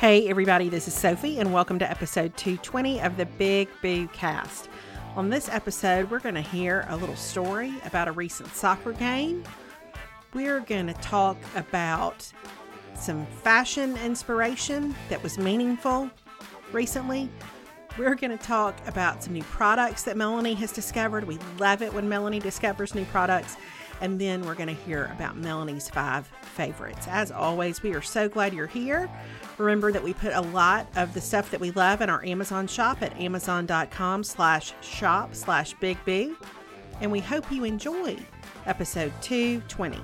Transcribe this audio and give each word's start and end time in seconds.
Hey, 0.00 0.28
everybody, 0.28 0.68
this 0.70 0.88
is 0.88 0.94
Sophie, 0.94 1.38
and 1.38 1.52
welcome 1.52 1.78
to 1.78 1.88
episode 1.88 2.36
220 2.36 3.00
of 3.02 3.18
the 3.18 3.26
Big 3.26 3.68
Boo 3.82 4.08
Cast. 4.08 4.70
On 5.14 5.28
this 5.28 5.48
episode, 5.50 6.10
we're 6.10 6.20
going 6.20 6.34
to 6.36 6.40
hear 6.40 6.86
a 6.88 6.96
little 6.96 7.16
story 7.16 7.74
about 7.84 8.08
a 8.08 8.12
recent 8.12 8.48
soccer 8.54 8.92
game. 8.92 9.44
We're 10.32 10.60
going 10.60 10.86
to 10.86 10.94
talk 10.94 11.36
about 11.54 12.32
some 13.02 13.26
fashion 13.26 13.96
inspiration 13.98 14.94
that 15.08 15.22
was 15.22 15.38
meaningful 15.38 16.10
recently. 16.72 17.28
We're 17.98 18.14
going 18.14 18.36
to 18.36 18.42
talk 18.42 18.76
about 18.86 19.22
some 19.22 19.32
new 19.32 19.42
products 19.44 20.04
that 20.04 20.16
Melanie 20.16 20.54
has 20.54 20.72
discovered. 20.72 21.24
We 21.24 21.38
love 21.58 21.82
it 21.82 21.92
when 21.92 22.08
Melanie 22.08 22.38
discovers 22.38 22.94
new 22.94 23.04
products. 23.06 23.56
And 24.00 24.18
then 24.18 24.42
we're 24.46 24.54
going 24.54 24.74
to 24.74 24.82
hear 24.82 25.10
about 25.14 25.36
Melanie's 25.36 25.88
five 25.88 26.26
favorites. 26.42 27.06
As 27.08 27.30
always, 27.30 27.82
we 27.82 27.94
are 27.94 28.00
so 28.00 28.28
glad 28.28 28.54
you're 28.54 28.66
here. 28.66 29.10
Remember 29.58 29.92
that 29.92 30.02
we 30.02 30.14
put 30.14 30.32
a 30.32 30.40
lot 30.40 30.86
of 30.96 31.12
the 31.12 31.20
stuff 31.20 31.50
that 31.50 31.60
we 31.60 31.70
love 31.72 32.00
in 32.00 32.08
our 32.08 32.24
Amazon 32.24 32.66
shop 32.66 33.02
at 33.02 33.14
amazon.com 33.20 34.24
slash 34.24 34.72
shop 34.80 35.34
slash 35.34 35.74
big 35.74 36.02
boo. 36.06 36.36
And 37.00 37.12
we 37.12 37.20
hope 37.20 37.50
you 37.52 37.64
enjoy 37.64 38.16
episode 38.66 39.12
220. 39.20 40.00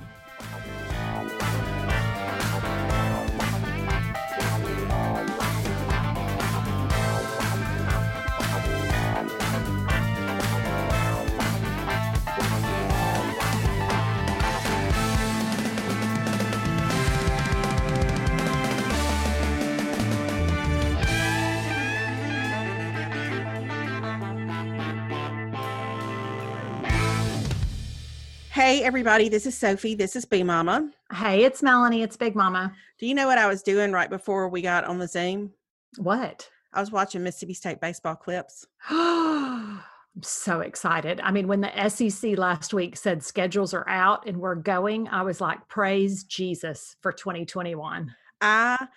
Hey, 28.57 28.81
everybody, 28.81 29.29
this 29.29 29.45
is 29.45 29.55
Sophie. 29.55 29.93
This 29.93 30.15
is 30.15 30.25
Big 30.25 30.43
Mama. 30.43 30.89
Hey, 31.13 31.43
it's 31.43 31.61
Melanie. 31.61 32.01
It's 32.01 32.17
Big 32.17 32.35
Mama. 32.35 32.73
Do 32.97 33.05
you 33.05 33.13
know 33.13 33.27
what 33.27 33.37
I 33.37 33.47
was 33.47 33.61
doing 33.61 33.91
right 33.91 34.09
before 34.09 34.49
we 34.49 34.63
got 34.63 34.83
on 34.83 34.97
the 34.97 35.07
Zoom? 35.07 35.51
What? 35.97 36.49
I 36.73 36.79
was 36.79 36.91
watching 36.91 37.21
Mississippi 37.21 37.53
State 37.53 37.79
baseball 37.79 38.15
clips. 38.15 38.65
I'm 38.89 39.79
so 40.23 40.61
excited. 40.61 41.21
I 41.21 41.29
mean, 41.29 41.47
when 41.47 41.61
the 41.61 41.87
SEC 41.87 42.35
last 42.35 42.73
week 42.73 42.97
said 42.97 43.21
schedules 43.21 43.75
are 43.75 43.87
out 43.87 44.25
and 44.25 44.37
we're 44.37 44.55
going, 44.55 45.07
I 45.09 45.21
was 45.21 45.39
like, 45.39 45.67
praise 45.67 46.23
Jesus 46.23 46.95
for 47.01 47.11
2021. 47.11 48.15
I 48.41 48.87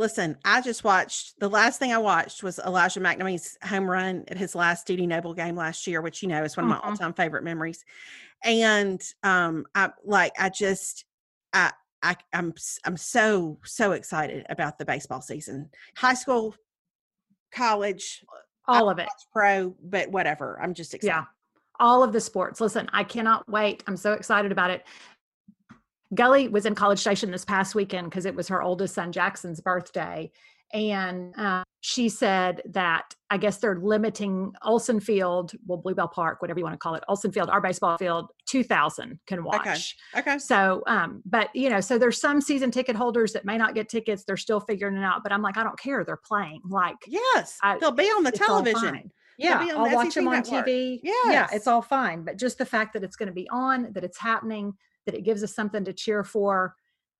listen, 0.00 0.36
I 0.46 0.62
just 0.62 0.82
watched 0.82 1.38
the 1.38 1.48
last 1.48 1.78
thing 1.78 1.92
I 1.92 1.98
watched 1.98 2.42
was 2.42 2.58
Elijah 2.58 3.00
MacNamee's 3.00 3.58
home 3.62 3.88
run 3.88 4.24
at 4.28 4.38
his 4.38 4.54
last 4.54 4.86
Dudy 4.86 5.06
Noble 5.06 5.34
game 5.34 5.54
last 5.54 5.86
year, 5.86 6.00
which 6.00 6.22
you 6.22 6.28
know 6.28 6.42
is 6.42 6.56
one 6.56 6.64
of 6.64 6.70
my 6.70 6.76
Mhm. 6.78 6.84
all-time 6.86 7.12
favorite 7.12 7.44
memories. 7.44 7.84
And 8.42 9.00
um 9.22 9.66
I 9.74 9.90
like 10.02 10.32
I 10.38 10.48
just 10.48 11.04
I 11.52 11.70
I 12.02 12.16
I'm 12.32 12.54
I'm 12.86 12.96
so 12.96 13.58
so 13.64 13.92
excited 13.92 14.46
about 14.48 14.78
the 14.78 14.86
baseball 14.86 15.20
season. 15.20 15.68
High 15.96 16.14
school, 16.14 16.56
college, 17.52 18.24
All 18.66 18.88
of 18.88 18.98
it. 18.98 19.08
pro, 19.32 19.76
but 19.82 20.10
whatever. 20.10 20.58
I'm 20.62 20.72
just 20.72 20.94
excited. 20.94 21.14
Yeah. 21.14 21.24
All 21.78 22.02
of 22.02 22.12
the 22.14 22.20
sports. 22.22 22.58
Listen, 22.60 22.88
I 22.94 23.04
cannot 23.04 23.46
wait. 23.50 23.84
I'm 23.86 23.96
so 23.98 24.14
excited 24.14 24.50
about 24.50 24.70
it. 24.70 24.86
Gully 26.14 26.48
was 26.48 26.66
in 26.66 26.74
College 26.74 26.98
Station 26.98 27.30
this 27.30 27.44
past 27.44 27.74
weekend 27.74 28.10
because 28.10 28.26
it 28.26 28.34
was 28.34 28.48
her 28.48 28.62
oldest 28.62 28.94
son 28.94 29.12
Jackson's 29.12 29.60
birthday. 29.60 30.30
And 30.72 31.36
uh, 31.36 31.64
she 31.80 32.08
said 32.08 32.62
that 32.70 33.14
I 33.28 33.38
guess 33.38 33.56
they're 33.58 33.78
limiting 33.80 34.52
Olsen 34.62 35.00
Field, 35.00 35.52
well, 35.66 35.78
Bluebell 35.78 36.06
Park, 36.08 36.40
whatever 36.42 36.60
you 36.60 36.64
want 36.64 36.74
to 36.74 36.78
call 36.78 36.94
it, 36.94 37.02
Olsen 37.08 37.32
Field, 37.32 37.50
our 37.50 37.60
baseball 37.60 37.96
field, 37.98 38.30
2,000 38.46 39.18
can 39.26 39.42
watch. 39.42 39.96
Okay. 40.16 40.20
okay. 40.20 40.38
So, 40.38 40.84
um, 40.86 41.22
but 41.24 41.48
you 41.56 41.70
know, 41.70 41.80
so 41.80 41.98
there's 41.98 42.20
some 42.20 42.40
season 42.40 42.70
ticket 42.70 42.94
holders 42.94 43.32
that 43.32 43.44
may 43.44 43.58
not 43.58 43.74
get 43.74 43.88
tickets. 43.88 44.22
They're 44.24 44.36
still 44.36 44.60
figuring 44.60 44.96
it 44.96 45.02
out. 45.02 45.22
But 45.24 45.32
I'm 45.32 45.42
like, 45.42 45.56
I 45.56 45.64
don't 45.64 45.78
care. 45.78 46.04
They're 46.04 46.16
playing. 46.24 46.60
Like, 46.68 46.96
Yes. 47.08 47.58
I- 47.62 47.78
They'll 47.78 47.90
be 47.90 48.04
on 48.04 48.22
the 48.22 48.32
television. 48.32 49.10
Yeah, 49.38 49.66
I'll 49.74 49.92
watch 49.92 50.14
them 50.14 50.28
on 50.28 50.34
network. 50.34 50.66
TV. 50.66 51.00
Yeah, 51.02 51.12
Yes. 51.26 51.50
it's 51.54 51.66
all 51.66 51.80
fine. 51.82 52.24
But 52.24 52.36
just 52.36 52.58
the 52.58 52.66
fact 52.66 52.92
that 52.92 53.02
it's 53.02 53.16
going 53.16 53.28
to 53.28 53.32
be 53.32 53.48
on, 53.50 53.90
that 53.94 54.04
it's 54.04 54.18
happening, 54.18 54.74
that 55.06 55.14
it 55.14 55.22
gives 55.22 55.42
us 55.42 55.54
something 55.54 55.84
to 55.84 55.92
cheer 55.92 56.24
for, 56.24 56.74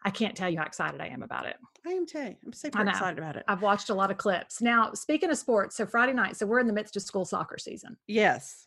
I 0.05 0.11
can't 0.11 0.37
tell 0.37 0.49
you 0.49 0.59
how 0.59 0.65
excited 0.65 1.01
I 1.01 1.09
am 1.09 1.23
about 1.23 1.47
it. 1.47 1.57
I 1.87 1.91
am 1.91 2.07
too. 2.07 2.35
I'm 2.45 2.53
super 2.53 2.87
excited 2.87 3.19
about 3.19 3.37
it. 3.37 3.45
I've 3.49 3.63
watched 3.63 3.91
a 3.91 3.95
lot 3.95 4.11
of 4.11 4.17
clips. 4.17 4.61
Now, 4.63 4.93
speaking 4.95 5.31
of 5.31 5.39
sports, 5.39 5.77
so 5.77 5.87
Friday 5.87 6.13
night, 6.13 6.37
so 6.37 6.47
we're 6.47 6.61
in 6.61 6.67
the 6.67 6.73
midst 6.73 6.97
of 6.97 7.03
school 7.03 7.25
soccer 7.25 7.59
season. 7.59 7.97
Yes. 8.07 8.67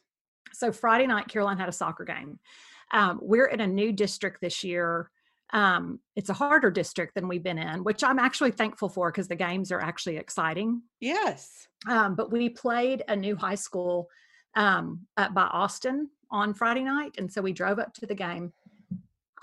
So 0.53 0.71
Friday 0.71 1.07
night, 1.07 1.27
Caroline 1.27 1.57
had 1.57 1.69
a 1.69 1.73
soccer 1.73 2.05
game. 2.05 2.39
Um, 2.91 3.19
we're 3.21 3.47
in 3.47 3.61
a 3.61 3.67
new 3.67 3.91
district 3.91 4.41
this 4.41 4.63
year. 4.63 5.09
Um, 5.51 5.99
it's 6.15 6.29
a 6.29 6.33
harder 6.33 6.71
district 6.71 7.15
than 7.15 7.27
we've 7.27 7.43
been 7.43 7.57
in, 7.57 7.83
which 7.83 8.03
I'm 8.03 8.19
actually 8.19 8.51
thankful 8.51 8.89
for 8.89 9.11
because 9.11 9.27
the 9.27 9.35
games 9.35 9.71
are 9.71 9.81
actually 9.81 10.17
exciting. 10.17 10.81
Yes. 10.99 11.67
um, 11.87 12.15
but 12.15 12.31
we 12.31 12.49
played 12.49 13.03
a 13.07 13.15
new 13.15 13.35
high 13.35 13.55
school 13.55 14.09
um, 14.55 15.01
up 15.17 15.33
by 15.33 15.43
Austin 15.43 16.09
on 16.31 16.53
Friday 16.53 16.83
night, 16.83 17.15
and 17.17 17.31
so 17.31 17.41
we 17.41 17.53
drove 17.53 17.79
up 17.79 17.93
to 17.95 18.05
the 18.05 18.15
game. 18.15 18.51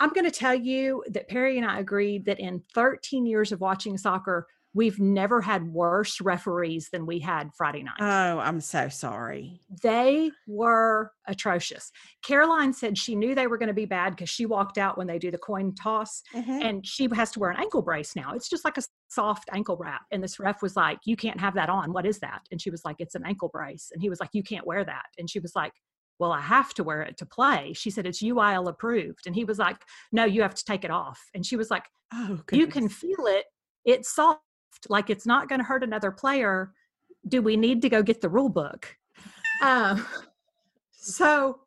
I'm 0.00 0.10
going 0.10 0.24
to 0.24 0.30
tell 0.30 0.54
you 0.54 1.04
that 1.10 1.28
Perry 1.28 1.56
and 1.58 1.66
I 1.66 1.78
agreed 1.78 2.24
that 2.24 2.40
in 2.40 2.62
13 2.74 3.26
years 3.26 3.52
of 3.52 3.60
watching 3.60 3.98
soccer, 3.98 4.46
we've 4.72 5.00
never 5.00 5.40
had 5.40 5.66
worse 5.72 6.20
referees 6.20 6.88
than 6.92 7.04
we 7.04 7.18
had 7.18 7.50
Friday 7.56 7.82
night. 7.82 7.96
Oh, 8.00 8.38
I'm 8.38 8.60
so 8.60 8.88
sorry. 8.88 9.60
they 9.82 10.30
were 10.46 11.10
atrocious. 11.26 11.90
Caroline 12.24 12.72
said 12.72 12.96
she 12.96 13.16
knew 13.16 13.34
they 13.34 13.48
were 13.48 13.58
going 13.58 13.66
to 13.68 13.74
be 13.74 13.84
bad 13.84 14.10
because 14.10 14.30
she 14.30 14.46
walked 14.46 14.78
out 14.78 14.96
when 14.96 15.08
they 15.08 15.18
do 15.18 15.30
the 15.32 15.38
coin 15.38 15.74
toss 15.74 16.22
Mhm. 16.34 16.62
and 16.64 16.86
she 16.86 17.08
has 17.14 17.32
to 17.32 17.40
wear 17.40 17.50
an 17.50 17.56
ankle 17.58 17.82
brace 17.82 18.14
now. 18.14 18.32
It's 18.34 18.48
just 18.48 18.64
like 18.64 18.78
a 18.78 18.82
soft 19.08 19.48
ankle 19.52 19.76
wrap. 19.76 20.02
And 20.12 20.22
this 20.22 20.38
ref 20.38 20.62
was 20.62 20.76
like, 20.76 21.00
You 21.04 21.16
can't 21.16 21.40
have 21.40 21.54
that 21.54 21.68
on. 21.68 21.92
What 21.92 22.06
is 22.06 22.20
that? 22.20 22.42
And 22.52 22.62
she 22.62 22.70
was 22.70 22.84
like, 22.84 22.96
It's 23.00 23.16
an 23.16 23.24
ankle 23.26 23.48
brace. 23.48 23.90
And 23.92 24.00
he 24.00 24.08
was 24.08 24.20
like, 24.20 24.30
You 24.32 24.44
can't 24.44 24.66
wear 24.66 24.84
that. 24.84 25.06
And 25.18 25.28
she 25.28 25.40
was 25.40 25.54
like, 25.56 25.72
Well, 26.20 26.32
I 26.32 26.40
have 26.40 26.74
to 26.74 26.84
wear 26.84 27.00
it 27.00 27.16
to 27.16 27.26
play. 27.26 27.72
She 27.74 27.90
said, 27.90 28.06
It's 28.06 28.22
UIL 28.22 28.68
approved. 28.68 29.26
And 29.26 29.34
he 29.34 29.44
was 29.44 29.58
like, 29.58 29.78
No, 30.12 30.24
you 30.26 30.42
have 30.42 30.54
to 30.54 30.64
take 30.64 30.84
it 30.84 30.90
off. 30.90 31.18
And 31.34 31.44
she 31.44 31.56
was 31.56 31.70
like, 31.70 31.86
Oh, 32.12 32.38
You 32.52 32.66
can 32.66 32.88
feel 32.88 33.26
it. 33.26 33.46
It's 33.84 34.14
soft. 34.14 34.42
Like 34.88 35.10
it's 35.10 35.26
not 35.26 35.48
going 35.48 35.60
to 35.60 35.64
hurt 35.64 35.82
another 35.82 36.10
player. 36.12 36.72
Do 37.26 37.42
we 37.42 37.56
need 37.56 37.82
to 37.82 37.88
go 37.88 38.02
get 38.02 38.20
the 38.20 38.28
rule 38.28 38.50
book? 38.50 38.94
um, 39.64 40.06
so 40.92 41.60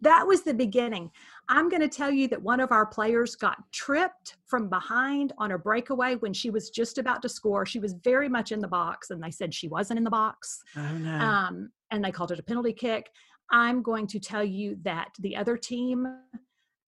that 0.00 0.26
was 0.26 0.42
the 0.42 0.54
beginning. 0.54 1.10
I'm 1.48 1.68
going 1.68 1.80
to 1.80 1.88
tell 1.88 2.10
you 2.10 2.28
that 2.28 2.42
one 2.42 2.60
of 2.60 2.72
our 2.72 2.84
players 2.84 3.34
got 3.34 3.56
tripped 3.72 4.36
from 4.46 4.68
behind 4.68 5.32
on 5.38 5.52
a 5.52 5.58
breakaway 5.58 6.16
when 6.16 6.32
she 6.32 6.50
was 6.50 6.68
just 6.68 6.98
about 6.98 7.22
to 7.22 7.28
score. 7.28 7.64
She 7.64 7.78
was 7.78 7.94
very 8.04 8.28
much 8.28 8.52
in 8.52 8.60
the 8.60 8.68
box, 8.68 9.10
and 9.10 9.22
they 9.22 9.30
said 9.30 9.54
she 9.54 9.66
wasn't 9.66 9.98
in 9.98 10.04
the 10.04 10.10
box. 10.10 10.62
Oh 10.76 10.98
no. 10.98 11.16
Um, 11.18 11.70
and 11.90 12.04
they 12.04 12.12
called 12.12 12.32
it 12.32 12.38
a 12.38 12.42
penalty 12.42 12.72
kick. 12.72 13.08
I'm 13.50 13.82
going 13.82 14.06
to 14.08 14.18
tell 14.20 14.44
you 14.44 14.78
that 14.82 15.10
the 15.18 15.36
other 15.36 15.56
team, 15.56 16.06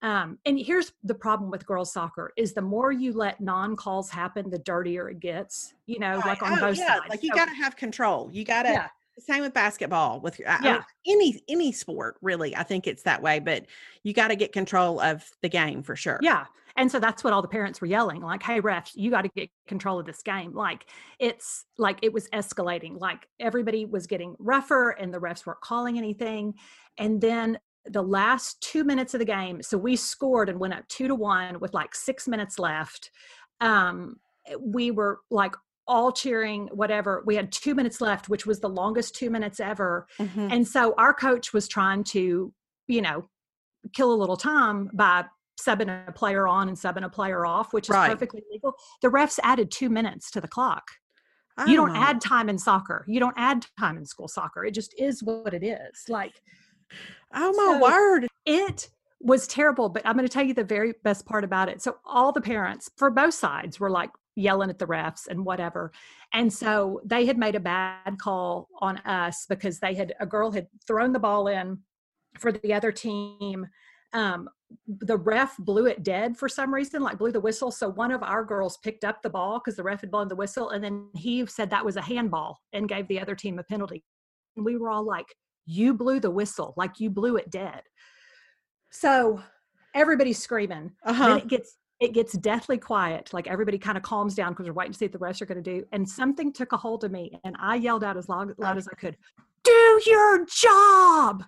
um, 0.02 0.38
and 0.46 0.58
here's 0.58 0.92
the 1.04 1.14
problem 1.14 1.50
with 1.50 1.66
girls 1.66 1.92
soccer: 1.92 2.32
is 2.36 2.52
the 2.54 2.62
more 2.62 2.92
you 2.92 3.12
let 3.12 3.40
non-calls 3.40 4.10
happen, 4.10 4.50
the 4.50 4.58
dirtier 4.58 5.08
it 5.10 5.20
gets. 5.20 5.74
You 5.86 5.98
know, 5.98 6.16
Right. 6.16 6.26
like 6.26 6.42
on 6.42 6.58
Oh, 6.58 6.60
both 6.60 6.78
yeah, 6.78 6.86
sides. 6.98 7.04
Like 7.08 7.22
you 7.22 7.30
So- 7.30 7.36
got 7.36 7.46
to 7.46 7.54
have 7.54 7.76
control. 7.76 8.30
You 8.32 8.44
got 8.44 8.62
to. 8.64 8.70
yeah, 8.70 8.88
Same 9.18 9.42
with 9.42 9.52
basketball. 9.52 10.20
With 10.20 10.40
I- 10.46 10.50
I 10.52 10.60
mean, 10.60 10.64
Yeah. 10.74 10.82
any 11.06 11.42
any 11.48 11.72
sport, 11.72 12.16
really. 12.22 12.56
I 12.56 12.62
think 12.62 12.86
it's 12.86 13.02
that 13.02 13.20
way. 13.20 13.38
But 13.38 13.66
you 14.02 14.14
got 14.14 14.28
to 14.28 14.36
get 14.36 14.52
control 14.52 14.98
of 15.00 15.30
the 15.42 15.48
game 15.48 15.82
for 15.82 15.94
sure. 15.96 16.18
Yeah. 16.22 16.46
And 16.76 16.90
so 16.90 16.98
that's 16.98 17.24
what 17.24 17.32
all 17.32 17.42
the 17.42 17.48
parents 17.48 17.80
were 17.80 17.86
yelling 17.86 18.22
like, 18.22 18.42
hey, 18.42 18.60
refs, 18.60 18.92
you 18.94 19.10
got 19.10 19.22
to 19.22 19.30
get 19.34 19.50
control 19.66 19.98
of 19.98 20.06
this 20.06 20.22
game. 20.22 20.54
Like, 20.54 20.86
it's 21.18 21.64
like 21.78 21.98
it 22.02 22.12
was 22.12 22.28
escalating. 22.28 23.00
Like, 23.00 23.26
everybody 23.38 23.84
was 23.84 24.06
getting 24.06 24.36
rougher 24.38 24.90
and 24.90 25.12
the 25.12 25.18
refs 25.18 25.46
weren't 25.46 25.60
calling 25.60 25.98
anything. 25.98 26.54
And 26.98 27.20
then 27.20 27.58
the 27.86 28.02
last 28.02 28.60
two 28.60 28.84
minutes 28.84 29.14
of 29.14 29.18
the 29.20 29.24
game, 29.24 29.62
so 29.62 29.78
we 29.78 29.96
scored 29.96 30.48
and 30.48 30.58
went 30.58 30.74
up 30.74 30.86
two 30.88 31.08
to 31.08 31.14
one 31.14 31.60
with 31.60 31.72
like 31.74 31.94
six 31.94 32.28
minutes 32.28 32.58
left. 32.58 33.10
Um, 33.60 34.16
we 34.58 34.90
were 34.90 35.20
like 35.30 35.54
all 35.86 36.12
cheering, 36.12 36.68
whatever. 36.68 37.22
We 37.26 37.34
had 37.34 37.50
two 37.50 37.74
minutes 37.74 38.00
left, 38.00 38.28
which 38.28 38.46
was 38.46 38.60
the 38.60 38.68
longest 38.68 39.16
two 39.16 39.30
minutes 39.30 39.60
ever. 39.60 40.06
Mhm. 40.18 40.52
And 40.52 40.68
so 40.68 40.94
our 40.98 41.12
coach 41.12 41.52
was 41.52 41.66
trying 41.66 42.04
to, 42.04 42.52
you 42.86 43.02
know, 43.02 43.28
kill 43.92 44.12
a 44.12 44.14
little 44.14 44.36
time 44.36 44.90
by 44.92 45.24
subbing 45.64 46.08
a 46.08 46.12
player 46.12 46.46
on 46.48 46.68
and 46.68 46.76
subbing 46.76 47.04
a 47.04 47.08
player 47.08 47.44
off, 47.46 47.72
which 47.72 47.88
is 47.88 47.94
Right. 47.94 48.10
perfectly 48.10 48.42
legal. 48.50 48.74
The 49.02 49.08
refs 49.08 49.38
added 49.42 49.70
two 49.70 49.88
minutes 49.88 50.30
to 50.32 50.40
the 50.40 50.48
clock. 50.48 50.90
you 51.66 51.76
don't 51.76 51.92
my- 51.92 51.98
add 51.98 52.22
time 52.22 52.48
in 52.48 52.56
soccer. 52.56 53.04
You 53.06 53.20
don't 53.20 53.34
add 53.36 53.66
time 53.78 53.98
in 53.98 54.06
school 54.06 54.28
soccer. 54.28 54.64
It 54.64 54.70
just 54.70 54.94
is 54.98 55.22
what 55.22 55.52
it 55.52 55.62
is. 55.62 56.04
Like 56.08 56.40
Oh 57.34 57.52
my 57.52 57.78
so- 57.78 57.80
word. 57.82 58.28
it 58.46 58.88
was 59.20 59.46
terrible, 59.46 59.90
but 59.90 60.00
I'm 60.06 60.14
going 60.16 60.26
to 60.26 60.32
tell 60.32 60.44
you 60.44 60.54
the 60.54 60.64
very 60.64 60.94
best 61.04 61.26
part 61.26 61.44
about 61.44 61.68
it. 61.68 61.82
So 61.82 61.98
all 62.06 62.32
the 62.32 62.40
parents 62.40 62.88
for 62.96 63.10
both 63.10 63.34
sides 63.34 63.78
were 63.78 63.90
like 63.90 64.10
yelling 64.36 64.70
at 64.70 64.78
the 64.78 64.86
refs 64.86 65.26
and 65.28 65.44
whatever. 65.44 65.92
And 66.32 66.50
so 66.50 67.02
they 67.04 67.26
had 67.26 67.36
made 67.36 67.54
a 67.56 67.60
bad 67.60 68.16
call 68.18 68.68
on 68.80 68.96
us 68.98 69.44
because 69.46 69.80
they 69.80 69.94
had 69.94 70.14
a 70.18 70.24
girl 70.24 70.50
had 70.52 70.68
thrown 70.86 71.12
the 71.12 71.18
ball 71.18 71.46
in 71.46 71.80
for 72.38 72.52
the 72.52 72.72
other 72.72 72.90
team. 72.92 73.66
Um, 74.14 74.48
the 74.86 75.16
ref 75.16 75.56
blew 75.58 75.86
it 75.86 76.02
dead 76.02 76.36
for 76.36 76.48
some 76.48 76.72
reason, 76.72 77.02
like 77.02 77.18
blew 77.18 77.32
the 77.32 77.40
whistle. 77.40 77.70
So 77.70 77.88
one 77.88 78.12
of 78.12 78.22
our 78.22 78.44
girls 78.44 78.78
picked 78.78 79.04
up 79.04 79.22
the 79.22 79.30
ball 79.30 79.58
because 79.58 79.76
the 79.76 79.82
ref 79.82 80.00
had 80.00 80.10
blown 80.10 80.28
the 80.28 80.36
whistle, 80.36 80.70
and 80.70 80.82
then 80.82 81.08
he 81.14 81.44
said 81.46 81.70
that 81.70 81.84
was 81.84 81.96
a 81.96 82.02
handball 82.02 82.60
and 82.72 82.88
gave 82.88 83.08
the 83.08 83.20
other 83.20 83.34
team 83.34 83.58
a 83.58 83.62
penalty. 83.64 84.04
And 84.56 84.64
we 84.64 84.76
were 84.76 84.90
all 84.90 85.04
like, 85.04 85.26
"You 85.66 85.94
blew 85.94 86.20
the 86.20 86.30
whistle, 86.30 86.74
like 86.76 87.00
you 87.00 87.10
blew 87.10 87.36
it 87.36 87.50
dead." 87.50 87.82
So 88.90 89.42
everybody's 89.94 90.38
screaming. 90.42 90.92
Then 91.04 91.14
Uh-huh. 91.14 91.36
it 91.36 91.48
gets 91.48 91.76
it 92.00 92.14
gets 92.14 92.32
deathly 92.32 92.78
quiet. 92.78 93.32
Like 93.34 93.46
everybody 93.46 93.76
kind 93.78 93.98
of 93.98 94.02
calms 94.02 94.34
down 94.34 94.52
because 94.52 94.66
we're 94.66 94.72
waiting 94.72 94.92
to 94.92 94.98
see 94.98 95.04
what 95.04 95.12
the 95.12 95.18
refs 95.18 95.42
are 95.42 95.46
going 95.46 95.62
to 95.62 95.70
do. 95.78 95.84
And 95.92 96.08
something 96.08 96.50
took 96.50 96.72
a 96.72 96.76
hold 96.78 97.04
of 97.04 97.12
me, 97.12 97.38
and 97.44 97.54
I 97.60 97.74
yelled 97.76 98.02
out 98.02 98.16
as 98.16 98.28
loud, 98.28 98.54
loud 98.58 98.78
as 98.78 98.88
I 98.88 98.94
could, 98.94 99.16
"Do 99.64 100.00
your 100.06 100.46
job!" 100.46 101.44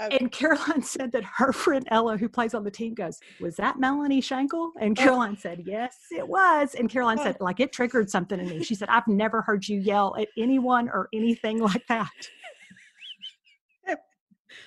Oh. 0.00 0.08
And 0.18 0.32
Caroline 0.32 0.82
said 0.96 1.12
that 1.12 1.24
her 1.24 1.52
friend 1.52 1.86
Ella, 1.90 2.16
who 2.16 2.28
plays 2.28 2.54
on 2.54 2.64
the 2.64 2.70
team, 2.70 2.94
goes, 2.94 3.20
Was 3.40 3.56
that 3.56 3.78
Melanie 3.78 4.22
Shankle? 4.22 4.70
And 4.80 4.98
Oh. 4.98 5.02
Caroline 5.02 5.36
said, 5.36 5.64
Yes, 5.66 5.96
it 6.10 6.26
was. 6.26 6.74
And 6.74 6.88
Caroline 6.88 7.18
Oh. 7.20 7.24
said, 7.24 7.36
Like 7.40 7.60
it 7.60 7.72
triggered 7.72 8.08
something 8.10 8.40
in 8.40 8.48
me. 8.48 8.64
She 8.64 8.74
said, 8.74 8.88
I've 8.88 9.06
never 9.06 9.42
heard 9.42 9.68
you 9.68 9.78
yell 9.78 10.16
at 10.18 10.28
anyone 10.38 10.88
or 10.88 11.08
anything 11.12 11.60
like 11.60 11.86
that. 11.88 12.08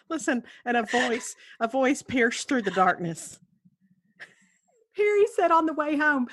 Listen, 0.10 0.44
and 0.66 0.78
a 0.78 0.84
voice, 0.84 1.36
a 1.60 1.68
voice 1.68 2.02
pierced 2.02 2.48
through 2.48 2.62
the 2.62 2.72
darkness. 2.72 3.40
Perry 4.96 5.26
said 5.36 5.52
on 5.52 5.66
the 5.66 5.74
way 5.74 5.98
home, 5.98 6.28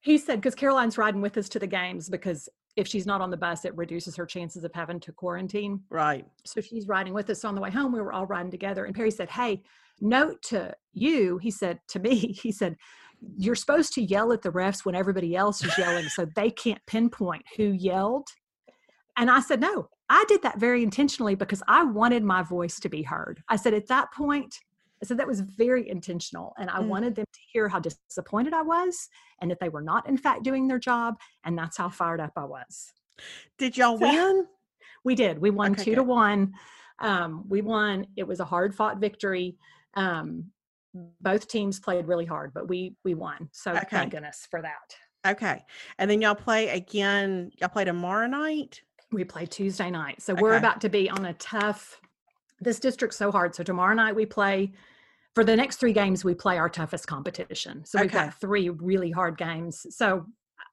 he 0.00 0.18
said, 0.18 0.36
because 0.40 0.54
Caroline's 0.54 0.98
riding 0.98 1.20
with 1.22 1.36
us 1.38 1.48
to 1.50 1.58
the 1.58 1.66
games 1.66 2.08
because 2.08 2.48
if 2.76 2.86
she's 2.86 3.06
not 3.06 3.20
on 3.20 3.30
the 3.30 3.36
bus, 3.36 3.64
it 3.64 3.76
reduces 3.76 4.16
her 4.16 4.26
chances 4.26 4.64
of 4.64 4.72
having 4.74 5.00
to 5.00 5.12
quarantine. 5.12 5.80
Right. 5.90 6.26
So 6.44 6.60
she's 6.60 6.86
riding 6.86 7.12
with 7.12 7.28
us 7.30 7.44
on 7.44 7.54
the 7.54 7.60
way 7.60 7.70
home. 7.70 7.92
We 7.92 8.00
were 8.00 8.12
all 8.12 8.26
riding 8.26 8.50
together. 8.50 8.84
And 8.84 8.94
Perry 8.94 9.10
said, 9.10 9.28
Hey, 9.28 9.62
note 10.00 10.42
to 10.44 10.74
you, 10.92 11.38
he 11.38 11.50
said 11.50 11.80
to 11.88 11.98
me, 11.98 12.14
he 12.42 12.52
said, 12.52 12.76
You're 13.36 13.54
supposed 13.54 13.92
to 13.94 14.02
yell 14.02 14.32
at 14.32 14.42
the 14.42 14.52
refs 14.52 14.84
when 14.84 14.94
everybody 14.94 15.36
else 15.36 15.64
is 15.64 15.76
yelling 15.76 16.08
so 16.08 16.26
they 16.36 16.50
can't 16.50 16.84
pinpoint 16.86 17.44
who 17.56 17.64
yelled. 17.64 18.28
And 19.16 19.30
I 19.30 19.40
said, 19.40 19.60
No, 19.60 19.88
I 20.08 20.24
did 20.28 20.42
that 20.42 20.58
very 20.58 20.82
intentionally 20.82 21.34
because 21.34 21.62
I 21.68 21.84
wanted 21.84 22.24
my 22.24 22.42
voice 22.42 22.78
to 22.80 22.88
be 22.88 23.02
heard. 23.02 23.42
I 23.48 23.56
said, 23.56 23.74
At 23.74 23.88
that 23.88 24.12
point, 24.12 24.58
I 25.02 25.06
said 25.06 25.18
that 25.18 25.26
was 25.26 25.40
very 25.40 25.88
intentional. 25.88 26.54
And 26.58 26.68
I 26.70 26.78
Mm. 26.80 26.88
wanted 26.88 27.14
them 27.14 27.24
to 27.32 27.40
hear 27.52 27.68
how 27.68 27.80
disappointed 27.80 28.52
I 28.52 28.62
was 28.62 29.08
and 29.40 29.50
that 29.50 29.58
they 29.60 29.68
were 29.68 29.82
not, 29.82 30.08
in 30.08 30.16
fact, 30.16 30.42
doing 30.42 30.68
their 30.68 30.78
job. 30.78 31.18
And 31.44 31.56
that's 31.56 31.76
how 31.78 31.88
fired 31.88 32.20
up 32.20 32.32
I 32.36 32.44
was. 32.44 32.92
Did 33.58 33.76
y'all 33.76 33.98
So- 33.98 34.06
win? 34.08 34.46
We 35.02 35.14
did. 35.14 35.38
We 35.38 35.48
won 35.48 35.72
Okay, 35.72 35.84
two 35.84 35.94
to 35.94 36.02
one. 36.02 36.52
Um, 36.98 37.48
we 37.48 37.62
won. 37.62 38.06
It 38.16 38.26
was 38.28 38.38
a 38.40 38.44
hard 38.44 38.74
fought 38.74 38.98
victory. 38.98 39.56
Um, 39.94 40.52
both 40.92 41.48
teams 41.48 41.80
played 41.80 42.06
really 42.06 42.26
hard, 42.26 42.52
but 42.52 42.68
we 42.68 42.96
we 43.02 43.14
won. 43.14 43.48
So 43.52 43.70
Okay. 43.72 43.86
thank 43.88 44.10
goodness 44.12 44.46
for 44.50 44.60
that. 44.60 44.94
Okay. 45.26 45.64
And 45.98 46.10
then 46.10 46.20
y'all 46.20 46.34
play 46.34 46.68
again. 46.68 47.50
Y'all 47.58 47.70
play 47.70 47.84
tomorrow 47.86 48.26
night. 48.26 48.82
We 49.10 49.24
play 49.24 49.46
Tuesday 49.46 49.90
night. 49.90 50.20
So 50.20 50.34
we're 50.34 50.56
about 50.58 50.82
to 50.82 50.90
be 50.90 51.08
on 51.08 51.24
a 51.24 51.32
tough. 51.34 51.98
This 52.60 52.78
district's 52.78 53.16
so 53.16 53.32
hard. 53.32 53.54
So 53.54 53.62
tomorrow 53.62 53.94
night 53.94 54.14
we 54.14 54.26
play. 54.26 54.72
For 55.34 55.44
the 55.44 55.56
next 55.56 55.76
three 55.76 55.92
games, 55.92 56.24
we 56.24 56.34
play 56.34 56.58
our 56.58 56.68
toughest 56.68 57.06
competition. 57.06 57.84
So 57.84 58.00
we've 58.00 58.10
got 58.10 58.40
three 58.40 58.68
really 58.68 59.10
hard 59.10 59.38
games. 59.38 59.86
So 59.90 60.26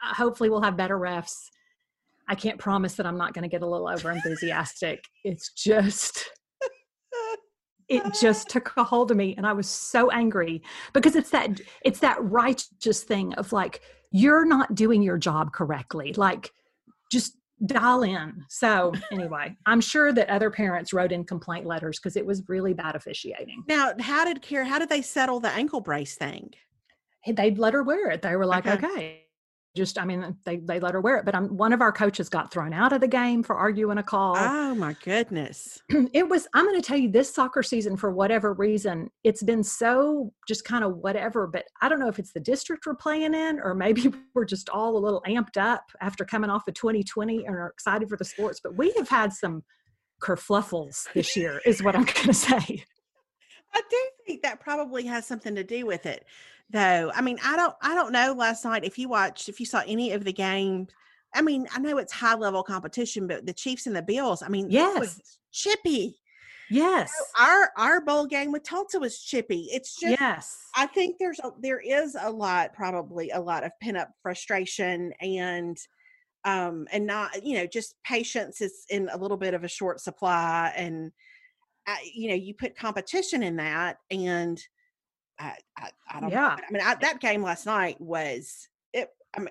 uh, 0.04 0.14
hopefully 0.16 0.50
we'll 0.50 0.62
have 0.62 0.76
better 0.76 0.98
refs. 0.98 1.36
I 2.28 2.36
can't 2.36 2.60
promise 2.60 2.96
that 2.96 3.06
I'm 3.06 3.18
not 3.18 3.34
going 3.34 3.44
to 3.44 3.50
get 3.50 3.62
a 3.62 3.68
little 3.68 3.88
over 3.88 4.12
enthusiastic. 4.12 5.06
It's 5.24 5.54
just 5.54 6.30
it 7.90 8.04
just 8.20 8.50
took 8.50 8.74
a 8.78 8.84
hold 8.84 9.12
of 9.12 9.18
me 9.18 9.34
and 9.38 9.48
i 9.48 9.54
was 9.54 9.68
so 9.68 10.12
angry 10.12 10.62
because 10.94 11.16
it's 11.16 11.30
that 11.30 11.60
it's 11.86 12.00
that 12.00 12.18
righteous 12.22 13.04
thing 13.04 13.34
of 13.36 13.54
like 13.54 13.82
you're 14.12 14.46
not 14.46 14.76
doing 14.76 15.02
your 15.02 15.18
job 15.18 15.54
correctly 15.54 16.14
like 16.14 16.52
just 17.12 17.38
dial 17.66 18.04
in 18.04 18.46
so 18.50 18.94
anyway 19.12 19.56
i'm 19.66 19.82
sure 19.82 20.14
that 20.14 20.30
other 20.30 20.52
parents 20.52 20.94
wrote 20.94 21.12
in 21.12 21.24
complaint 21.24 21.66
letters 21.66 22.00
because 22.00 22.16
it 22.16 22.26
was 22.26 22.44
really 22.48 22.74
bad 22.74 22.96
officiating 22.96 23.64
Now, 23.68 23.94
how 24.00 24.26
did 24.26 24.42
care? 24.42 24.64
How 24.64 24.78
did 24.80 24.90
they 24.90 25.02
settle 25.02 25.40
the 25.40 25.50
ankle 25.50 25.82
brace 25.82 26.16
thing? 26.16 26.52
They'd 27.26 27.58
let 27.58 27.74
her 27.74 27.84
wear 27.84 28.12
it 28.12 28.22
they 28.22 28.36
were 28.36 28.46
like 28.46 28.68
Okay. 28.68 28.88
okay, 28.88 29.26
just 29.78 30.00
i 30.00 30.06
mean 30.06 30.36
they, 30.44 30.58
they 30.58 30.80
let 30.80 30.94
her 30.94 31.02
wear 31.02 31.18
it 31.18 31.26
but 31.26 31.36
I'm, 31.36 31.56
one 31.56 31.72
of 31.72 31.82
our 31.82 31.92
coaches 31.92 32.28
got 32.30 32.52
thrown 32.52 32.74
out 32.74 32.92
of 32.92 33.02
the 33.02 33.08
game 33.08 33.44
for 33.44 33.56
arguing 33.56 33.98
a 33.98 34.04
call. 34.04 34.36
Oh 34.38 34.76
my 34.76 34.96
goodness. 35.04 35.82
it 36.14 36.28
was 36.28 36.48
i'm 36.54 36.66
going 36.66 36.80
to 36.80 36.86
tell 36.86 36.98
you 36.98 37.10
this 37.10 37.34
soccer 37.34 37.64
season 37.64 37.96
for 37.96 38.12
whatever 38.12 38.54
reason 38.54 39.10
it's 39.24 39.44
been 39.44 39.64
so 39.64 40.34
just 40.48 40.66
kind 40.66 40.84
of 40.84 40.98
whatever 40.98 41.48
but 41.48 41.66
i 41.82 41.88
don't 41.90 42.00
know 42.00 42.10
if 42.10 42.20
it's 42.20 42.34
the 42.34 42.40
district 42.40 42.86
we're 42.86 42.96
playing 42.96 43.34
in 43.34 43.60
or 43.60 43.74
maybe 43.74 44.12
we're 44.34 44.46
just 44.46 44.70
all 44.70 44.98
a 44.98 45.00
little 45.00 45.22
amped 45.28 45.58
up 45.58 45.84
after 46.02 46.26
coming 46.26 46.50
off 46.50 46.68
of 46.68 46.74
2020 46.74 47.46
and 47.46 47.56
are 47.56 47.68
excited 47.68 48.10
for 48.10 48.18
the 48.18 48.26
sports 48.26 48.60
but 48.62 48.76
we 48.76 48.92
have 48.98 49.08
had 49.08 49.32
some 49.32 49.64
kerfluffles 50.22 51.08
this 51.14 51.36
year 51.36 51.62
is 51.66 51.84
what 51.84 51.96
i'm 51.96 52.04
going 52.04 52.16
to 52.28 52.34
say. 52.34 52.84
I 53.74 53.82
do 53.90 53.98
think 54.26 54.42
that 54.44 54.60
probably 54.60 55.06
has 55.06 55.26
something 55.26 55.56
to 55.56 55.64
do 55.64 55.86
with 55.86 56.06
it, 56.06 56.26
though. 56.70 57.12
I 57.14 57.22
mean, 57.22 57.40
I 57.44 57.56
don't, 57.56 57.76
I 57.82 57.96
don't 57.96 58.12
know. 58.12 58.34
Last 58.34 58.66
night, 58.66 58.84
if 58.86 58.98
you 58.98 59.10
watched, 59.10 59.50
if 59.50 59.60
you 59.60 59.66
saw 59.66 59.84
any 59.88 60.12
of 60.12 60.24
the 60.24 60.34
games, 60.34 60.90
I 61.34 61.42
mean, 61.42 61.68
I 61.72 61.80
know 61.80 61.98
it's 61.98 62.14
high 62.14 62.36
level 62.36 62.64
competition, 62.64 63.28
but 63.28 63.46
the 63.46 63.54
Chiefs 63.54 63.88
and 63.88 63.96
the 63.96 64.02
Bills, 64.02 64.42
I 64.42 64.50
mean, 64.50 64.72
it 64.76 64.96
was 64.96 65.22
Yes. 65.22 65.40
chippy. 65.52 66.20
yes 66.70 67.14
Our 67.40 67.72
our 67.78 68.02
bowl 68.02 68.26
game 68.26 68.52
with 68.52 68.64
Tulsa 68.64 69.00
was 69.00 69.22
chippy. 69.22 69.70
It's 69.72 70.00
just, 70.00 70.18
yes 70.18 70.64
I 70.76 70.88
think 70.88 71.18
there's 71.20 71.40
a, 71.40 71.52
there 71.60 71.80
is 71.80 72.16
a 72.20 72.30
lot, 72.32 72.74
probably 72.74 73.32
a 73.32 73.40
lot 73.42 73.64
of 73.64 73.72
pent 73.82 73.98
up 73.98 74.12
frustration 74.22 75.14
and 75.22 75.78
um 76.46 76.88
and 76.92 77.08
not 77.08 77.46
you 77.46 77.58
know 77.58 77.68
just 77.68 77.96
patience 78.04 78.62
is 78.62 78.86
in 78.90 79.10
a 79.12 79.18
little 79.18 79.38
bit 79.38 79.54
of 79.56 79.64
a 79.64 79.68
short 79.70 80.00
supply 80.02 80.74
and 80.76 81.12
I, 81.88 82.10
you 82.14 82.30
know 82.30 82.36
you 82.36 82.54
put 82.54 82.78
competition 82.78 83.44
in 83.44 83.58
that 83.58 83.98
and 84.12 84.62
I 85.40 85.56
I, 85.78 85.90
I 86.10 86.20
don't 86.20 86.30
know. 86.30 86.36
Yeah. 86.36 86.58
I 86.58 86.72
mean 86.72 86.82
I, 86.84 86.96
that 86.96 87.20
game 87.20 87.42
last 87.44 87.66
night 87.66 88.00
was 88.02 88.68
it. 88.94 89.10
I'm 89.36 89.48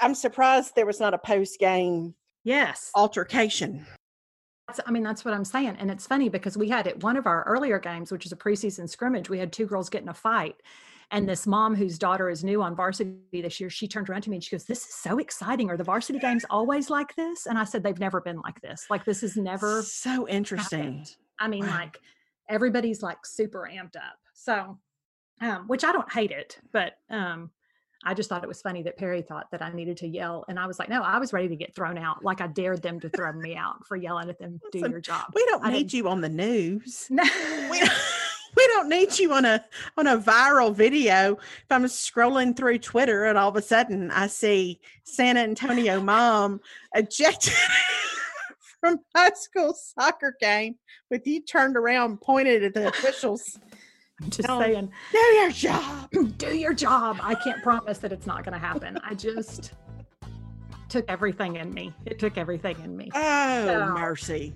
I'm 0.00 0.14
surprised 0.14 0.74
there 0.74 0.86
was 0.86 1.00
not 1.00 1.14
a 1.14 1.18
post 1.18 1.58
game 1.58 2.14
yes 2.44 2.90
altercation. 2.94 3.86
That's, 4.66 4.80
I 4.86 4.90
mean, 4.92 5.02
that's 5.02 5.26
what 5.26 5.34
I'm 5.34 5.44
saying. 5.44 5.76
And 5.78 5.90
it's 5.90 6.06
funny 6.06 6.30
because 6.30 6.56
we 6.56 6.70
had 6.70 6.86
at 6.86 7.02
one 7.02 7.18
of 7.18 7.26
our 7.26 7.42
earlier 7.44 7.78
games, 7.78 8.10
which 8.10 8.24
is 8.24 8.32
a 8.32 8.36
preseason 8.36 8.88
scrimmage, 8.88 9.28
we 9.28 9.38
had 9.38 9.52
two 9.52 9.66
girls 9.66 9.90
get 9.90 10.00
in 10.02 10.08
a 10.08 10.14
fight. 10.14 10.56
And 11.10 11.28
this 11.28 11.46
mom 11.46 11.74
whose 11.74 11.98
daughter 11.98 12.30
is 12.30 12.42
new 12.42 12.62
on 12.62 12.74
varsity 12.74 13.18
this 13.30 13.60
year, 13.60 13.68
she 13.68 13.86
turned 13.86 14.08
around 14.08 14.22
to 14.22 14.30
me 14.30 14.36
and 14.36 14.42
she 14.44 14.50
goes, 14.56 14.64
This 14.64 14.86
is 14.86 14.94
so 14.94 15.18
exciting. 15.18 15.68
Are 15.68 15.76
the 15.76 15.84
varsity 15.84 16.18
games 16.18 16.46
always 16.48 16.88
like 16.88 17.14
this? 17.14 17.44
And 17.44 17.58
I 17.58 17.64
said, 17.64 17.82
They've 17.82 17.98
never 17.98 18.22
been 18.22 18.40
like 18.40 18.58
this. 18.62 18.86
Like, 18.88 19.04
this 19.04 19.22
is 19.22 19.36
never 19.36 19.82
so 19.82 20.26
interesting. 20.28 20.80
happened. 20.80 21.16
I 21.38 21.48
mean, 21.48 21.66
Wow. 21.66 21.72
like, 21.80 21.98
everybody's 22.48 23.02
like 23.02 23.26
super 23.26 23.68
amped 23.70 23.96
up. 23.96 24.16
So, 24.32 24.78
um, 25.40 25.66
which 25.66 25.84
I 25.84 25.92
don't 25.92 26.10
hate 26.12 26.30
it, 26.30 26.58
but 26.72 26.94
um, 27.10 27.50
I 28.04 28.14
just 28.14 28.28
thought 28.28 28.44
it 28.44 28.48
was 28.48 28.60
funny 28.60 28.82
that 28.82 28.96
Perry 28.98 29.22
thought 29.22 29.46
that 29.50 29.62
I 29.62 29.72
needed 29.72 29.96
to 29.98 30.06
yell. 30.06 30.44
And 30.48 30.58
I 30.58 30.66
was 30.66 30.78
like, 30.78 30.88
No, 30.88 31.02
I 31.02 31.18
was 31.18 31.32
ready 31.32 31.48
to 31.48 31.56
get 31.56 31.74
thrown 31.74 31.96
out. 31.98 32.22
Like, 32.24 32.40
I 32.40 32.46
dared 32.46 32.82
them 32.82 33.00
to 33.00 33.08
throw 33.08 33.32
me 33.32 33.56
out 33.56 33.86
for 33.86 33.96
yelling 33.96 34.28
at 34.28 34.38
them, 34.38 34.60
do 34.72 34.80
your 34.80 35.00
job. 35.00 35.32
We 35.34 35.44
don't 35.46 35.64
I 35.64 35.70
need 35.70 35.88
didn't- 35.88 35.94
you 35.94 36.08
on 36.08 36.20
the 36.20 36.28
news. 36.28 37.06
No. 37.10 37.22
we 37.70 37.80
don't, 37.80 37.92
we 38.56 38.66
don't 38.68 38.88
need 38.88 39.18
you 39.18 39.32
on 39.32 39.44
a 39.44 39.64
on 39.96 40.06
a 40.06 40.18
viral 40.18 40.74
video. 40.74 41.34
If 41.36 41.66
I'm 41.70 41.84
scrolling 41.84 42.56
through 42.56 42.78
Twitter 42.78 43.24
and 43.24 43.36
all 43.38 43.48
of 43.48 43.56
a 43.56 43.62
sudden 43.62 44.10
I 44.10 44.26
see 44.28 44.80
San 45.04 45.36
Antonio 45.36 46.00
mom 46.00 46.60
ejected 46.94 47.52
from 48.80 48.98
high 49.16 49.32
school 49.34 49.74
soccer 49.74 50.36
game 50.40 50.76
with 51.10 51.26
you 51.26 51.40
turned 51.40 51.76
around 51.76 52.20
pointed 52.20 52.62
at 52.64 52.74
the 52.74 52.88
officials. 52.88 53.58
I'm 54.22 54.30
just 54.30 54.48
No. 54.48 54.60
saying, 54.60 54.90
Do 55.12 55.18
your 55.18 55.50
job. 55.50 56.10
do 56.38 56.56
your 56.56 56.72
job. 56.74 57.18
I 57.22 57.34
can't 57.34 57.62
promise 57.62 57.98
that 57.98 58.12
it's 58.12 58.26
not 58.26 58.44
going 58.44 58.52
to 58.52 58.58
happen. 58.64 58.98
I 59.04 59.14
just 59.14 59.72
took 60.88 61.04
everything 61.08 61.56
in 61.56 61.74
me. 61.74 61.92
It 62.06 62.18
took 62.18 62.38
everything 62.38 62.76
in 62.84 62.96
me. 62.96 63.10
Oh 63.14 63.64
So- 63.66 63.94
mercy. 63.94 64.54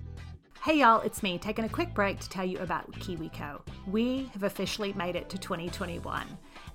Hey 0.61 0.79
y'all, 0.79 0.99
it's 1.01 1.23
me 1.23 1.37
taking 1.37 1.63
a 1.63 1.69
quick 1.69 1.93
break 1.93 2.19
to 2.19 2.27
tell 2.27 2.43
you 2.43 2.57
about 2.59 2.91
KiwiCo. 2.91 3.61
We 3.87 4.29
have 4.33 4.43
officially 4.43 4.91
made 4.91 5.15
it 5.15 5.29
to 5.29 5.37
2021. 5.37 6.27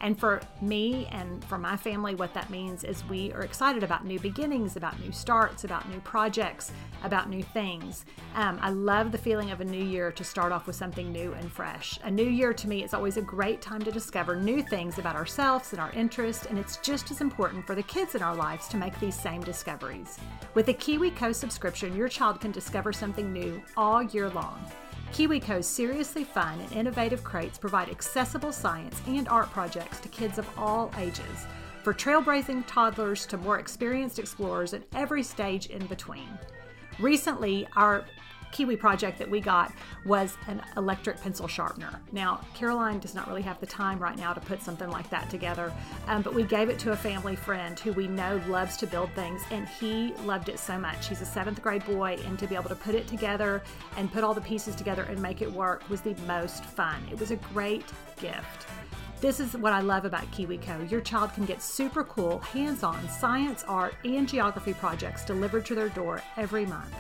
And 0.05 0.21
for 0.21 0.43
me 0.61 1.09
and 1.13 1.43
for 1.47 1.57
my 1.57 1.79
family, 1.79 2.15
what 2.15 2.35
that 2.35 2.51
means 2.51 2.85
is 2.85 3.03
we 3.09 3.33
are 3.33 3.41
excited 3.41 3.83
about 3.83 4.05
new 4.05 4.21
beginnings, 4.21 4.77
about 4.77 5.01
new 5.01 5.11
starts, 5.11 5.65
about 5.65 5.89
new 5.89 5.99
projects, 6.01 6.73
about 7.05 7.31
new 7.31 7.43
things. 7.43 8.05
Um, 8.35 8.59
I 8.61 8.69
love 8.69 9.13
the 9.13 9.19
feeling 9.19 9.51
of 9.51 9.63
a 9.63 9.65
new 9.65 9.83
year 9.83 10.13
to 10.13 10.23
start 10.23 10.53
off 10.53 10.67
with 10.67 10.77
something 10.77 11.11
new 11.11 11.33
and 11.33 11.51
fresh. 11.51 11.99
A 12.05 12.11
new 12.11 12.29
year 12.29 12.53
to 12.53 12.69
me 12.69 12.85
is 12.85 12.93
always 12.93 13.17
a 13.17 13.23
great 13.23 13.63
time 13.63 13.81
to 13.81 13.91
discover 13.91 14.37
new 14.37 14.61
things 14.61 14.99
about 14.99 15.17
ourselves 15.17 15.73
and 15.73 15.81
our 15.81 15.91
interests, 15.93 16.45
and 16.45 16.59
it's 16.59 16.77
just 16.77 17.11
as 17.11 17.23
important 17.23 17.67
for 17.67 17.75
the 17.75 17.83
kids 17.85 18.15
in 18.15 18.21
our 18.21 18.37
lives 18.37 18.69
to 18.69 18.77
make 18.77 19.01
these 19.01 19.19
same 19.19 19.43
discoveries. 19.43 20.19
With 20.53 20.69
a 20.69 20.75
KiwiCo 20.75 21.35
subscription, 21.35 21.97
your 21.97 22.09
child 22.09 22.43
can 22.43 22.53
discover 22.53 22.93
something 22.93 23.33
new 23.33 23.63
all 23.75 24.03
year 24.03 24.29
long. 24.29 24.71
KiwiCo's 25.15 25.65
seriously 25.65 26.25
fun 26.25 26.59
and 26.59 26.73
innovative 26.73 27.23
crates 27.23 27.57
provide 27.57 27.89
accessible 27.89 28.51
science 28.51 29.01
and 29.07 29.29
art 29.29 29.49
projects 29.53 30.01
to 30.01 30.09
kids 30.09 30.39
of 30.39 30.59
all 30.59 30.91
ages, 30.99 31.47
for 31.85 31.95
trailblazing 31.95 32.65
toddlers 32.67 33.25
to 33.27 33.37
more 33.37 33.61
experienced 33.61 34.19
explorers 34.19 34.75
at 34.75 34.83
every 34.93 35.23
stage 35.23 35.67
in 35.67 35.87
between. 35.87 36.29
Recently, 36.99 37.65
our 37.77 38.05
Kiwi 38.55 38.77
project 38.77 39.19
that 39.19 39.29
we 39.29 39.41
got 39.41 39.73
was 40.07 40.37
an 40.47 40.63
electric 40.77 41.21
pencil 41.21 41.49
sharpener. 41.49 42.01
Now, 42.13 42.41
Caroline 42.55 43.01
does 43.01 43.15
not 43.15 43.27
really 43.27 43.43
have 43.43 43.59
the 43.59 43.67
time 43.67 43.99
right 43.99 44.17
now 44.17 44.33
to 44.33 44.41
put 44.41 44.63
something 44.63 44.89
like 44.89 45.11
that 45.11 45.29
together, 45.29 45.73
um, 46.07 46.23
but 46.23 46.35
we 46.35 46.45
gave 46.45 46.69
it 46.69 46.79
to 46.79 46.93
a 46.93 46.97
family 46.97 47.35
friend 47.35 47.79
who 47.81 47.93
we 47.93 48.07
know 48.07 48.41
loves 48.47 48.77
to 48.77 48.87
build 48.87 49.11
things, 49.11 49.43
and 49.51 49.67
he 49.67 50.15
loved 50.25 50.49
it 50.49 50.61
so 50.61 50.79
much. 50.79 51.09
He's 51.09 51.21
a 51.21 51.27
seventh 51.27 51.61
grade 51.63 51.85
boy, 51.85 52.17
and 52.25 52.39
to 52.39 52.47
be 52.47 52.55
able 52.55 52.69
to 52.69 52.77
put 52.77 52.95
it 52.95 53.09
together 53.09 53.61
and 53.97 54.13
put 54.13 54.23
all 54.23 54.35
the 54.35 54.41
pieces 54.41 54.77
together 54.77 55.03
and 55.03 55.21
make 55.21 55.43
it 55.43 55.51
work 55.51 55.89
was 55.91 56.01
the 56.01 56.15
most 56.27 56.65
fun. 56.65 57.03
It 57.11 57.19
was 57.19 57.33
a 57.33 57.37
great 57.37 57.85
gift. 58.21 58.69
This 59.21 59.41
is 59.41 59.57
what 59.57 59.73
I 59.73 59.81
love 59.81 60.05
about 60.05 60.31
KiwiCo. 60.31 60.89
Your 60.91 61.01
child 61.01 61.33
can 61.33 61.45
get 61.45 61.61
super 61.61 62.05
cool, 62.05 62.39
hands 62.39 62.85
on 62.85 63.09
science, 63.09 63.65
art, 63.67 63.95
and 64.05 64.29
geography 64.29 64.75
projects 64.75 65.25
delivered 65.25 65.67
to 65.67 65.75
their 65.75 65.89
door 65.89 66.23
every 66.37 66.67
month. 66.67 66.95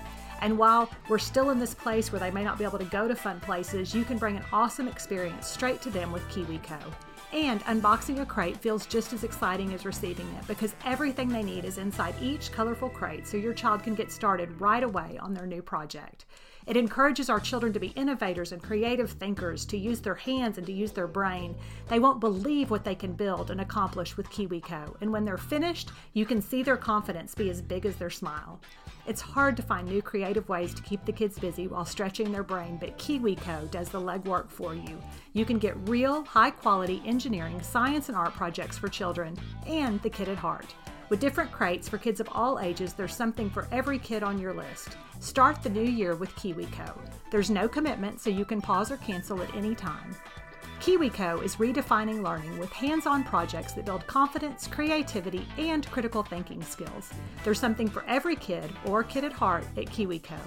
And 0.45 0.59
while 0.59 0.91
we're 1.09 1.19
still 1.19 1.49
in 1.49 1.59
this 1.59 1.73
place 1.73 2.13
where 2.13 2.21
they 2.21 2.31
may 2.31 2.45
not 2.45 2.59
be 2.59 2.65
able 2.65 2.79
to 2.79 2.85
go 2.85 3.09
to 3.09 3.17
fun 3.17 3.41
places, 3.41 3.95
you 3.95 4.05
can 4.05 4.19
bring 4.19 4.37
an 4.37 4.45
awesome 4.53 4.89
experience 4.89 5.47
straight 5.47 5.81
to 5.81 5.89
them 5.89 6.13
with 6.13 6.23
KiwiCo. 6.29 6.79
And 7.33 7.63
unboxing 7.63 8.21
a 8.21 8.27
crate 8.27 8.59
feels 8.59 8.85
just 8.85 9.15
as 9.15 9.25
exciting 9.25 9.73
as 9.73 9.87
receiving 9.87 10.29
it 10.39 10.47
because 10.47 10.75
everything 10.85 11.31
they 11.31 11.43
need 11.43 11.65
is 11.65 11.79
inside 11.79 12.15
each 12.21 12.53
colorful 12.53 12.91
crate 12.91 13.27
so 13.27 13.39
your 13.39 13.55
child 13.55 13.83
can 13.83 13.95
get 13.95 14.13
started 14.13 14.61
right 14.61 14.83
away 14.83 15.17
on 15.19 15.33
their 15.33 15.47
new 15.47 15.63
project. 15.63 16.27
It 16.67 16.77
encourages 16.77 17.31
our 17.31 17.41
children 17.41 17.73
to 17.73 17.81
be 17.81 17.89
innovators 17.89 18.53
and 18.53 18.63
creative 18.63 19.13
thinkers, 19.13 19.65
to 19.67 19.79
use 19.79 20.03
their 20.03 20.15
hands 20.15 20.59
and 20.59 20.67
to 20.67 20.73
use 20.75 20.93
their 20.93 21.07
brain. 21.07 21.57
They 21.89 21.99
won't 22.01 22.21
believe 22.21 22.71
what 22.71 22.85
they 22.85 22.95
can 22.95 23.15
build 23.15 23.51
and 23.51 23.63
accomplish 23.63 24.17
with 24.19 24.31
KiwiCo. 24.31 24.97
And 25.01 25.11
when 25.11 25.25
they're 25.25 25.39
finished, 25.39 25.91
you 26.13 26.27
can 26.27 26.43
see 26.43 26.63
their 26.63 26.77
confidence 26.77 27.35
be 27.35 27.49
as 27.49 27.63
big 27.63 27.87
as 27.87 27.97
their 27.97 28.11
smile. 28.11 28.61
It's 29.06 29.20
hard 29.20 29.54
to 29.58 29.62
find 29.62 29.87
new 29.87 30.00
creative 30.00 30.49
ways 30.49 30.73
to 30.73 30.82
keep 30.82 31.04
the 31.04 31.12
kids 31.12 31.38
busy 31.38 31.66
while 31.66 31.84
stretching 31.84 32.32
their 32.32 32.42
brain, 32.42 32.78
but 32.80 32.96
KiwiCo 32.96 33.70
does 33.70 33.90
the 33.90 34.00
legwork 34.00 34.49
for 34.49 34.75
you. 34.75 34.99
You 35.34 35.44
can 35.44 35.58
get 35.58 35.76
real, 35.88 36.25
high 36.25 36.50
quality 36.50 37.02
engineering, 37.04 37.61
science, 37.61 38.08
and 38.08 38.16
art 38.16 38.32
projects 38.32 38.78
for 38.78 38.88
children 38.88 39.37
and 39.66 40.00
the 40.00 40.08
kid 40.08 40.28
at 40.28 40.38
heart. 40.38 40.75
With 41.11 41.20
different 41.20 41.52
crates 41.52 41.87
for 41.87 41.99
kids 41.99 42.18
of 42.18 42.30
all 42.32 42.58
ages, 42.58 42.94
there's 42.94 43.14
something 43.14 43.50
for 43.50 43.68
every 43.70 43.99
kid 43.99 44.23
on 44.23 44.38
your 44.38 44.54
list. 44.54 44.96
Start 45.20 45.62
the 45.62 45.68
new 45.68 45.82
year 45.82 46.14
with 46.14 46.34
KiwiCo. 46.37 46.96
There's 47.30 47.50
no 47.50 47.68
commitment, 47.68 48.20
so 48.20 48.30
you 48.30 48.46
can 48.46 48.62
pause 48.62 48.90
or 48.90 48.96
cancel 48.96 49.42
at 49.42 49.54
any 49.54 49.75
time. 49.75 50.16
KiwiCo 50.85 51.43
is 51.43 51.57
redefining 51.57 52.23
learning 52.23 52.59
with 52.59 52.71
hands 52.71 53.07
on 53.07 53.25
projects 53.25 53.73
that 53.73 53.87
build 53.87 54.07
confidence, 54.07 54.67
creativity, 54.67 55.49
and 55.57 55.91
critical 55.91 56.23
thinking 56.23 56.62
skills. 56.62 57.11
There's 57.43 57.59
something 57.59 57.88
for 57.88 58.05
every 58.07 58.37
kid 58.37 58.71
or 58.85 59.03
kid 59.03 59.25
at 59.25 59.33
heart 59.33 59.64
at 59.79 59.87
KiwiCo. 59.87 60.38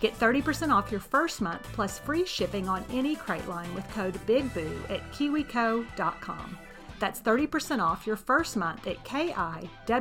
Get 0.00 0.18
30% 0.18 0.74
off 0.74 0.90
your 0.90 0.98
first 0.98 1.40
month 1.40 1.62
plus 1.72 2.00
free 2.00 2.26
shipping 2.26 2.68
on 2.68 2.84
any 2.90 3.14
crate 3.14 3.46
line 3.46 3.72
with 3.76 3.88
code 3.90 4.14
BIGBOO 4.26 4.90
at 4.90 5.08
kiwico.com. 5.12 6.58
That's 6.98 7.20
30% 7.20 7.80
off 7.80 8.08
your 8.08 8.16
first 8.16 8.56
month 8.56 8.88
at 8.88 9.04
kiwico.com, 9.04 9.92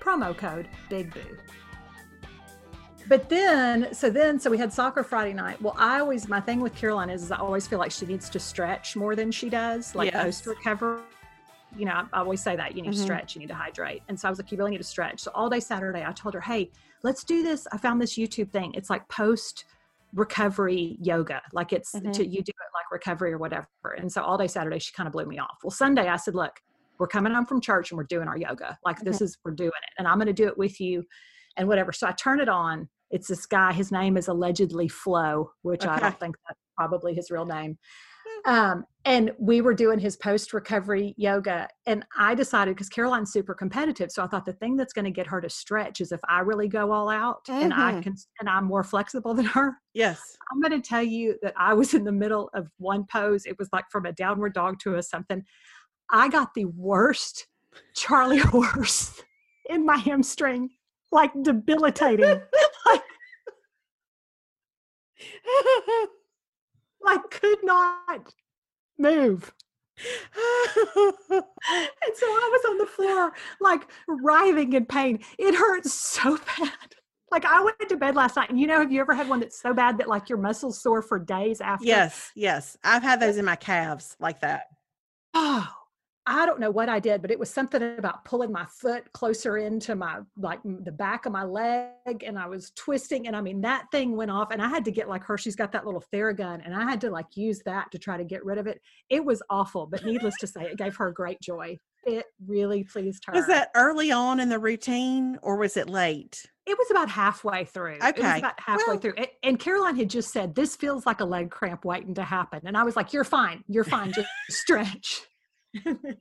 promo 0.00 0.36
code 0.36 0.68
BIGBOO. 0.90 1.38
But 3.10 3.28
then, 3.28 3.92
so 3.92 4.08
then, 4.08 4.38
so 4.38 4.48
we 4.52 4.56
had 4.56 4.72
soccer 4.72 5.02
Friday 5.02 5.32
night. 5.32 5.60
Well, 5.60 5.74
I 5.76 5.98
always, 5.98 6.28
my 6.28 6.40
thing 6.40 6.60
with 6.60 6.76
Caroline 6.76 7.10
is, 7.10 7.24
is 7.24 7.32
I 7.32 7.38
always 7.38 7.66
feel 7.66 7.80
like 7.80 7.90
she 7.90 8.06
needs 8.06 8.30
to 8.30 8.38
stretch 8.38 8.94
more 8.94 9.16
than 9.16 9.32
she 9.32 9.50
does, 9.50 9.96
like 9.96 10.12
Yes. 10.12 10.22
post 10.22 10.46
recovery. 10.46 11.00
You 11.76 11.86
know, 11.86 12.06
I, 12.12 12.20
always 12.20 12.40
say 12.40 12.54
that 12.54 12.76
you 12.76 12.82
need 12.82 12.92
to 12.92 12.98
Mhm. 12.98 13.02
stretch, 13.02 13.34
you 13.34 13.40
need 13.40 13.48
to 13.48 13.54
hydrate. 13.54 14.04
And 14.06 14.18
so 14.18 14.28
I 14.28 14.30
was 14.30 14.38
like, 14.38 14.52
you 14.52 14.58
really 14.58 14.70
need 14.70 14.78
to 14.78 14.84
stretch. 14.84 15.18
So 15.18 15.32
all 15.34 15.50
day 15.50 15.58
Saturday, 15.58 16.04
I 16.06 16.12
told 16.12 16.34
her, 16.34 16.40
hey, 16.40 16.70
let's 17.02 17.24
do 17.24 17.42
this. 17.42 17.66
I 17.72 17.78
found 17.78 18.00
this 18.00 18.16
YouTube 18.16 18.52
thing. 18.52 18.72
It's 18.74 18.90
like 18.90 19.08
post 19.08 19.64
recovery 20.14 20.96
yoga. 21.00 21.42
Like 21.52 21.72
it's 21.72 21.92
Mhm. 21.92 22.12
to, 22.12 22.24
you 22.24 22.42
do 22.42 22.50
it 22.50 22.70
like 22.74 22.92
recovery 22.92 23.32
or 23.32 23.38
whatever. 23.38 23.66
And 23.98 24.10
so 24.12 24.22
all 24.22 24.38
day 24.38 24.46
Saturday, 24.46 24.78
she 24.78 24.92
kind 24.92 25.08
of 25.08 25.12
blew 25.12 25.26
me 25.26 25.40
off. 25.40 25.58
Well, 25.64 25.72
Sunday, 25.72 26.06
I 26.06 26.14
said, 26.14 26.36
look, 26.36 26.60
we're 26.98 27.08
coming 27.08 27.32
home 27.32 27.46
from 27.46 27.60
church 27.60 27.90
and 27.90 27.98
we're 27.98 28.04
doing 28.04 28.28
our 28.28 28.36
yoga. 28.36 28.78
Like 28.84 29.00
this 29.00 29.20
is, 29.20 29.36
we're 29.44 29.50
doing 29.50 29.72
it. 29.82 29.90
And 29.98 30.06
I'm 30.06 30.18
going 30.18 30.28
to 30.28 30.32
do 30.32 30.46
it 30.46 30.56
with 30.56 30.80
you 30.80 31.04
and 31.56 31.66
whatever. 31.66 31.90
So 31.92 32.06
I 32.06 32.12
turn 32.12 32.38
it 32.38 32.48
on. 32.48 32.88
It's 33.10 33.28
this 33.28 33.46
guy. 33.46 33.72
His 33.72 33.90
name 33.92 34.16
is 34.16 34.28
allegedly 34.28 34.88
Flo, 34.88 35.50
which 35.62 35.84
I 35.84 35.98
don't 35.98 36.20
think 36.20 36.36
that's 36.46 36.60
probably 36.76 37.14
his 37.14 37.30
real 37.30 37.44
name. 37.46 37.78
Um, 38.46 38.84
and 39.04 39.32
we 39.38 39.60
were 39.60 39.74
doing 39.74 39.98
his 39.98 40.16
post 40.16 40.54
recovery 40.54 41.14
yoga. 41.18 41.68
And 41.86 42.06
I 42.16 42.34
decided 42.34 42.74
because 42.74 42.88
Caroline's 42.88 43.32
super 43.32 43.52
competitive. 43.54 44.10
So 44.10 44.22
I 44.22 44.28
thought 44.28 44.46
the 44.46 44.54
thing 44.54 44.76
that's 44.76 44.92
going 44.94 45.04
to 45.04 45.10
get 45.10 45.26
her 45.26 45.40
to 45.42 45.50
stretch 45.50 46.00
is 46.00 46.10
if 46.12 46.20
I 46.28 46.40
really 46.40 46.68
go 46.68 46.90
all 46.92 47.08
out 47.10 47.40
and 47.48 47.74
I 47.74 47.92
Mhm. 47.92 48.02
can, 48.02 48.14
and 48.40 48.48
I'm 48.48 48.64
more 48.64 48.84
flexible 48.84 49.34
than 49.34 49.44
her. 49.46 49.76
Yes. 49.92 50.36
I'm 50.50 50.60
going 50.60 50.80
to 50.80 50.86
tell 50.86 51.02
you 51.02 51.36
that 51.42 51.52
I 51.58 51.74
was 51.74 51.92
in 51.92 52.04
the 52.04 52.12
middle 52.12 52.48
of 52.54 52.68
one 52.78 53.04
pose. 53.10 53.44
It 53.44 53.58
was 53.58 53.68
like 53.72 53.84
from 53.90 54.06
a 54.06 54.12
downward 54.12 54.54
dog 54.54 54.78
to 54.84 54.94
a 54.96 55.02
something. 55.02 55.42
I 56.10 56.28
got 56.28 56.54
the 56.54 56.64
worst 56.66 57.46
Charlie 57.94 58.38
horse 58.38 59.20
in 59.68 59.84
my 59.84 59.96
hamstring, 59.96 60.70
like 61.12 61.32
debilitating. 61.42 62.40
like, 62.86 63.02
like 67.02 67.30
could 67.30 67.58
not 67.62 68.32
move. 68.98 69.52
And 72.02 72.16
so 72.16 72.26
I 72.26 72.48
was 72.52 72.64
on 72.70 72.78
the 72.78 72.86
floor, 72.86 73.32
like 73.60 73.82
writhing 74.08 74.72
in 74.72 74.86
pain. 74.86 75.20
It 75.38 75.54
hurt 75.54 75.84
so 75.86 76.38
bad. 76.58 76.94
Like 77.30 77.44
I 77.44 77.62
went 77.62 77.88
to 77.88 77.96
bed 77.96 78.16
last 78.16 78.36
night, 78.36 78.50
and 78.50 78.58
you 78.58 78.66
know, 78.66 78.80
have 78.80 78.90
you 78.90 79.00
ever 79.00 79.14
had 79.14 79.28
one 79.28 79.40
that's 79.40 79.60
so 79.60 79.72
bad 79.74 79.98
that 79.98 80.08
like 80.08 80.28
your 80.28 80.38
muscles 80.38 80.82
sore 80.82 81.02
for 81.02 81.18
days 81.18 81.60
after? 81.60 81.86
yes. 81.86 82.30
Yes. 82.34 82.76
I've 82.82 83.02
had 83.02 83.20
those 83.20 83.36
in 83.36 83.44
my 83.44 83.56
calves 83.56 84.16
like 84.18 84.40
that. 84.40 84.64
Oh, 85.34 85.68
I 86.32 86.46
don't 86.46 86.60
know 86.60 86.70
what 86.70 86.88
I 86.88 87.00
did, 87.00 87.22
but 87.22 87.32
it 87.32 87.38
was 87.40 87.50
something 87.50 87.82
about 87.98 88.24
pulling 88.24 88.52
my 88.52 88.64
foot 88.66 89.12
closer 89.12 89.58
into 89.58 89.96
my 89.96 90.20
like 90.36 90.60
the 90.62 90.92
back 90.92 91.26
of 91.26 91.32
my 91.32 91.42
leg, 91.42 92.22
and 92.24 92.38
I 92.38 92.46
was 92.46 92.70
twisting, 92.76 93.26
and 93.26 93.34
I 93.34 93.40
mean 93.40 93.60
that 93.62 93.86
thing 93.90 94.16
went 94.16 94.30
off, 94.30 94.52
and 94.52 94.62
I 94.62 94.68
had 94.68 94.84
to 94.84 94.92
get 94.92 95.08
like 95.08 95.24
her. 95.24 95.36
She's 95.36 95.56
got 95.56 95.72
that 95.72 95.84
little 95.84 96.04
Theragun, 96.12 96.64
and 96.64 96.72
I 96.74 96.84
had 96.88 97.00
to 97.00 97.10
like 97.10 97.36
use 97.36 97.60
that 97.66 97.90
to 97.90 97.98
try 97.98 98.16
to 98.16 98.22
get 98.24 98.44
rid 98.44 98.58
of 98.58 98.68
it. 98.68 98.80
It 99.08 99.24
was 99.24 99.42
awful, 99.50 99.86
but 99.86 100.04
needless 100.04 100.34
to 100.40 100.46
say, 100.46 100.62
it 100.62 100.78
gave 100.78 100.94
her 100.96 101.10
great 101.10 101.40
joy. 101.40 101.78
It 102.06 102.26
really 102.46 102.84
pleased 102.84 103.24
her. 103.26 103.32
Was 103.34 103.46
that 103.48 103.70
early 103.74 104.10
on 104.12 104.38
in 104.40 104.48
the 104.48 104.58
routine 104.58 105.36
or 105.42 105.56
was 105.56 105.76
it 105.76 105.90
late? 105.90 106.46
It 106.64 106.78
was 106.78 106.90
about 106.90 107.10
halfway 107.10 107.64
through. 107.64 107.94
It 107.94 108.00
was 108.02 108.12
Okay. 108.12 108.38
about 108.38 108.58
halfway 108.58 108.84
Well- 108.86 108.98
through. 108.98 109.14
And 109.42 109.58
Caroline 109.58 109.96
had 109.96 110.08
just 110.08 110.32
said, 110.32 110.54
This 110.54 110.76
feels 110.76 111.04
like 111.04 111.20
a 111.20 111.24
leg 111.26 111.50
cramp 111.50 111.84
waiting 111.84 112.14
to 112.14 112.22
happen. 112.22 112.60
And 112.64 112.76
I 112.76 112.84
was 112.84 112.96
like, 112.96 113.12
You're 113.12 113.24
fine. 113.24 113.64
You're 113.68 113.84
fine. 113.84 114.12
Just 114.12 114.28
stretch. 114.48 115.26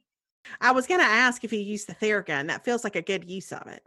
I 0.61 0.71
was 0.71 0.87
going 0.87 0.99
to 1.01 1.05
ask 1.05 1.43
if 1.43 1.51
you 1.53 1.59
used 1.59 1.87
the 1.87 1.95
Theragun. 1.95 2.47
That 2.47 2.63
feels 2.65 2.83
like 2.83 2.95
a 2.95 3.01
good 3.01 3.29
use 3.29 3.51
of 3.51 3.67
it. 3.67 3.83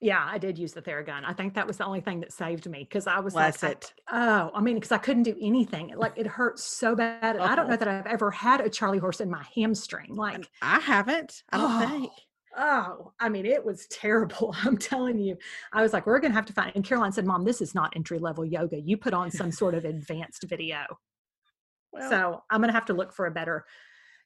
yeah, 0.00 0.26
I 0.28 0.36
did 0.38 0.58
use 0.58 0.72
the 0.72 0.82
Theragun. 0.82 1.22
I 1.24 1.32
think 1.32 1.54
that 1.54 1.66
was 1.66 1.76
the 1.78 1.84
only 1.84 2.00
thing 2.00 2.20
that 2.20 2.32
saved 2.32 2.68
me 2.68 2.80
because 2.80 3.06
I 3.06 3.20
was 3.20 3.34
Bless 3.34 3.62
like, 3.62 3.84
I- 4.08 4.26
Oh, 4.26 4.50
I 4.54 4.60
mean, 4.60 4.74
because 4.74 4.92
I 4.92 4.98
couldn't 4.98 5.22
do 5.22 5.36
anything. 5.40 5.92
Like 5.96 6.14
it 6.16 6.26
hurt 6.26 6.58
so 6.58 6.94
bad. 6.96 7.36
And 7.36 7.44
I 7.44 7.54
don't 7.54 7.68
know 7.68 7.74
Oh. 7.74 7.76
that 7.76 7.88
I've 7.88 8.06
ever 8.06 8.30
had 8.30 8.60
a 8.60 8.68
Charlie 8.68 8.98
horse 8.98 9.20
in 9.20 9.30
my 9.30 9.44
hamstring. 9.54 10.14
Like, 10.14 10.46
I 10.60 10.80
haven't. 10.80 11.42
I 11.52 11.56
don't 11.58 11.70
Oh, 11.82 11.88
think. 11.88 12.12
Oh, 12.54 13.12
I 13.18 13.28
mean, 13.30 13.46
it 13.46 13.64
was 13.64 13.86
terrible. 13.86 14.54
I'm 14.64 14.76
telling 14.76 15.18
you. 15.18 15.38
I 15.72 15.80
was 15.82 15.92
like, 15.94 16.04
we're 16.06 16.18
going 16.20 16.32
to 16.32 16.36
have 16.36 16.46
to 16.46 16.52
find. 16.52 16.72
And 16.74 16.84
Caroline 16.84 17.12
said, 17.12 17.24
Mom, 17.24 17.44
this 17.44 17.60
is 17.62 17.74
not 17.74 17.94
entry 17.96 18.18
level 18.18 18.44
yoga. 18.44 18.78
You 18.78 18.96
put 18.98 19.14
on 19.14 19.30
some 19.30 19.50
sort 19.52 19.74
of 19.74 19.84
advanced 19.86 20.42
video. 20.48 20.80
Well, 21.92 22.10
so 22.10 22.42
I'm 22.50 22.60
going 22.60 22.68
to 22.68 22.74
have 22.74 22.86
to 22.86 22.94
look 22.94 23.12
for 23.14 23.26
a 23.26 23.30
better 23.30 23.64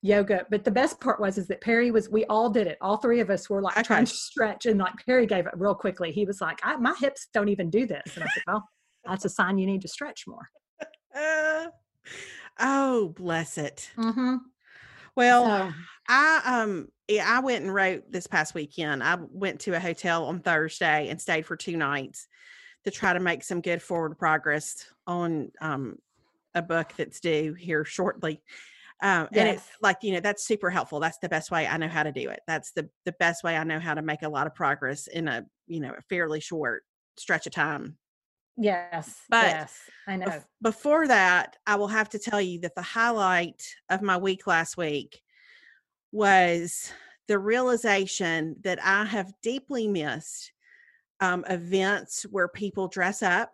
yoga. 0.06 0.46
But 0.50 0.64
the 0.64 0.70
best 0.70 1.00
part 1.00 1.20
was, 1.20 1.38
is 1.38 1.48
that 1.48 1.60
Perry 1.60 1.90
was, 1.90 2.08
we 2.08 2.24
all 2.26 2.48
did 2.48 2.66
it. 2.66 2.78
All 2.80 2.96
three 2.96 3.20
of 3.20 3.30
us 3.30 3.50
were 3.50 3.62
like 3.62 3.82
trying 3.84 4.04
to 4.04 4.14
stretch 4.14 4.66
and 4.66 4.78
like 4.78 4.94
Perry 5.04 5.26
gave 5.26 5.46
it 5.46 5.52
real 5.56 5.74
quickly. 5.74 6.12
He 6.12 6.24
was 6.24 6.40
like, 6.40 6.58
I, 6.62 6.76
my 6.76 6.94
hips 6.98 7.28
don't 7.34 7.48
even 7.48 7.70
do 7.70 7.86
this. 7.86 8.14
And 8.14 8.24
I 8.24 8.28
said, 8.28 8.42
well, 8.46 8.68
that's 9.04 9.24
a 9.24 9.28
sign 9.28 9.58
you 9.58 9.66
need 9.66 9.82
to 9.82 9.88
stretch 9.88 10.24
more. 10.26 10.48
Uh, 11.14 11.66
oh, 12.60 13.08
bless 13.16 13.58
it. 13.58 13.90
Mm-hmm. 13.96 14.36
Well, 15.16 15.44
So, 15.44 15.74
I 16.08 16.42
um 16.62 16.88
yeah, 17.08 17.24
I 17.26 17.40
went 17.40 17.64
and 17.64 17.74
wrote 17.74 18.10
this 18.10 18.26
past 18.26 18.54
weekend. 18.54 19.02
I 19.02 19.16
went 19.30 19.60
to 19.60 19.72
a 19.72 19.80
hotel 19.80 20.26
on 20.26 20.40
Thursday 20.40 21.08
and 21.08 21.20
stayed 21.20 21.46
for 21.46 21.56
two 21.56 21.76
nights 21.76 22.28
to 22.84 22.90
try 22.90 23.12
to 23.12 23.20
make 23.20 23.42
some 23.42 23.60
good 23.60 23.80
forward 23.80 24.18
progress 24.18 24.84
on 25.06 25.50
um 25.60 25.96
a 26.54 26.62
book 26.62 26.92
that's 26.96 27.20
due 27.20 27.54
here 27.54 27.84
shortly. 27.84 28.42
Um, 29.02 29.28
and 29.34 29.48
it's 29.48 29.70
like 29.82 29.98
you 30.02 30.12
know 30.12 30.20
that's 30.20 30.44
super 30.46 30.70
helpful. 30.70 31.00
That's 31.00 31.18
the 31.18 31.28
best 31.28 31.50
way 31.50 31.66
I 31.66 31.76
know 31.76 31.88
how 31.88 32.02
to 32.02 32.12
do 32.12 32.30
it. 32.30 32.40
That's 32.46 32.72
the 32.72 32.88
the 33.04 33.12
best 33.12 33.44
way 33.44 33.56
I 33.56 33.64
know 33.64 33.78
how 33.78 33.94
to 33.94 34.02
make 34.02 34.22
a 34.22 34.28
lot 34.28 34.46
of 34.46 34.54
progress 34.54 35.06
in 35.06 35.28
a 35.28 35.46
you 35.66 35.80
know 35.80 35.94
a 35.96 36.02
fairly 36.02 36.40
short 36.40 36.84
stretch 37.18 37.46
of 37.46 37.52
time. 37.52 37.98
yes, 38.56 39.26
But 39.28 39.40
yes, 39.40 39.90
I 40.06 40.16
know. 40.16 40.26
Bef- 40.28 40.46
before 40.62 41.08
that, 41.08 41.56
I 41.66 41.76
will 41.76 41.88
have 41.88 42.08
to 42.10 42.18
tell 42.18 42.40
you 42.40 42.60
that 42.60 42.74
the 42.76 42.82
highlight 42.82 43.64
of 43.90 44.02
my 44.02 44.16
week 44.18 44.46
last 44.46 44.76
week 44.76 45.22
was 46.12 46.92
the 47.28 47.38
realization 47.38 48.56
that 48.62 48.84
I 48.84 49.04
have 49.04 49.34
deeply 49.42 49.88
missed 49.88 50.52
um, 51.20 51.44
events 51.48 52.24
where 52.24 52.48
people 52.48 52.88
dress 52.88 53.22
up. 53.22 53.52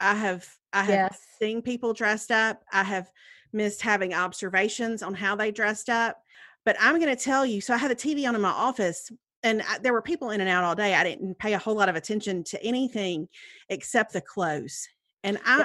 I 0.00 0.14
have 0.14 0.48
I 0.72 0.84
have 0.84 1.00
Yes. 1.00 1.26
seen 1.40 1.62
people 1.62 1.94
dressed 1.94 2.30
up. 2.30 2.64
I 2.72 2.84
have 2.84 3.10
missed 3.52 3.82
having 3.82 4.14
observations 4.14 5.02
on 5.02 5.14
how 5.14 5.36
they 5.36 5.50
dressed 5.50 5.88
up. 5.88 6.22
But 6.64 6.76
I'm 6.80 6.98
going 7.00 7.14
to 7.14 7.22
tell 7.22 7.46
you. 7.46 7.60
So 7.60 7.72
I 7.72 7.78
had 7.78 7.90
a 7.90 7.94
TV 7.94 8.28
on 8.28 8.34
in 8.34 8.40
my 8.40 8.50
office, 8.50 9.10
and 9.42 9.62
I, 9.62 9.78
there 9.78 9.92
were 9.92 10.02
people 10.02 10.30
in 10.30 10.40
and 10.40 10.50
out 10.50 10.64
all 10.64 10.74
day. 10.74 10.94
I 10.94 11.04
didn't 11.04 11.38
pay 11.38 11.54
a 11.54 11.58
whole 11.58 11.74
lot 11.74 11.88
of 11.88 11.96
attention 11.96 12.44
to 12.44 12.62
anything 12.62 13.28
except 13.68 14.12
the 14.12 14.20
clothes. 14.20 14.86
And 15.24 15.38
I, 15.44 15.58
Yeah. 15.60 15.64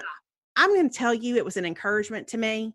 I'm 0.55 0.69
going 0.69 0.89
to 0.89 0.95
tell 0.95 1.13
you, 1.13 1.35
it 1.35 1.45
was 1.45 1.57
an 1.57 1.65
encouragement 1.65 2.27
to 2.29 2.37
me. 2.37 2.73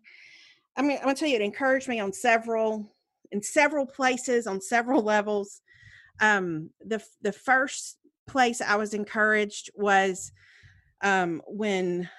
I 0.75 0.81
mean, 0.81 0.97
I'm 0.97 1.03
going 1.03 1.15
to 1.15 1.19
tell 1.19 1.29
you, 1.29 1.35
it 1.37 1.41
encouraged 1.41 1.87
me 1.87 1.99
on 1.99 2.13
several, 2.13 2.93
in 3.31 3.41
several 3.41 3.85
places, 3.85 4.47
on 4.47 4.61
several 4.61 5.01
levels. 5.13 5.61
Um, 6.21 6.69
the 6.85 7.01
the 7.21 7.31
first 7.31 7.97
place 8.27 8.61
I 8.61 8.75
was 8.75 8.93
encouraged 8.93 9.71
was 9.73 10.31
um, 11.01 11.41
when 11.47 12.09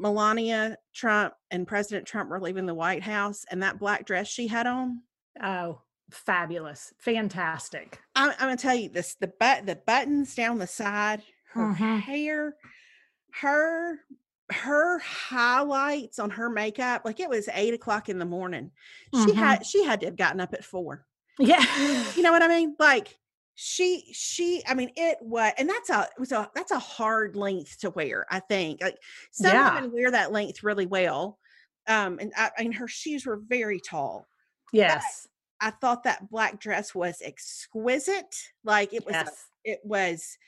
Melania 0.00 0.76
Trump 0.94 1.34
and 1.50 1.66
President 1.66 2.06
Trump 2.06 2.30
were 2.30 2.40
leaving 2.40 2.66
the 2.66 2.74
White 2.74 3.02
House, 3.02 3.44
and 3.50 3.62
that 3.62 3.78
black 3.78 4.06
dress 4.06 4.26
she 4.28 4.46
had 4.48 4.66
on. 4.66 5.02
Oh, 5.42 5.82
fabulous. 6.10 6.92
Fantastic. 6.98 8.00
I'm, 8.16 8.30
I'm 8.32 8.46
going 8.48 8.56
to 8.56 8.62
tell 8.62 8.74
you 8.74 8.88
this: 8.88 9.14
the 9.20 9.32
but 9.38 9.66
the 9.66 9.76
buttons 9.76 10.34
down 10.34 10.58
the 10.58 10.66
side, 10.66 11.22
her 11.52 11.72
Mhm. 11.74 12.00
hair, 12.00 12.56
her 13.34 14.00
her 14.52 14.98
highlights 14.98 16.18
on 16.18 16.30
her 16.30 16.50
makeup. 16.50 17.02
Like 17.04 17.20
it 17.20 17.28
was 17.28 17.48
eight 17.52 17.72
o'clock 17.74 18.08
in 18.08 18.18
the 18.18 18.24
morning. 18.24 18.72
She 19.14 19.30
Mhm. 19.30 19.34
had 19.36 19.66
she 19.66 19.84
had 19.84 20.00
to 20.00 20.06
have 20.06 20.16
gotten 20.16 20.40
up 20.40 20.52
at 20.54 20.64
four. 20.64 21.06
Yeah. 21.38 21.64
You 22.16 22.22
know 22.22 22.32
what 22.32 22.42
I 22.42 22.48
mean? 22.48 22.74
Like 22.78 23.19
she 23.62 24.08
she 24.10 24.62
i 24.66 24.72
mean 24.72 24.90
it 24.96 25.18
was 25.20 25.52
and 25.58 25.68
that's 25.68 25.90
a 25.90 26.08
was 26.18 26.32
a 26.32 26.50
that's 26.54 26.70
a 26.70 26.78
hard 26.78 27.36
length 27.36 27.78
to 27.78 27.90
wear 27.90 28.24
i 28.30 28.40
think 28.40 28.80
like 28.80 28.96
some 29.32 29.52
Yeah. 29.52 29.74
women 29.74 29.92
wear 29.92 30.10
that 30.10 30.32
length 30.32 30.62
really 30.62 30.86
well 30.86 31.38
um 31.86 32.18
and 32.18 32.32
I, 32.38 32.50
mean 32.60 32.72
her 32.72 32.88
shoes 32.88 33.26
were 33.26 33.36
very 33.36 33.78
tall 33.78 34.26
Yes. 34.72 35.28
i 35.60 35.68
thought 35.72 36.04
that 36.04 36.30
black 36.30 36.58
dress 36.58 36.94
was 36.94 37.20
exquisite 37.22 38.34
like 38.64 38.94
it 38.94 39.04
was 39.04 39.12
Yes. 39.12 39.46
it 39.66 39.80
was 39.84 40.38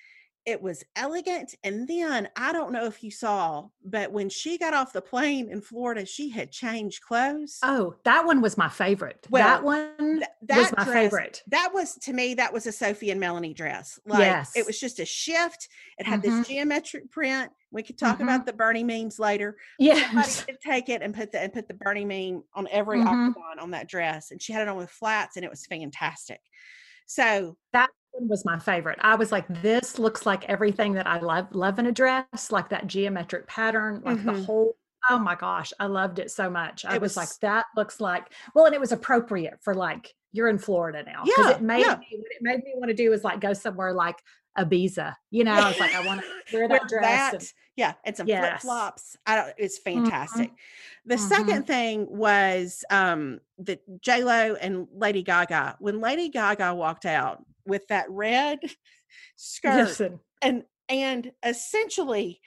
it 0.45 0.61
was 0.61 0.83
elegant 0.97 1.55
and 1.63 1.87
then 1.87 2.29
i 2.37 2.53
don't 2.53 2.73
know 2.73 2.85
if 2.87 3.03
you 3.03 3.11
saw 3.11 3.67
but 3.85 4.11
when 4.11 4.29
she 4.29 4.59
got 4.59 4.75
off 4.75 4.93
the 4.93 5.01
plane 5.01 5.49
in 5.51 5.61
florida 5.61 6.05
she 6.05 6.29
had 6.29 6.51
changed 6.51 7.01
clothes 7.03 7.59
Oh, 7.63 7.95
that 8.05 8.25
one 8.27 8.41
was 8.41 8.59
my 8.59 8.69
favorite. 8.69 9.27
Well, 9.31 9.47
that 9.47 9.63
one 9.63 10.19
Th- 10.19 10.29
was 10.41 10.71
that 10.71 10.77
my 10.79 10.85
dress- 10.85 10.95
favorite. 10.95 11.43
that 11.49 11.71
was 11.73 11.95
to 11.97 12.13
me 12.13 12.35
that 12.35 12.53
was 12.53 12.67
a 12.67 12.73
sophie 12.73 13.11
and 13.11 13.21
melanie 13.21 13.55
dress 13.55 13.99
like 14.07 14.19
Yes. 14.21 14.53
it 14.57 14.67
was 14.67 14.79
just 14.81 14.99
a 14.99 15.05
shift 15.05 15.69
it 15.99 16.07
had 16.07 16.21
Mhm. 16.21 16.23
this 16.23 16.49
geometric 16.49 17.11
print 17.11 17.53
we 17.71 17.83
could 17.83 17.97
talk 17.99 18.21
about 18.21 18.45
the 18.45 18.53
bernie 18.53 18.85
memes 18.85 19.19
later 19.19 19.57
did 19.79 20.59
take 20.65 20.89
it 20.89 21.03
and 21.03 21.15
put 21.15 21.31
the 21.33 21.41
and 21.41 21.53
put 21.53 21.69
the 21.69 21.75
bernie 21.75 22.05
meme 22.05 22.43
on 22.55 22.67
every 22.71 22.99
Mhm. 22.99 23.07
octagon 23.07 23.59
on 23.61 23.71
that 23.71 23.89
dress 23.89 24.31
and 24.33 24.43
she 24.43 24.53
had 24.53 24.63
it 24.63 24.69
on 24.69 24.77
with 24.77 24.91
flats 24.91 25.37
and 25.37 25.45
it 25.45 25.51
was 25.51 25.65
fantastic 25.67 26.41
so 27.07 27.57
That 27.73 27.91
one 28.13 28.29
was 28.29 28.45
my 28.45 28.59
favorite. 28.59 28.99
I 29.03 29.15
was 29.17 29.33
like, 29.33 29.47
this 29.63 29.99
looks 29.99 30.27
like 30.27 30.45
everything 30.49 30.93
that 30.95 31.07
I 31.07 31.19
love 31.21 31.49
love 31.55 31.79
in 31.79 31.87
a 31.87 31.93
dress, 31.93 32.51
like 32.51 32.69
that 32.71 32.87
geometric 32.87 33.47
pattern, 33.47 34.03
like 34.05 34.25
the 34.25 34.33
Mhm. 34.33 34.45
whole 34.47 34.77
oh 35.11 35.19
my 35.19 35.35
gosh, 35.35 35.73
I 35.81 35.87
loved 35.87 36.21
it 36.21 36.31
so 36.31 36.49
much. 36.49 36.85
I 36.85 36.95
It 36.95 37.01
was, 37.01 37.17
like, 37.17 37.29
that 37.41 37.67
looks 37.77 38.01
like 38.01 38.33
well, 38.55 38.67
and 38.67 38.75
it 38.75 38.81
was 38.81 38.93
appropriate 38.93 39.59
for 39.61 39.75
like 39.75 40.15
you're 40.31 40.49
in 40.49 40.59
Florida 40.59 41.03
now. 41.05 41.25
Because 41.25 41.47
Yeah, 41.51 41.57
it 41.57 41.61
made 41.63 41.81
yeah. 41.81 41.97
me 41.97 42.07
what 42.19 42.31
it 42.31 42.39
made 42.43 42.63
me 42.65 42.73
want 42.77 42.89
to 42.91 42.95
do 42.95 43.11
was 43.11 43.25
like 43.25 43.41
go 43.41 43.53
somewhere 43.53 43.93
like 43.93 44.17
Ibiza. 44.59 45.15
You 45.31 45.45
know, 45.45 45.53
I 45.55 45.69
was 45.69 45.81
like, 45.81 45.95
I 45.95 46.07
want 46.07 46.21
to 46.21 46.27
wear 46.57 46.69
that 46.69 46.87
dress. 46.89 47.03
that, 47.33 47.35
and- 47.35 47.53
yeah, 47.75 47.95
and 48.05 48.17
some 48.17 48.27
flip 48.27 48.61
flops. 48.61 49.17
I 49.27 49.35
don't. 49.37 49.53
It's 49.59 49.79
fantastic. 49.79 50.53
The 51.07 51.17
Mhm. 51.17 51.29
second 51.29 51.67
thing 51.67 52.07
was 52.09 52.85
um 52.91 53.41
that 53.59 53.81
J 54.03 54.23
Lo 54.23 54.55
and 54.55 54.87
Lady 54.95 55.23
Gaga. 55.23 55.77
When 55.81 56.01
Lady 56.01 56.29
Gaga 56.29 56.75
walked 56.75 57.07
out 57.07 57.45
with 57.67 57.87
that 57.89 58.11
red 58.11 58.59
skirt 59.37 60.01
and 60.41 60.65
and 60.89 61.33
essentially 61.45 62.41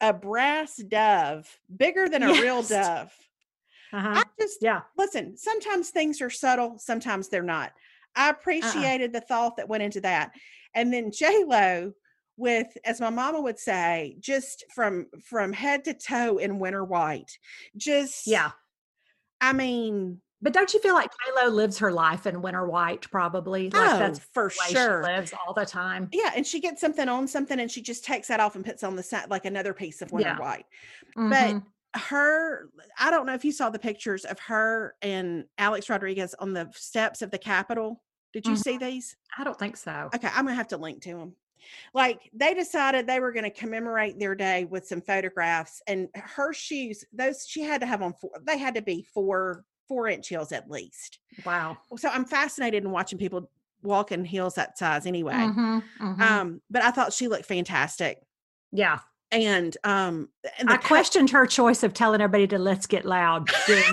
a 0.00 0.12
brass 0.12 0.76
dove, 0.76 1.46
bigger 1.76 2.08
than 2.08 2.22
a 2.22 2.32
real 2.32 2.62
dove. 2.62 3.12
uh-huh. 3.92 4.14
I 4.16 4.24
just 4.40 4.58
yeah. 4.60 4.80
listen. 4.96 5.36
Sometimes 5.36 5.90
things 5.90 6.20
are 6.20 6.30
subtle. 6.30 6.78
Sometimes 6.78 7.28
they're 7.28 7.42
not. 7.42 7.72
I 8.16 8.26
Uh-uh. 8.28 8.32
appreciated 8.32 9.12
the 9.12 9.20
thought 9.20 9.56
that 9.56 9.68
went 9.68 9.82
into 9.82 10.00
that, 10.02 10.32
and 10.74 10.92
then 10.92 11.10
J 11.12 11.44
Lo 11.46 11.92
with, 12.36 12.66
as 12.84 13.00
my 13.00 13.10
mama 13.10 13.40
would 13.40 13.58
say, 13.58 14.16
just 14.18 14.64
from 14.74 15.06
from 15.22 15.52
head 15.52 15.84
to 15.84 15.94
toe 15.94 16.38
in 16.38 16.58
winter 16.58 16.84
white. 16.84 17.38
Just 17.76 18.26
Yeah. 18.26 18.52
I 19.40 19.52
mean, 19.52 20.20
But 20.42 20.52
don't 20.52 20.74
you 20.74 20.80
feel 20.80 20.94
like 20.94 21.08
J-Lo 21.10 21.48
lives 21.50 21.78
her 21.78 21.92
life 21.92 22.26
in 22.26 22.42
winter 22.42 22.66
white, 22.66 23.08
probably? 23.10 23.70
Like 23.70 23.90
oh, 23.90 23.98
that's 23.98 24.18
for 24.18 24.50
sure. 24.50 25.04
she 25.04 25.12
lives 25.12 25.32
all 25.46 25.54
the 25.54 25.64
time. 25.64 26.08
Yeah, 26.12 26.32
and 26.34 26.44
she 26.46 26.58
gets 26.60 26.80
something 26.80 27.08
on 27.08 27.28
something, 27.28 27.60
and 27.60 27.70
she 27.70 27.80
just 27.80 28.04
takes 28.04 28.28
that 28.28 28.40
off 28.40 28.56
and 28.56 28.64
puts 28.64 28.82
on 28.82 28.96
the 28.96 29.02
side 29.04 29.30
like 29.30 29.44
another 29.44 29.72
piece 29.72 30.02
of 30.02 30.10
winter 30.12 30.30
Yeah. 30.30 30.38
white. 30.40 30.66
Mhm. 31.16 31.64
her 31.94 32.70
i 32.98 33.10
don't 33.10 33.26
know 33.26 33.34
if 33.34 33.44
you 33.44 33.52
saw 33.52 33.68
the 33.68 33.78
pictures 33.78 34.24
of 34.24 34.38
her 34.40 34.94
and 35.02 35.44
alex 35.58 35.90
rodriguez 35.90 36.34
on 36.38 36.54
the 36.54 36.66
steps 36.74 37.20
of 37.20 37.30
the 37.30 37.36
capitol 37.36 38.02
did 38.32 38.46
you 38.46 38.54
Mhm. 38.54 38.58
see 38.64 38.78
these 38.78 39.14
I 39.36 39.44
don't 39.44 39.58
think 39.58 39.76
so. 39.76 40.08
okay 40.14 40.28
i'm 40.34 40.46
gonna 40.46 40.54
have 40.54 40.68
to 40.68 40.78
link 40.78 41.02
to 41.02 41.10
them 41.14 41.36
like 41.92 42.30
they 42.32 42.54
decided 42.54 43.06
they 43.06 43.20
were 43.20 43.30
going 43.30 43.44
to 43.44 43.50
commemorate 43.50 44.18
their 44.18 44.34
day 44.34 44.64
with 44.64 44.86
some 44.86 45.02
photographs 45.02 45.82
and 45.86 46.08
her 46.14 46.54
shoes 46.54 47.04
those 47.12 47.46
she 47.46 47.60
had 47.60 47.82
to 47.82 47.86
have 47.86 48.00
on 48.00 48.14
four 48.14 48.30
they 48.46 48.56
had 48.56 48.74
to 48.76 48.82
be 48.82 49.06
four 49.12 49.62
four 49.92 50.08
inch 50.08 50.28
heels 50.28 50.52
at 50.52 50.70
least 50.70 51.18
Wow. 51.44 51.76
so 51.98 52.08
i'm 52.08 52.24
fascinated 52.24 52.82
in 52.84 52.90
watching 52.90 53.18
people 53.18 53.50
walk 53.82 54.10
in 54.12 54.24
heels 54.24 54.54
that 54.54 54.78
size 54.78 55.04
anyway 55.06 55.34
Mhm, 55.34 55.82
mhm. 56.00 56.20
um 56.20 56.62
but 56.70 56.82
i 56.82 56.90
thought 56.90 57.12
she 57.12 57.28
looked 57.28 57.44
fantastic 57.46 58.18
yeah. 58.70 59.00
and 59.30 59.76
um 59.84 60.30
and 60.58 60.70
I 60.70 60.76
questioned 60.78 61.28
her 61.30 61.44
choice 61.46 61.82
of 61.82 61.92
telling 61.92 62.20
everybody 62.22 62.46
to 62.48 62.58
let's 62.58 62.86
get 62.86 63.04
loud. 63.04 63.50
so- 63.60 63.86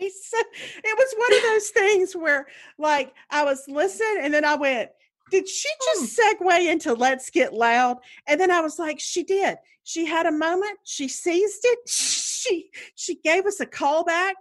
it 0.00 0.98
was 0.98 1.14
one 1.16 1.36
of 1.36 1.42
those 1.42 1.68
things 1.70 2.16
where 2.16 2.46
like 2.78 3.14
I 3.30 3.44
was 3.44 3.62
listening 3.68 4.18
and 4.22 4.34
then 4.34 4.44
I 4.44 4.56
went, 4.56 4.90
did 5.30 5.48
she 5.48 5.68
just 5.94 6.18
segue 6.18 6.68
into 6.72 6.94
let's 6.94 7.30
get 7.30 7.54
loud? 7.54 7.98
And 8.26 8.40
then 8.40 8.50
I 8.50 8.60
was 8.60 8.78
like, 8.78 8.98
she 8.98 9.22
did. 9.22 9.56
She 9.84 10.04
had 10.04 10.26
a 10.26 10.32
moment, 10.32 10.78
she 10.84 11.06
seized 11.08 11.60
it, 11.64 11.78
she 11.88 12.04
she 12.42 12.70
she 12.94 13.16
gave 13.16 13.46
us 13.46 13.60
a 13.60 13.66
callback 13.66 14.32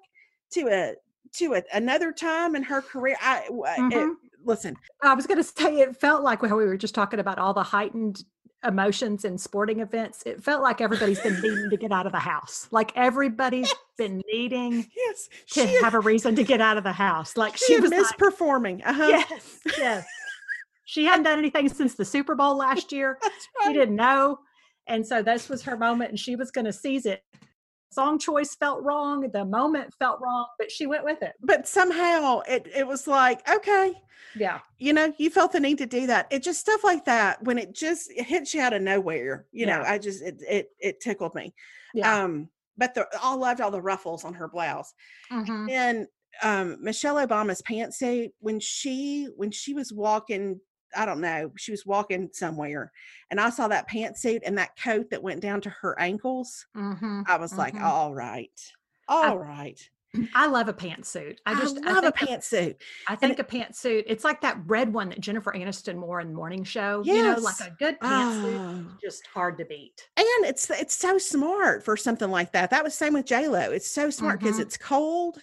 to 0.54 0.68
a 0.68 0.96
to 1.38 1.54
a, 1.54 1.64
another 1.74 2.12
time 2.12 2.56
in 2.56 2.64
her 2.64 2.82
career. 2.82 3.16
I 3.22 3.44
w- 3.48 3.64
it- 3.68 4.18
listen, 4.44 4.76
I 5.02 5.14
was 5.14 5.28
going 5.28 5.38
to 5.38 5.44
say 5.44 5.80
it 5.80 5.96
felt 5.96 6.24
like 6.24 6.42
how 6.42 6.58
we 6.58 6.66
were 6.66 6.78
just 6.78 6.96
talking 6.96 7.20
about 7.20 7.38
all 7.40 7.54
the 7.54 7.64
heightened 7.64 8.24
emotions 8.64 9.26
in 9.26 9.38
sporting 9.38 9.80
events. 9.80 10.24
It 10.26 10.44
felt 10.44 10.62
like 10.62 10.82
everybody's 10.82 11.20
been 11.20 11.40
needing 11.42 11.70
to 11.70 11.78
get 11.78 11.92
out 11.92 12.06
of 12.06 12.12
the 12.12 12.20
house. 12.20 12.68
Like 12.72 12.92
everybody's 12.96 13.74
been 13.98 14.22
needing 14.32 14.88
yes, 14.96 15.30
to 15.54 15.68
she, 15.68 15.82
have 15.82 15.94
a 15.94 16.00
reason 16.00 16.36
to 16.36 16.44
get 16.44 16.62
out 16.62 16.78
of 16.78 16.84
the 16.84 16.92
house. 16.92 17.38
Like 17.38 17.58
she, 17.58 17.76
she 17.76 17.80
was 17.80 17.92
like, 17.92 18.06
misperforming. 18.06 18.82
Uh-huh. 18.86 19.08
yes, 19.08 19.60
yes. 19.78 20.06
She 20.86 21.06
hadn't 21.06 21.24
done 21.24 21.40
anything 21.40 21.70
since 21.70 21.96
the 21.96 22.06
Super 22.06 22.36
Bowl 22.36 22.58
last 22.58 22.92
year. 22.92 23.18
That's 23.22 23.48
She 23.62 23.68
right. 23.68 23.74
didn't 23.74 23.96
know. 23.96 24.40
And 24.88 25.06
so 25.08 25.22
this 25.24 25.48
was 25.48 25.64
her 25.64 25.78
moment 25.78 26.10
and 26.10 26.20
she 26.20 26.36
was 26.36 26.52
going 26.52 26.66
to 26.66 26.74
seize 26.74 27.06
it. 27.06 27.24
Song 27.92 28.18
choice 28.20 28.56
felt 28.56 28.82
wrong, 28.84 29.30
the 29.32 29.46
moment 29.46 29.94
felt 30.00 30.20
wrong, 30.22 30.48
but 30.58 30.72
she 30.72 30.86
went 30.88 31.04
with 31.04 31.22
it. 31.22 31.34
But 31.42 31.68
somehow 31.68 32.40
it 32.48 32.68
it 32.74 32.88
was 32.88 33.06
like, 33.08 33.48
okay, 33.50 33.94
Yeah. 34.36 34.60
you 34.78 34.94
know, 34.94 35.14
you 35.18 35.30
felt 35.30 35.52
the 35.52 35.60
need 35.60 35.78
to 35.80 35.86
do 35.86 36.08
that. 36.08 36.28
It 36.32 36.42
just 36.44 36.60
stuff 36.62 36.84
like 36.84 37.06
that 37.06 37.44
when 37.44 37.58
it 37.58 37.74
just 37.74 38.12
it 38.12 38.26
hits 38.26 38.54
you 38.54 38.62
out 38.62 38.74
of 38.74 38.82
nowhere. 38.82 39.46
You 39.52 39.66
know, 39.66 39.82
I 39.86 39.98
just 39.98 40.22
it 40.24 40.42
it 40.48 40.70
it 40.80 41.00
tickled 41.02 41.36
me. 41.36 41.54
Yeah. 41.94 42.24
Um, 42.24 42.50
but 42.78 42.94
the 42.94 43.08
I 43.22 43.34
loved 43.36 43.62
all 43.62 43.72
the 43.72 43.82
ruffles 43.82 44.24
on 44.24 44.34
her 44.36 44.48
blouse. 44.48 44.94
Mhm. 45.32 45.70
And 45.70 46.08
um 46.42 46.78
Michelle 46.82 47.16
Obama's 47.18 47.62
pantsuit 47.62 48.32
when 48.40 48.60
she 48.60 49.26
when 49.36 49.52
she 49.52 49.74
was 49.74 49.92
walking 49.92 50.62
I 50.96 51.06
don't 51.06 51.22
know, 51.22 51.52
she 51.58 51.72
was 51.72 51.86
walking 51.86 52.30
somewhere 52.34 52.92
and 53.30 53.40
I 53.40 53.50
saw 53.50 53.68
that 53.70 53.90
pantsuit 53.90 54.42
and 54.46 54.58
that 54.58 54.78
coat 54.82 55.10
that 55.12 55.24
went 55.24 55.42
down 55.42 55.62
to 55.62 55.70
her 55.70 55.98
ankles. 56.00 56.66
Mhm. 56.76 57.24
I 57.28 57.38
was 57.38 57.58
like, 57.58 57.76
Mhm. 57.76 57.84
all 57.84 58.14
right. 58.14 58.52
All 59.08 59.38
right. 59.38 59.80
I 60.36 60.48
love 60.48 60.68
a 60.68 60.74
pantsuit. 60.74 61.38
I 61.46 61.56
just 61.56 61.78
I 61.86 61.94
love 61.94 62.04
a 62.04 62.12
pantsuit. 62.12 62.76
I 63.08 63.16
think 63.16 63.40
a 63.40 63.46
pantsuit. 63.46 64.04
It's 64.08 64.26
like 64.26 64.42
that 64.42 64.58
red 64.66 64.94
one 64.94 65.08
that 65.10 65.22
Jennifer 65.22 65.54
Aniston 65.54 66.00
wore 66.02 66.20
in 66.20 66.28
the 66.28 66.34
morning 66.34 66.66
show. 66.66 67.02
You 67.06 67.24
know, 67.24 67.36
like 67.40 67.60
a 67.62 67.74
good 67.80 67.98
pantsuit. 68.02 68.58
Oh. 68.92 68.98
Just 69.02 69.26
hard 69.28 69.58
to 69.60 69.66
beat. 69.66 70.10
And 70.18 70.28
it's 70.46 70.70
it's 70.70 70.96
so 70.96 71.18
smart 71.18 71.86
for 71.86 71.96
something 71.96 72.30
like 72.30 72.52
that. 72.52 72.72
That 72.72 72.84
was 72.84 72.94
same 72.94 73.14
with 73.14 73.26
J 73.26 73.48
Lo. 73.48 73.72
It's 73.72 73.90
so 73.90 74.10
smart 74.10 74.42
because 74.42 74.58
Mhm. 74.58 74.64
it's 74.64 74.78
cold, 74.78 75.42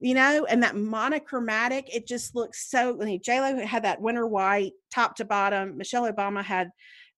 you 0.00 0.14
know, 0.14 0.46
and 0.46 0.62
that 0.62 0.76
monochromatic. 0.76 1.94
It 1.94 2.06
just 2.06 2.34
looks 2.34 2.70
so. 2.70 3.00
I 3.00 3.04
mean, 3.04 3.20
J 3.22 3.40
Lo 3.40 3.64
had 3.66 3.84
that 3.84 4.00
winter 4.00 4.26
white 4.26 4.72
top 4.92 5.16
to 5.16 5.24
bottom. 5.24 5.76
Michelle 5.76 6.10
Obama 6.10 6.42
had 6.44 6.70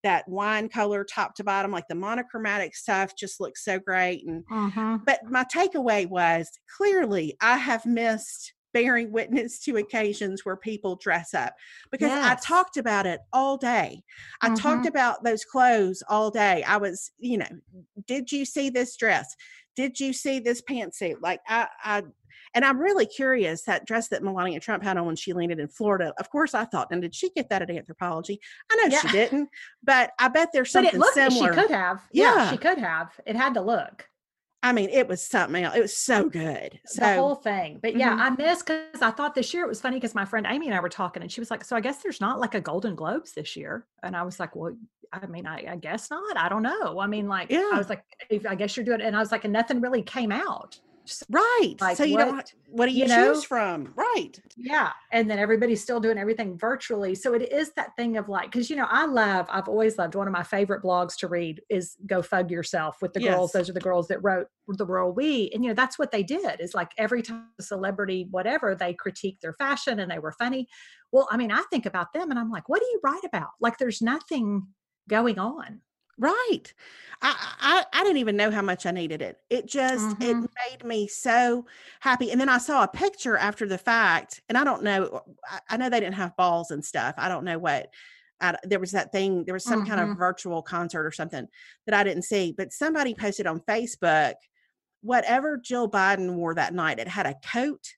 that 0.03 0.27
wine 0.29 0.69
color 0.69 1.05
top 1.05 1.35
to 1.37 1.45
bottom. 1.45 1.71
Like 1.71 1.88
the 1.88 1.95
monochromatic 1.95 2.75
stuff 2.75 3.14
just 3.16 3.40
looks 3.40 3.64
so 3.64 3.79
great. 3.79 4.25
And 4.27 4.45
Mhm. 4.51 5.07
but 5.07 5.21
my 5.25 5.45
takeaway 5.45 6.09
was 6.09 6.49
clearly 6.77 7.37
I 7.40 7.57
have 7.59 7.87
missed 7.87 8.55
bearing 8.73 9.11
witness 9.11 9.59
to 9.59 9.77
occasions 9.77 10.45
where 10.45 10.57
people 10.57 10.95
dress 10.97 11.35
up 11.35 11.55
because 11.90 12.12
I 12.23 12.37
talked 12.37 12.77
about 12.77 13.05
it 13.05 13.21
all 13.33 13.57
day. 13.57 14.03
I 14.43 14.51
talked 14.51 14.87
Mhm. 14.87 14.88
about 14.88 15.25
those 15.25 15.45
clothes 15.45 16.05
all 16.09 16.31
day. 16.31 16.62
I 16.62 16.77
was, 16.77 17.11
you 17.19 17.38
know, 17.38 17.49
did 18.07 18.31
you 18.31 18.45
see 18.45 18.71
this 18.71 18.97
dress? 18.97 19.35
Did 19.75 19.99
you 19.99 20.12
see 20.12 20.38
this 20.38 20.62
pantsuit? 20.62 21.16
Like 21.21 21.40
I, 21.49 21.69
I, 21.83 22.05
and 22.55 22.65
I'm 22.65 22.79
really 22.79 23.07
curious 23.07 23.63
that 23.63 23.87
dress 23.87 24.09
that 24.09 24.23
Melania 24.23 24.61
Trump 24.61 24.83
had 24.83 24.97
on 24.97 25.07
when 25.07 25.17
she 25.17 25.33
landed 25.33 25.59
in 25.61 25.69
Florida. 25.69 26.13
Of 26.19 26.31
course, 26.31 26.55
I 26.55 26.65
thought, 26.65 26.89
and 26.91 27.01
did 27.03 27.15
she 27.15 27.31
get 27.31 27.49
that 27.51 27.63
at 27.63 27.69
Anthropologie? 27.69 28.39
I 28.71 28.77
know 28.89 28.97
she 28.99 29.09
didn't, 29.09 29.49
but 29.83 30.11
I 30.19 30.29
bet 30.29 30.51
there's 30.53 30.71
something 30.71 30.91
But 30.91 30.97
it 30.97 30.99
looked. 30.99 31.15
similar. 31.15 31.53
She 31.55 31.61
could 31.61 31.71
have. 31.71 32.01
Yeah. 32.13 32.35
Yeah. 32.35 32.51
she 32.51 32.57
could 32.57 32.79
have. 32.79 33.13
It 33.27 33.37
had 33.37 33.55
to 33.55 33.61
look. 33.61 34.07
I 34.63 34.73
mean, 34.73 34.91
it 34.91 35.09
was 35.09 35.23
something 35.23 35.65
else. 35.65 35.75
It 35.75 35.81
was 35.81 35.97
so 35.97 36.29
good. 36.29 36.79
So 36.85 37.01
the 37.01 37.15
whole 37.15 37.35
thing. 37.35 37.79
But 37.83 37.97
yeah, 37.97 38.15
Mhm. 38.15 38.21
I 38.21 38.31
missed 38.31 38.67
because 38.67 39.01
I 39.01 39.11
thought 39.11 39.35
this 39.35 39.55
year 39.55 39.65
it 39.65 39.69
was 39.69 39.81
funny 39.81 39.97
because 39.97 40.15
my 40.15 40.27
friend 40.27 40.47
Amy 40.47 40.67
and 40.67 40.75
I 40.75 40.81
were 40.81 40.91
talking 40.91 41.23
and 41.23 41.33
she 41.33 41.41
was 41.41 41.51
like, 41.51 41.65
So 41.65 41.77
I 41.77 41.81
guess 41.81 42.03
there's 42.03 42.21
not 42.21 42.39
like 42.41 42.55
a 42.55 42.61
Golden 42.61 42.95
Globes 42.95 43.33
this 43.33 43.57
year. 43.57 43.87
And 44.03 44.15
I 44.15 44.23
was 44.23 44.39
like, 44.39 44.55
Well, 44.55 44.77
I 45.15 45.25
mean, 45.27 45.47
I, 45.47 45.65
I 45.73 45.77
guess 45.77 46.11
not. 46.11 46.37
I 46.37 46.51
don't 46.51 46.63
know. 46.63 47.01
I 47.01 47.07
mean, 47.07 47.27
like, 47.27 47.51
Yeah. 47.51 47.71
I 47.73 47.79
was 47.79 47.89
like, 47.89 48.05
I 48.47 48.55
guess 48.55 48.77
you're 48.77 48.85
doing 48.85 49.01
it. 49.01 49.07
And 49.07 49.17
I 49.17 49.21
was 49.21 49.33
like, 49.33 49.45
and 49.45 49.53
nothing 49.53 49.81
really 49.81 50.03
came 50.03 50.31
out. 50.31 50.79
Right. 51.29 51.75
like, 51.81 51.97
so 51.97 52.05
you 52.05 52.17
don't. 52.19 52.37
what- 52.37 52.53
What 52.69 52.87
do 52.87 52.93
you, 52.93 53.03
you 53.03 53.09
know? 53.09 53.35
choose 53.35 53.43
from? 53.43 53.93
Right. 53.97 54.39
yeah. 54.57 54.93
And 55.11 55.29
then 55.29 55.39
everybody's 55.41 55.83
still 55.83 55.99
doing 55.99 56.19
everything 56.19 56.57
virtually. 56.57 57.17
So 57.17 57.35
it 57.35 57.51
is 57.51 57.73
that 57.73 57.97
thing 57.97 58.17
of 58.17 58.29
like, 58.29 58.53
because, 58.53 58.71
you 58.71 58.77
know, 58.77 58.87
I 58.89 59.07
love, 59.07 59.47
I've 59.51 59.67
always 59.69 59.99
loved 59.99 60.15
one 60.15 60.29
of 60.29 60.33
my 60.33 60.45
favorite 60.45 60.83
blogs 60.83 61.17
to 61.19 61.27
read 61.29 61.63
is 61.69 61.97
Go 62.07 62.23
Fug 62.23 62.49
Yourself 62.51 62.99
with 63.03 63.13
the 63.13 63.21
girls. 63.33 63.51
Those 63.53 63.69
are 63.69 63.73
the 63.73 63.81
girls 63.81 64.07
that 64.09 64.23
wrote 64.23 64.47
The 64.69 64.87
Royal 64.87 65.13
We. 65.13 65.51
And, 65.53 65.65
you 65.65 65.71
know, 65.71 65.75
that's 65.75 65.99
what 65.99 66.13
they 66.13 66.23
did 66.23 66.61
is 66.61 66.75
like 66.75 66.93
every 66.97 67.23
time 67.23 67.47
a 67.59 67.63
celebrity, 67.65 68.29
whatever, 68.31 68.77
they 68.77 68.95
critiqued 68.95 69.41
their 69.41 69.55
fashion 69.55 69.99
and 69.99 70.09
they 70.11 70.21
were 70.21 70.33
funny. 70.33 70.69
Well, 71.11 71.27
I 71.31 71.37
mean, 71.37 71.51
I 71.51 71.63
think 71.71 71.87
about 71.87 72.13
them 72.13 72.31
and 72.31 72.39
I'm 72.39 72.51
like, 72.51 72.69
what 72.69 72.81
do 72.81 72.87
you 72.87 73.01
write 73.03 73.25
about? 73.25 73.51
Like, 73.61 73.79
there's 73.79 74.01
nothing 74.01 74.69
going 75.09 75.41
on. 75.41 75.81
Right. 76.20 76.74
I, 77.22 77.54
I 77.61 78.00
I 78.00 78.04
didn't 78.04 78.18
even 78.18 78.37
know 78.37 78.50
how 78.50 78.61
much 78.62 78.85
I 78.85 78.90
needed 78.90 79.22
it. 79.22 79.38
It 79.48 79.66
just 79.66 80.14
Mhm. 80.14 80.20
it 80.20 80.46
made 80.68 80.85
me 80.85 81.09
so 81.09 81.66
happy. 82.00 82.30
And 82.30 82.38
then 82.40 82.48
I 82.50 82.59
saw 82.59 82.85
a 82.85 82.88
picture 82.88 83.38
after 83.38 83.66
the 83.66 83.78
fact, 83.78 84.42
and 84.48 84.59
I 84.59 84.64
don't 84.64 84.83
know. 84.83 85.22
I, 85.48 85.61
I 85.70 85.76
know 85.78 85.88
they 85.88 86.00
didn't 86.00 86.14
have 86.16 86.37
balls 86.37 86.70
and 86.70 86.85
stuff. 86.85 87.14
I 87.18 87.28
don't 87.28 87.44
know 87.44 87.59
what. 87.59 87.88
I, 88.42 88.56
there 88.64 88.80
was 88.80 88.92
that 88.92 89.12
thing. 89.12 89.44
There 89.46 89.54
was 89.54 89.66
some 89.66 89.83
kind 89.83 90.00
Mhm. 90.00 90.11
of 90.12 90.16
virtual 90.16 90.62
concert 90.62 91.06
or 91.06 91.12
something 91.12 91.48
that 91.87 91.94
I 91.94 92.04
didn't 92.04 92.24
see. 92.24 92.52
But 92.56 92.72
somebody 92.72 93.14
posted 93.14 93.46
on 93.46 93.61
Facebook 93.61 94.35
whatever 95.02 95.59
Jill 95.59 95.90
Biden 95.90 96.35
wore 96.35 96.54
that 96.54 96.74
night. 96.74 96.98
It 96.98 97.09
had 97.09 97.26
a 97.26 97.35
coat. 97.44 97.94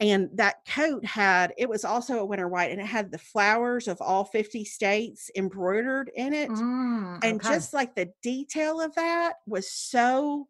And 0.00 0.30
that 0.36 0.64
coat 0.66 1.04
had, 1.04 1.54
it 1.56 1.68
was 1.68 1.84
also 1.84 2.18
a 2.18 2.24
winter 2.26 2.48
white, 2.48 2.70
and 2.72 2.80
it 2.80 2.86
had 2.86 3.10
the 3.12 3.18
flowers 3.18 3.88
of 3.88 4.00
all 4.00 4.24
50 4.24 4.64
states 4.64 5.30
embroidered 5.36 6.10
in 6.14 6.32
it 6.34 6.62
Mm, 6.62 7.18
and 7.22 7.42
okay. 7.42 7.42
just 7.42 7.72
like 7.74 7.94
the 7.96 8.12
detail 8.22 8.80
of 8.80 8.94
that 8.96 9.36
was 9.46 9.70
so 9.70 10.48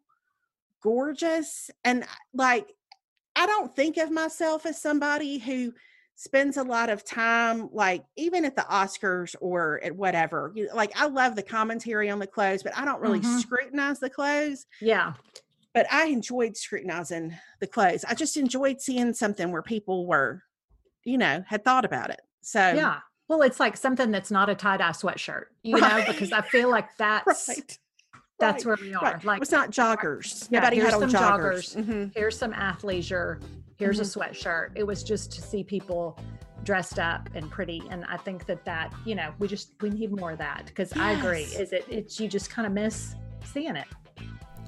gorgeous 0.81 1.71
and 1.83 2.05
like 2.33 2.73
i 3.35 3.45
don't 3.45 3.75
think 3.75 3.97
of 3.97 4.11
myself 4.11 4.65
as 4.65 4.81
somebody 4.81 5.39
who 5.39 5.73
spends 6.15 6.57
a 6.57 6.63
lot 6.63 6.89
of 6.89 7.03
time 7.03 7.69
like 7.73 8.05
even 8.17 8.45
at 8.45 8.55
the 8.55 8.61
oscars 8.63 9.35
or 9.41 9.81
at 9.83 9.95
whatever 9.95 10.51
you- 10.55 10.69
like 10.73 10.91
i 10.99 11.07
love 11.07 11.35
the 11.35 11.43
commentary 11.43 12.09
on 12.09 12.19
the 12.19 12.27
clothes 12.27 12.63
but 12.63 12.77
i 12.77 12.85
don't 12.85 13.01
really 13.01 13.21
Mhm. 13.21 13.23
scrutinize 13.23 13.99
the 13.99 14.09
clothes 14.09 14.65
yeah. 14.79 15.15
But 15.75 15.85
i 15.91 16.05
enjoyed 16.05 16.57
scrutinizing 16.57 17.37
the 17.59 17.67
clothes 17.67 18.03
i 18.05 18.15
just 18.15 18.35
enjoyed 18.37 18.81
seeing 18.81 19.13
something 19.13 19.51
where 19.51 19.61
people 19.61 20.07
were 20.07 20.41
you 21.03 21.17
know 21.19 21.43
had 21.47 21.63
thought 21.63 21.85
about 21.85 22.09
it 22.09 22.21
so 22.41 22.59
Yeah. 22.73 22.99
Well, 23.27 23.41
it's 23.41 23.59
like 23.59 23.75
something 23.75 24.11
that's 24.11 24.29
not 24.29 24.49
a 24.51 24.55
tie 24.55 24.77
dye 24.77 24.91
sweatshirt, 24.91 25.45
you 25.63 25.81
know, 25.81 26.03
because 26.07 26.31
I 26.31 26.41
feel 26.41 26.69
like 26.69 26.95
that's 26.97 27.47
right 27.49 27.79
that's 28.39 28.65
right, 28.65 28.77
where 28.79 28.87
we 28.87 28.93
are. 28.93 29.03
right. 29.03 29.23
Like 29.25 29.41
it's 29.41 29.51
not 29.51 29.71
joggers 29.71 30.47
Yeah, 30.51 30.59
nobody 30.59 30.77
had 30.77 30.93
on 30.93 31.09
some 31.09 31.09
joggers, 31.09 31.75
joggers. 31.75 31.85
Mhm. 31.85 32.11
here's 32.15 32.37
some 32.37 32.53
athleisure, 32.53 33.41
here's 33.77 33.99
Mm-hmm. 33.99 34.21
a 34.21 34.25
sweatshirt. 34.25 34.69
It 34.75 34.83
was 34.85 35.01
just 35.03 35.31
to 35.31 35.41
see 35.41 35.63
people 35.63 36.19
dressed 36.63 36.99
up 36.99 37.27
and 37.33 37.49
pretty, 37.49 37.81
and 37.89 38.05
I 38.05 38.17
think 38.17 38.45
that 38.45 38.63
that 38.65 38.93
you 39.05 39.15
know 39.15 39.33
we 39.39 39.47
just 39.47 39.73
we 39.81 39.89
need 39.89 40.11
more 40.11 40.31
of 40.33 40.37
that 40.37 40.65
because 40.67 40.93
I 40.93 41.13
agree. 41.13 41.43
Is 41.43 41.73
it 41.73 41.85
it's 41.89 42.19
you 42.19 42.27
just 42.27 42.51
kind 42.51 42.67
of 42.67 42.73
miss 42.73 43.15
seeing 43.43 43.75
it. 43.75 43.87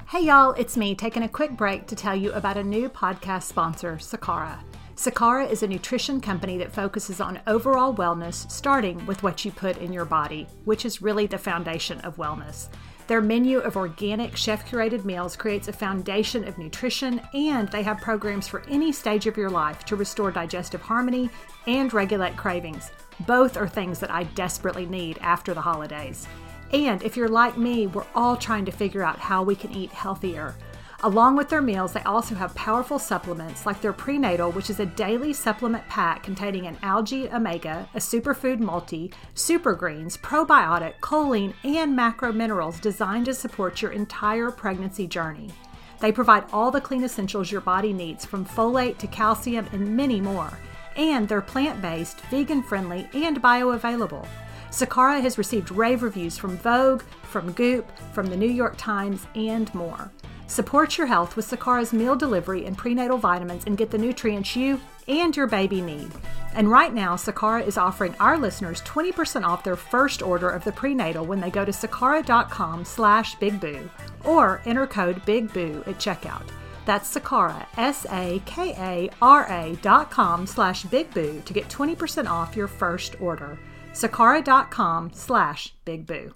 Hey 0.10 0.22
y'all, 0.22 0.54
it's 0.54 0.78
me 0.78 0.96
taking 0.96 1.24
a 1.24 1.28
quick 1.28 1.58
break 1.58 1.86
to 1.88 1.96
tell 1.96 2.15
you 2.15 2.32
about 2.32 2.56
a 2.56 2.63
new 2.63 2.88
podcast 2.88 3.43
sponsor, 3.43 3.98
Sakara. 3.98 4.58
Sakara 4.96 5.52
is 5.52 5.63
a 5.63 5.67
nutrition 5.67 6.22
company 6.22 6.58
that 6.60 6.72
focuses 6.72 7.20
on 7.20 7.41
overall 7.46 7.93
wellness, 7.93 8.50
starting 8.50 9.06
with 9.06 9.22
what 9.22 9.43
you 9.43 9.52
put 9.52 9.76
in 9.80 9.91
your 9.91 10.06
body, 10.06 10.48
which 10.63 10.86
is 10.86 11.02
really 11.02 11.28
the 11.28 11.38
foundation 11.38 12.00
of 12.06 12.15
wellness. 12.15 12.70
Their 13.08 13.20
menu 13.20 13.58
of 13.58 13.76
organic, 13.76 14.38
chef 14.38 14.65
curated 14.72 15.04
meals 15.04 15.36
creates 15.36 15.67
a 15.67 15.74
foundation 15.74 16.48
of 16.48 16.58
nutrition, 16.58 17.20
and 17.34 17.67
they 17.67 17.84
have 17.84 18.00
programs 18.00 18.48
for 18.48 18.63
any 18.70 18.93
stage 18.93 19.28
of 19.28 19.36
your 19.36 19.50
life 19.50 19.84
to 19.88 19.98
restore 19.98 20.32
digestive 20.32 20.80
harmony 20.80 21.30
and 21.67 21.93
regulate 21.93 22.38
cravings. 22.38 22.91
Both 23.26 23.58
are 23.58 23.67
things 23.67 24.00
that 24.00 24.12
I 24.12 24.24
desperately 24.24 24.86
need 24.86 25.17
after 25.20 25.54
the 25.54 25.60
holidays. 25.60 26.30
And 26.72 27.02
if 27.04 27.16
you're 27.16 27.30
like 27.30 27.58
me, 27.58 27.88
we're 27.88 28.06
all 28.14 28.36
trying 28.36 28.66
to 28.66 28.72
figure 28.72 29.04
out 29.04 29.20
how 29.20 29.44
we 29.44 29.56
can 29.56 29.72
eat 29.72 29.92
healthier. 29.92 30.56
Along 31.04 31.36
with 31.36 31.50
their 31.50 31.62
meals, 31.62 31.94
they 31.94 32.02
also 32.02 32.34
have 32.34 32.56
powerful 32.56 32.98
supplements 32.98 33.68
like 33.68 33.82
their 33.82 33.94
prenatal, 33.94 34.52
which 34.52 34.72
is 34.72 34.80
a 34.80 34.86
daily 34.86 35.32
supplement 35.32 35.88
pack 35.88 36.24
containing 36.24 36.66
an 36.66 36.78
algae 36.82 37.30
omega, 37.30 37.88
a 37.94 38.00
superfood 38.00 38.60
multi, 38.60 39.12
super 39.36 39.76
greens, 39.76 40.18
probiotic, 40.18 40.96
choline, 41.00 41.54
and 41.64 41.96
macro 41.96 42.32
minerals 42.32 42.80
designed 42.80 43.26
to 43.26 43.36
support 43.36 43.80
your 43.80 43.92
entire 43.92 44.50
pregnancy 44.50 45.06
journey. 45.06 45.52
They 46.00 46.12
provide 46.12 46.46
all 46.52 46.72
the 46.72 46.82
clean 46.82 47.04
essentials 47.04 47.52
your 47.52 47.62
body 47.62 47.94
needs, 47.94 48.26
from 48.26 48.44
folate 48.44 48.98
to 48.98 49.08
calcium 49.08 49.68
and 49.72 49.96
many 49.96 50.20
more. 50.20 50.58
And 50.96 51.30
they're 51.30 51.42
plant 51.42 51.80
based, 51.80 52.22
vegan 52.22 52.64
friendly, 52.64 53.08
and 53.14 53.40
bioavailable. 53.40 54.28
Sakara 54.72 55.22
has 55.22 55.38
received 55.38 55.72
rave 55.72 56.04
reviews 56.04 56.38
from 56.38 56.58
Vogue, 56.58 57.04
from 57.24 57.52
Goop, 57.54 57.90
from 58.14 58.28
the 58.28 58.38
New 58.38 58.50
York 58.50 58.76
Times, 58.78 59.26
and 59.36 59.74
more. 59.74 60.12
Support 60.48 60.98
your 60.98 61.08
health 61.08 61.36
with 61.36 61.50
Sakara's 61.50 61.92
meal 61.92 62.16
delivery 62.16 62.66
and 62.66 62.78
prenatal 62.78 63.18
vitamins 63.18 63.66
and 63.66 63.78
get 63.78 63.92
the 63.92 63.98
nutrients 63.98 64.56
you 64.56 64.80
and 65.08 65.36
your 65.36 65.48
baby 65.48 65.82
need. 65.82 66.10
And 66.54 66.72
right 66.72 66.94
now, 66.94 67.16
Sakara 67.16 67.68
is 67.68 67.78
offering 67.78 68.16
our 68.20 68.38
listeners 68.38 68.82
20% 68.84 69.44
off 69.44 69.64
their 69.64 69.76
first 69.76 70.22
order 70.22 70.50
of 70.50 70.64
the 70.64 70.72
prenatal 70.72 71.26
when 71.26 71.42
they 71.42 71.50
go 71.50 71.66
to 71.66 71.72
sakara.com 71.72 72.86
slash 72.86 73.36
bigboo 73.38 73.90
or 74.24 74.62
enter 74.66 74.88
code 74.88 75.22
BIGBOO 75.26 75.88
at 75.88 75.98
checkout. 75.98 76.48
That's 76.86 77.14
Sakara, 77.14 77.66
S-A-K-A-R-A 77.78 79.78
dot 79.82 80.10
com 80.10 80.48
slash 80.48 80.86
bigboo 80.86 81.44
to 81.44 81.54
get 81.54 81.68
20% 81.68 82.30
off 82.30 82.56
your 82.56 82.70
first 82.70 83.20
order. 83.20 83.60
Sakara.com 84.02 85.12
slash 85.14 85.74
Big 85.86 86.06
Boo. 86.06 86.34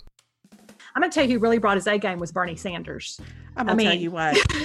I'm 0.96 1.02
going 1.02 1.10
to 1.12 1.14
tell 1.16 1.24
you 1.28 1.36
who 1.36 1.40
really 1.40 1.58
brought 1.58 1.78
his 1.78 1.88
A 1.88 1.98
game 1.98 2.20
was 2.20 2.32
Bernie 2.32 2.56
Sanders. 2.56 3.20
I'm 3.56 3.68
gonna 3.68 3.82
tell 3.84 3.92
mean- 3.94 4.02
you 4.02 4.12
what. 4.12 4.38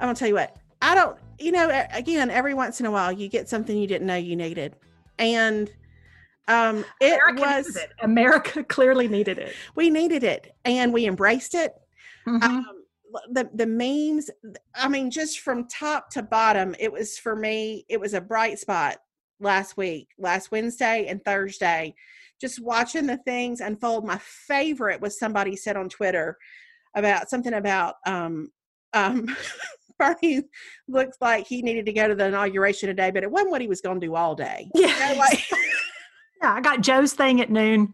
I'm 0.00 0.06
gonna 0.06 0.14
tell 0.14 0.28
you 0.28 0.34
what. 0.34 0.56
I 0.80 0.94
don't. 0.94 1.16
You 1.38 1.52
know, 1.52 1.86
again, 1.92 2.30
every 2.30 2.54
once 2.54 2.80
in 2.80 2.86
a 2.86 2.90
while, 2.90 3.10
you 3.12 3.28
get 3.28 3.48
something 3.48 3.76
you 3.76 3.86
didn't 3.86 4.06
know 4.06 4.14
you 4.16 4.36
needed, 4.36 4.76
and 5.18 5.70
um, 6.48 6.84
it 7.00 7.18
America 7.28 7.40
was 7.66 7.76
it. 7.76 7.90
America 8.02 8.62
clearly 8.68 9.08
needed 9.08 9.38
it. 9.38 9.54
we 9.74 9.90
needed 9.90 10.22
it, 10.22 10.54
and 10.64 10.92
we 10.92 11.06
embraced 11.06 11.54
it. 11.54 11.72
Mhm. 12.26 12.42
um, 12.42 12.66
the 13.30 13.48
the 13.54 13.66
memes 13.66 14.28
i 14.74 14.86
mean 14.86 15.10
just 15.10 15.40
from 15.40 15.66
top 15.66 16.10
to 16.10 16.22
bottom 16.22 16.76
it 16.78 16.92
was 16.92 17.16
for 17.16 17.34
me 17.34 17.86
it 17.88 17.98
was 17.98 18.12
a 18.12 18.20
bright 18.20 18.58
spot 18.58 18.98
last 19.40 19.76
week 19.76 20.08
last 20.18 20.50
wednesday 20.50 21.06
and 21.08 21.24
thursday 21.24 21.94
just 22.40 22.62
watching 22.62 23.06
the 23.06 23.16
things 23.18 23.60
unfold 23.60 24.04
my 24.06 24.18
favorite 24.18 25.00
was 25.00 25.18
somebody 25.18 25.54
said 25.56 25.76
on 25.76 25.88
twitter 25.88 26.36
about 26.96 27.28
something 27.30 27.54
about 27.54 27.94
um 28.06 28.48
um 28.94 29.36
bernie 29.98 30.42
looks 30.86 31.16
like 31.20 31.46
he 31.46 31.60
needed 31.62 31.84
to 31.84 31.92
go 31.92 32.08
to 32.08 32.14
the 32.14 32.26
inauguration 32.26 32.88
today 32.88 33.10
but 33.10 33.22
it 33.22 33.30
wasn't 33.30 33.50
what 33.50 33.60
he 33.60 33.68
was 33.68 33.80
going 33.80 34.00
to 34.00 34.06
do 34.06 34.14
all 34.14 34.34
day 34.34 34.70
You 34.74 34.82
know, 34.82 34.88
yeah. 34.88 35.14
like- 35.18 35.44
yeah, 36.42 36.54
I 36.54 36.60
got 36.60 36.80
Joe's 36.82 37.14
thing 37.14 37.40
at 37.40 37.50
noon. 37.50 37.92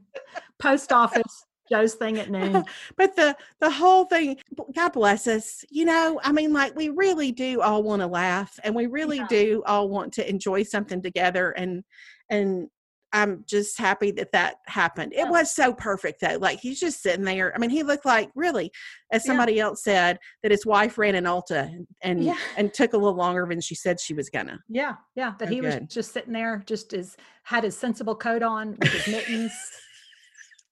Post 0.60 0.92
office, 0.92 1.46
Joe's 1.70 1.94
thing 1.94 2.18
at 2.18 2.30
noon. 2.30 2.64
but 2.96 3.16
the 3.16 3.36
the 3.60 3.70
whole 3.70 4.04
thing 4.04 4.36
god 4.74 4.90
bless 4.92 5.26
us 5.26 5.64
you 5.70 5.84
know 5.84 6.20
i 6.22 6.30
mean 6.32 6.52
like 6.52 6.74
we 6.76 6.90
really 6.90 7.32
do 7.32 7.60
all 7.60 7.82
want 7.82 8.02
to 8.02 8.06
laugh 8.06 8.58
and 8.64 8.74
we 8.74 8.86
really 8.86 9.18
Yeah. 9.18 9.26
do 9.28 9.62
all 9.66 9.88
want 9.88 10.12
to 10.14 10.28
enjoy 10.28 10.62
something 10.64 11.02
together 11.02 11.50
and 11.52 11.82
and 12.30 12.68
i'm 13.12 13.44
just 13.46 13.78
happy 13.78 14.10
that 14.10 14.32
that 14.32 14.56
happened 14.66 15.12
it 15.12 15.18
Yeah. 15.20 15.30
was 15.30 15.50
so 15.54 15.72
perfect 15.72 16.20
though 16.20 16.36
like 16.40 16.58
he's 16.60 16.80
just 16.80 17.00
sitting 17.02 17.24
there 17.24 17.54
i 17.54 17.58
mean 17.58 17.70
he 17.70 17.82
looked 17.82 18.04
like 18.04 18.28
really 18.34 18.70
as 19.12 19.24
Yeah. 19.24 19.28
somebody 19.28 19.60
else 19.60 19.82
said 19.84 20.18
that 20.42 20.50
his 20.50 20.66
wife 20.66 20.98
ran 20.98 21.14
an 21.14 21.24
ulta 21.24 21.70
and 22.02 22.24
Yeah. 22.24 22.36
and 22.56 22.74
took 22.74 22.92
a 22.92 22.96
little 22.98 23.14
longer 23.16 23.46
than 23.48 23.60
she 23.60 23.74
said 23.76 24.00
she 24.00 24.14
was 24.14 24.28
gonna 24.30 24.58
Yeah, 24.68 24.94
yeah. 25.14 25.34
That 25.38 25.48
he 25.48 25.60
was 25.60 25.76
just 25.88 26.12
sitting 26.12 26.32
there, 26.32 26.62
just 26.66 26.92
as 26.92 27.16
had 27.44 27.62
his 27.64 27.76
sensible 27.76 28.16
coat 28.16 28.42
on 28.42 28.76
with 28.80 28.88
his 28.92 29.06
mittens. 29.06 29.52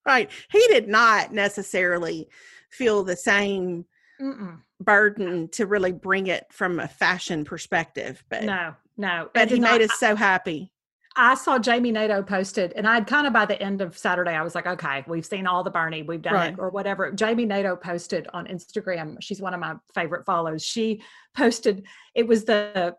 Right 0.07 0.31
he 0.51 0.67
did 0.69 0.89
not 0.89 1.33
necessarily 1.33 2.29
feel 2.71 3.05
the 3.05 3.17
same 3.17 3.85
Mm-mm. 4.21 4.59
burden 4.81 5.49
to 5.51 5.67
really 5.67 5.93
bring 5.93 6.27
it 6.29 6.47
from 6.51 6.81
a 6.81 6.89
fashion 6.89 7.45
perspective 7.45 8.25
but 8.29 8.45
No, 8.45 8.75
no. 8.97 9.29
but 9.35 9.43
it 9.51 9.55
he 9.55 9.61
made 9.61 9.81
not- 9.81 9.83
us 9.83 9.99
so 9.99 10.17
happy 10.17 10.71
I 11.15 11.35
saw 11.35 11.59
Jami 11.59 11.93
Nato 11.93 12.23
posted, 12.23 12.73
and 12.73 12.89
I'd 12.89 13.07
kind 13.07 13.27
of 13.27 13.35
by 13.35 13.45
the 13.45 13.61
end 13.61 13.83
of 13.83 13.99
Saturday, 13.99 14.31
I 14.31 14.41
was 14.41 14.55
like, 14.55 14.67
okay, 14.67 15.05
we've 15.07 15.27
seen 15.27 15.47
all 15.47 15.63
the 15.63 15.69
Bernie, 15.71 16.03
we've 16.03 16.23
done 16.23 16.33
Right. 16.33 16.53
it, 16.55 16.59
or 16.59 16.71
whatever. 16.71 17.13
Jami 17.13 17.45
Nato 17.45 17.77
posted 17.77 18.29
on 18.33 18.47
Instagram. 18.47 19.19
She's 19.21 19.39
one 19.39 19.53
of 19.53 19.61
my 19.61 19.75
favorite 19.95 20.25
follows. 20.25 20.65
She 20.65 21.03
posted 21.37 21.85
it 22.15 22.27
was 22.27 22.47
the 22.47 22.97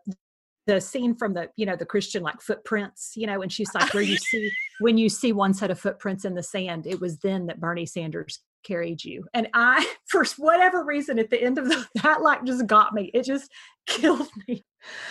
the 0.68 0.80
scene 0.80 1.16
from 1.16 1.34
the 1.34 1.50
you 1.56 1.66
know 1.66 1.74
the 1.74 1.84
Christian 1.86 2.22
like 2.22 2.40
footprints, 2.40 3.14
you 3.16 3.26
know, 3.26 3.42
and 3.42 3.52
she's 3.52 3.74
like, 3.74 3.92
where 3.92 4.02
you 4.04 4.16
see 4.30 4.48
when 4.80 4.98
you 4.98 5.08
see 5.08 5.32
one 5.32 5.54
set 5.54 5.70
of 5.70 5.78
footprints 5.78 6.24
in 6.24 6.34
the 6.34 6.42
sand, 6.42 6.86
it 6.86 7.00
was 7.00 7.18
then 7.18 7.46
that 7.46 7.60
Bernie 7.60 7.86
Sanders 7.86 8.40
carried 8.64 9.04
you. 9.04 9.24
And 9.34 9.48
I, 9.54 9.94
for 10.06 10.24
whatever 10.38 10.84
reason, 10.84 11.18
at 11.18 11.30
the 11.30 11.40
end 11.40 11.58
of 11.58 11.68
the, 11.68 11.86
that, 12.02 12.22
like 12.22 12.44
just 12.44 12.66
got 12.66 12.92
me. 12.92 13.10
It 13.14 13.24
just 13.24 13.50
killed 13.86 14.28
me. 14.48 14.64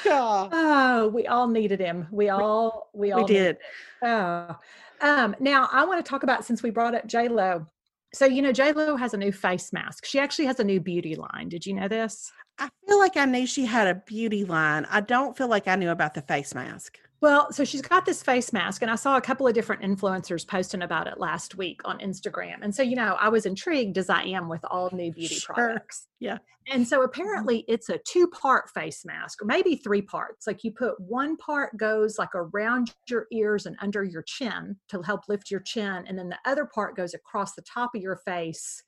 God. 0.04 0.50
Oh, 0.52 1.08
we 1.08 1.28
all 1.28 1.48
needed 1.48 1.80
him. 1.80 2.08
We 2.12 2.30
all 2.30 2.90
we 2.94 3.12
all 3.12 3.24
we 3.24 3.34
needed 3.34 3.58
did 4.02 4.08
Oh, 4.08 4.56
um, 5.02 5.36
now 5.40 5.68
I 5.72 5.86
want 5.86 6.04
to 6.04 6.08
talk 6.08 6.24
about 6.24 6.46
since 6.46 6.62
we 6.62 6.70
brought 6.70 6.94
up 6.94 7.08
J 7.08 7.28
Lo. 7.28 7.66
So 8.14 8.26
you 8.26 8.44
know, 8.44 8.52
J 8.52 8.72
Lo 8.74 8.96
has 8.98 9.16
a 9.16 9.18
new 9.18 9.32
face 9.32 9.74
mask. 9.74 10.06
She 10.06 10.20
actually 10.20 10.46
has 10.46 10.60
a 10.60 10.64
new 10.64 10.80
beauty 10.80 11.16
line. 11.16 11.50
Did 11.50 11.66
you 11.66 11.74
know 11.74 11.88
this? 11.88 12.32
i 12.60 12.70
feel 12.88 13.00
like 13.00 13.18
i 13.18 13.26
knew 13.26 13.48
she 13.48 13.66
had 13.66 13.88
a 13.88 13.96
beauty 14.06 14.46
line 14.46 14.86
i 14.90 15.02
don't 15.02 15.36
feel 15.38 15.48
like 15.48 15.68
i 15.68 15.76
knew 15.76 15.90
about 15.90 16.14
the 16.14 16.22
face 16.22 16.54
mask 16.54 17.00
Well, 17.24 17.54
so 17.54 17.64
she's 17.64 17.82
got 17.82 18.06
this 18.06 18.22
face 18.22 18.52
mask, 18.52 18.82
and 18.82 18.92
I 18.92 18.96
saw 18.96 19.16
a 19.16 19.22
couple 19.22 19.48
of 19.48 19.54
different 19.54 19.82
influencers 19.82 20.46
posting 20.46 20.82
about 20.82 21.08
it 21.08 21.22
last 21.22 21.56
week 21.56 21.80
on 21.86 22.00
Instagram. 22.00 22.58
And 22.62 22.76
so, 22.76 22.84
you 22.84 22.98
know, 22.98 23.16
I 23.18 23.30
was 23.30 23.46
intrigued 23.46 23.98
as 23.98 24.10
I 24.10 24.24
am 24.24 24.50
with 24.50 24.60
all 24.70 24.90
new 24.92 25.10
beauty 25.10 25.36
Sure. 25.36 25.56
products. 25.56 26.10
Yeah. 26.20 26.40
And 26.68 26.86
so 26.86 26.98
mm-hmm. 26.98 27.06
apparently 27.06 27.64
it's 27.70 27.88
a 27.88 27.98
two 28.00 28.28
part 28.28 28.70
face 28.72 29.06
mask, 29.06 29.42
or 29.42 29.46
maybe 29.46 29.78
three 29.78 30.02
parts. 30.02 30.46
Like 30.48 30.66
you 30.66 30.74
put 30.74 31.00
one 31.00 31.38
part 31.38 31.78
goes 31.78 32.20
like 32.20 32.36
around 32.36 32.94
your 33.08 33.28
ears 33.32 33.68
and 33.68 33.78
under 33.80 34.04
your 34.04 34.24
chin 34.24 34.76
to 34.90 35.02
help 35.02 35.30
lift 35.30 35.50
your 35.50 35.62
chin. 35.62 36.04
And 36.06 36.20
then 36.20 36.28
the 36.28 36.40
other 36.44 36.66
part 36.66 36.98
goes 36.98 37.14
across 37.14 37.56
the 37.56 37.62
top 37.62 37.96
of 37.96 38.02
your 38.02 38.18
face 38.18 38.84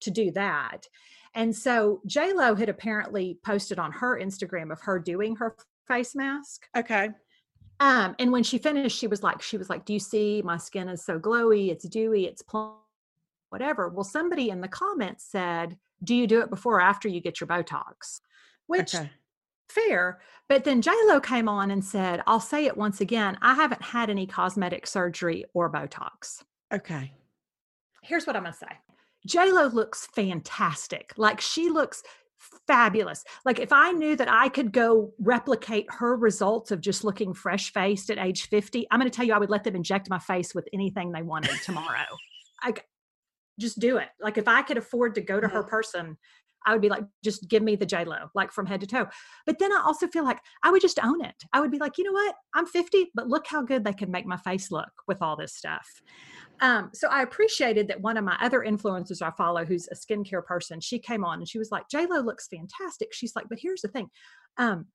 to 0.00 0.10
do 0.10 0.32
that. 0.32 0.88
And 1.36 1.54
so 1.54 2.00
J 2.04 2.32
Lo 2.32 2.56
had 2.56 2.68
apparently 2.68 3.38
posted 3.46 3.78
on 3.78 3.92
her 3.92 4.18
Instagram 4.20 4.72
of 4.72 4.80
her 4.80 4.98
doing 4.98 5.36
her 5.36 5.54
face 5.86 6.16
mask. 6.16 6.66
okay 6.76 7.10
Um, 7.80 8.14
and 8.18 8.32
when 8.32 8.42
she 8.42 8.58
finished, 8.58 8.98
she 8.98 9.06
was 9.06 9.22
like, 9.22 9.42
she 9.42 9.58
was 9.58 9.68
like, 9.68 9.84
"Do 9.84 9.92
you 9.92 10.00
see 10.00 10.42
my 10.42 10.56
skin 10.56 10.88
is 10.88 11.04
so 11.04 11.18
glowy? 11.18 11.70
It's 11.70 11.88
dewy, 11.88 12.26
it's 12.26 12.42
plump, 12.42 12.76
whatever." 13.50 13.88
Well, 13.88 14.04
somebody 14.04 14.50
in 14.50 14.60
the 14.60 14.68
comments 14.68 15.24
said, 15.24 15.76
"Do 16.02 16.14
you 16.14 16.26
do 16.26 16.40
it 16.40 16.50
before 16.50 16.76
or 16.76 16.80
after 16.80 17.08
you 17.08 17.20
get 17.20 17.40
your 17.40 17.48
Botox?" 17.48 18.20
Which 18.66 18.94
okay 18.94 19.10
fair, 19.68 20.20
but 20.48 20.62
then 20.62 20.80
J 20.80 20.92
Lo 21.06 21.20
came 21.20 21.48
on 21.48 21.72
and 21.72 21.84
said, 21.84 22.22
"I'll 22.26 22.40
say 22.40 22.66
it 22.66 22.76
once 22.76 23.00
again. 23.00 23.36
I 23.42 23.54
haven't 23.54 23.82
had 23.82 24.10
any 24.10 24.26
cosmetic 24.26 24.86
surgery 24.86 25.44
or 25.54 25.70
Botox." 25.70 26.42
okay 26.72 27.12
here's 28.06 28.26
what 28.26 28.36
I'm 28.36 28.44
gonna 28.44 28.54
say. 28.54 28.66
J 29.26 29.50
Lo 29.52 29.66
looks 29.66 30.06
fantastic. 30.14 31.12
Like 31.16 31.40
she 31.40 31.68
looks 31.68 32.02
fabulous. 32.66 33.24
Like 33.44 33.58
if 33.58 33.72
I 33.72 33.92
knew 33.92 34.16
that 34.16 34.30
I 34.30 34.48
could 34.48 34.72
go 34.72 35.12
replicate 35.18 35.86
her 35.90 36.16
results 36.16 36.70
of 36.70 36.80
just 36.80 37.04
looking 37.04 37.34
fresh 37.34 37.72
faced 37.72 38.10
at 38.10 38.18
age 38.18 38.48
50, 38.48 38.86
I'm 38.90 39.00
gonna 39.00 39.10
tell 39.10 39.24
you 39.24 39.34
I 39.34 39.38
would 39.38 39.50
let 39.50 39.64
them 39.64 39.76
inject 39.76 40.10
my 40.10 40.18
face 40.18 40.54
with 40.54 40.68
anything 40.72 41.12
they 41.12 41.22
wanted 41.22 41.60
tomorrow. 41.62 42.06
I 42.62 42.72
c- 42.72 42.82
just 43.58 43.78
do 43.78 43.98
it. 43.98 44.08
Like 44.20 44.38
if 44.38 44.48
I 44.48 44.62
could 44.62 44.76
afford 44.76 45.14
to 45.14 45.20
go 45.20 45.40
to 45.40 45.48
her 45.48 45.60
mm-hmm. 45.60 45.70
person, 45.70 46.16
I 46.66 46.72
would 46.72 46.82
be 46.82 46.88
like, 46.88 47.04
just 47.22 47.48
give 47.48 47.62
me 47.62 47.76
the 47.76 47.86
J 47.86 48.04
Lo, 48.04 48.28
like 48.34 48.50
from 48.50 48.66
head 48.66 48.80
to 48.80 48.86
toe. 48.86 49.06
But 49.46 49.60
then 49.60 49.72
I 49.72 49.82
also 49.86 50.08
feel 50.08 50.24
like 50.24 50.40
I 50.64 50.70
would 50.72 50.82
just 50.82 50.98
own 51.02 51.24
it. 51.24 51.36
I 51.52 51.60
would 51.60 51.70
be 51.70 51.78
like, 51.78 51.96
you 51.96 52.04
know 52.04 52.12
what? 52.12 52.34
I'm 52.54 52.66
50, 52.66 53.12
but 53.14 53.28
look 53.28 53.46
how 53.46 53.62
good 53.62 53.84
they 53.84 53.92
can 53.92 54.10
make 54.10 54.26
my 54.26 54.36
face 54.36 54.72
look 54.72 54.90
with 55.06 55.22
all 55.22 55.36
this 55.36 55.54
stuff. 55.54 56.02
Um, 56.60 56.90
so 56.94 57.08
I 57.08 57.22
appreciated 57.22 57.88
that 57.88 58.00
one 58.00 58.16
of 58.16 58.24
my 58.24 58.36
other 58.40 58.60
influencers 58.60 59.22
I 59.22 59.30
follow, 59.30 59.64
who's 59.64 59.88
a 59.88 59.94
skincare 59.94 60.44
person, 60.44 60.80
she 60.80 60.98
came 60.98 61.24
on 61.24 61.38
and 61.38 61.48
she 61.48 61.58
was 61.58 61.70
like, 61.70 61.88
J 61.88 62.06
Lo 62.06 62.20
looks 62.20 62.48
fantastic. 62.48 63.12
She's 63.12 63.34
like, 63.36 63.46
but 63.48 63.58
here's 63.60 63.82
the 63.82 63.88
thing. 63.88 64.08
Um, 64.56 64.86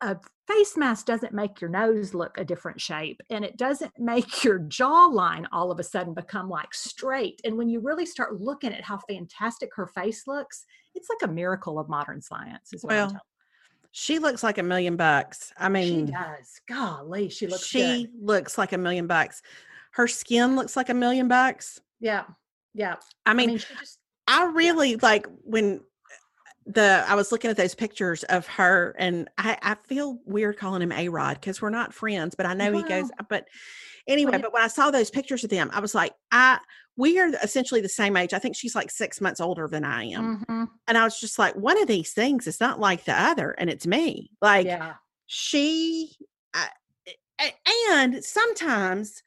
a 0.00 0.16
face 0.48 0.76
mask 0.76 1.06
doesn't 1.06 1.32
make 1.32 1.60
your 1.60 1.70
nose 1.70 2.14
look 2.14 2.36
a 2.36 2.44
different 2.44 2.80
shape 2.80 3.20
and 3.30 3.44
it 3.44 3.56
doesn't 3.56 3.92
make 3.98 4.44
your 4.44 4.58
jawline 4.60 5.46
all 5.52 5.70
of 5.70 5.78
a 5.78 5.84
sudden 5.84 6.14
become 6.14 6.48
like 6.50 6.74
straight. 6.74 7.40
And 7.44 7.56
when 7.56 7.68
you 7.68 7.80
really 7.80 8.06
start 8.06 8.40
looking 8.40 8.72
at 8.72 8.84
how 8.84 8.98
fantastic 9.08 9.70
her 9.76 9.86
face 9.86 10.24
looks, 10.26 10.64
it's 10.94 11.08
like 11.08 11.28
a 11.28 11.32
miracle 11.32 11.78
of 11.78 11.88
modern 11.88 12.20
science, 12.20 12.72
is 12.72 12.82
what 12.82 12.90
Well, 12.92 13.20
she 13.92 14.18
looks 14.18 14.42
like 14.42 14.58
a 14.58 14.62
million 14.62 14.96
bucks 14.96 15.52
i 15.56 15.68
mean 15.68 16.06
She 16.08 16.12
does. 16.12 16.60
Golly, 16.68 17.28
she 17.28 17.46
looks 17.46 17.64
she 17.64 17.78
good. 17.78 18.10
looks 18.20 18.58
like 18.58 18.72
a 18.72 18.78
million 18.78 19.06
bucks 19.06 19.40
her 19.94 20.06
skin 20.08 20.56
looks 20.56 20.76
like 20.76 20.88
a 20.88 20.94
million 20.94 21.28
bucks 21.28 21.80
Yeah. 22.00 22.24
Yeah. 22.74 22.96
i 23.26 23.30
I 23.30 23.34
mean 23.34 23.48
mean, 23.50 23.58
she 23.58 23.74
just 23.74 23.98
I 24.26 24.44
really 24.46 24.96
like 24.96 25.26
when 25.42 25.80
the 26.66 27.04
I 27.06 27.14
was 27.14 27.30
looking 27.30 27.50
at 27.50 27.56
those 27.58 27.74
pictures 27.74 28.22
of 28.24 28.46
her 28.46 28.94
and 28.98 29.28
I, 29.36 29.58
I 29.60 29.74
feel 29.86 30.18
weird 30.24 30.56
calling 30.56 30.80
him 30.80 30.92
A 30.92 31.08
Rod 31.08 31.34
because 31.38 31.60
we're 31.60 31.68
not 31.68 31.92
friends, 31.92 32.34
but 32.34 32.46
I 32.46 32.54
know 32.54 32.72
he 32.72 32.82
goes 32.82 33.10
but 33.28 33.46
anyway, 34.08 34.32
yeah. 34.32 34.38
but 34.38 34.52
when 34.52 34.62
I 34.62 34.68
saw 34.68 34.90
those 34.90 35.10
pictures 35.10 35.44
of 35.44 35.50
them, 35.50 35.70
I 35.74 35.80
was 35.80 35.94
like, 35.94 36.14
I 36.32 36.58
we 36.96 37.18
are 37.18 37.28
essentially 37.42 37.80
the 37.82 37.88
same 37.88 38.16
age. 38.16 38.32
I 38.32 38.38
think 38.38 38.56
she's 38.56 38.74
like 38.74 38.90
six 38.90 39.20
months 39.20 39.40
older 39.40 39.68
than 39.68 39.84
I 39.84 40.04
am. 40.04 40.44
Mhm. 40.48 40.68
And 40.88 40.96
I 40.96 41.04
was 41.04 41.20
just 41.20 41.38
like, 41.38 41.54
one 41.54 41.80
of 41.82 41.88
these 41.88 42.12
things 42.12 42.46
is 42.46 42.60
not 42.60 42.80
like 42.80 43.04
the 43.04 43.12
other, 43.20 43.50
and 43.50 43.68
it's 43.68 43.86
me. 43.86 44.30
Like 44.40 44.66
yeah. 44.66 44.94
she 45.26 46.16
I, 46.54 46.68
and 47.90 48.24
sometimes 48.24 49.22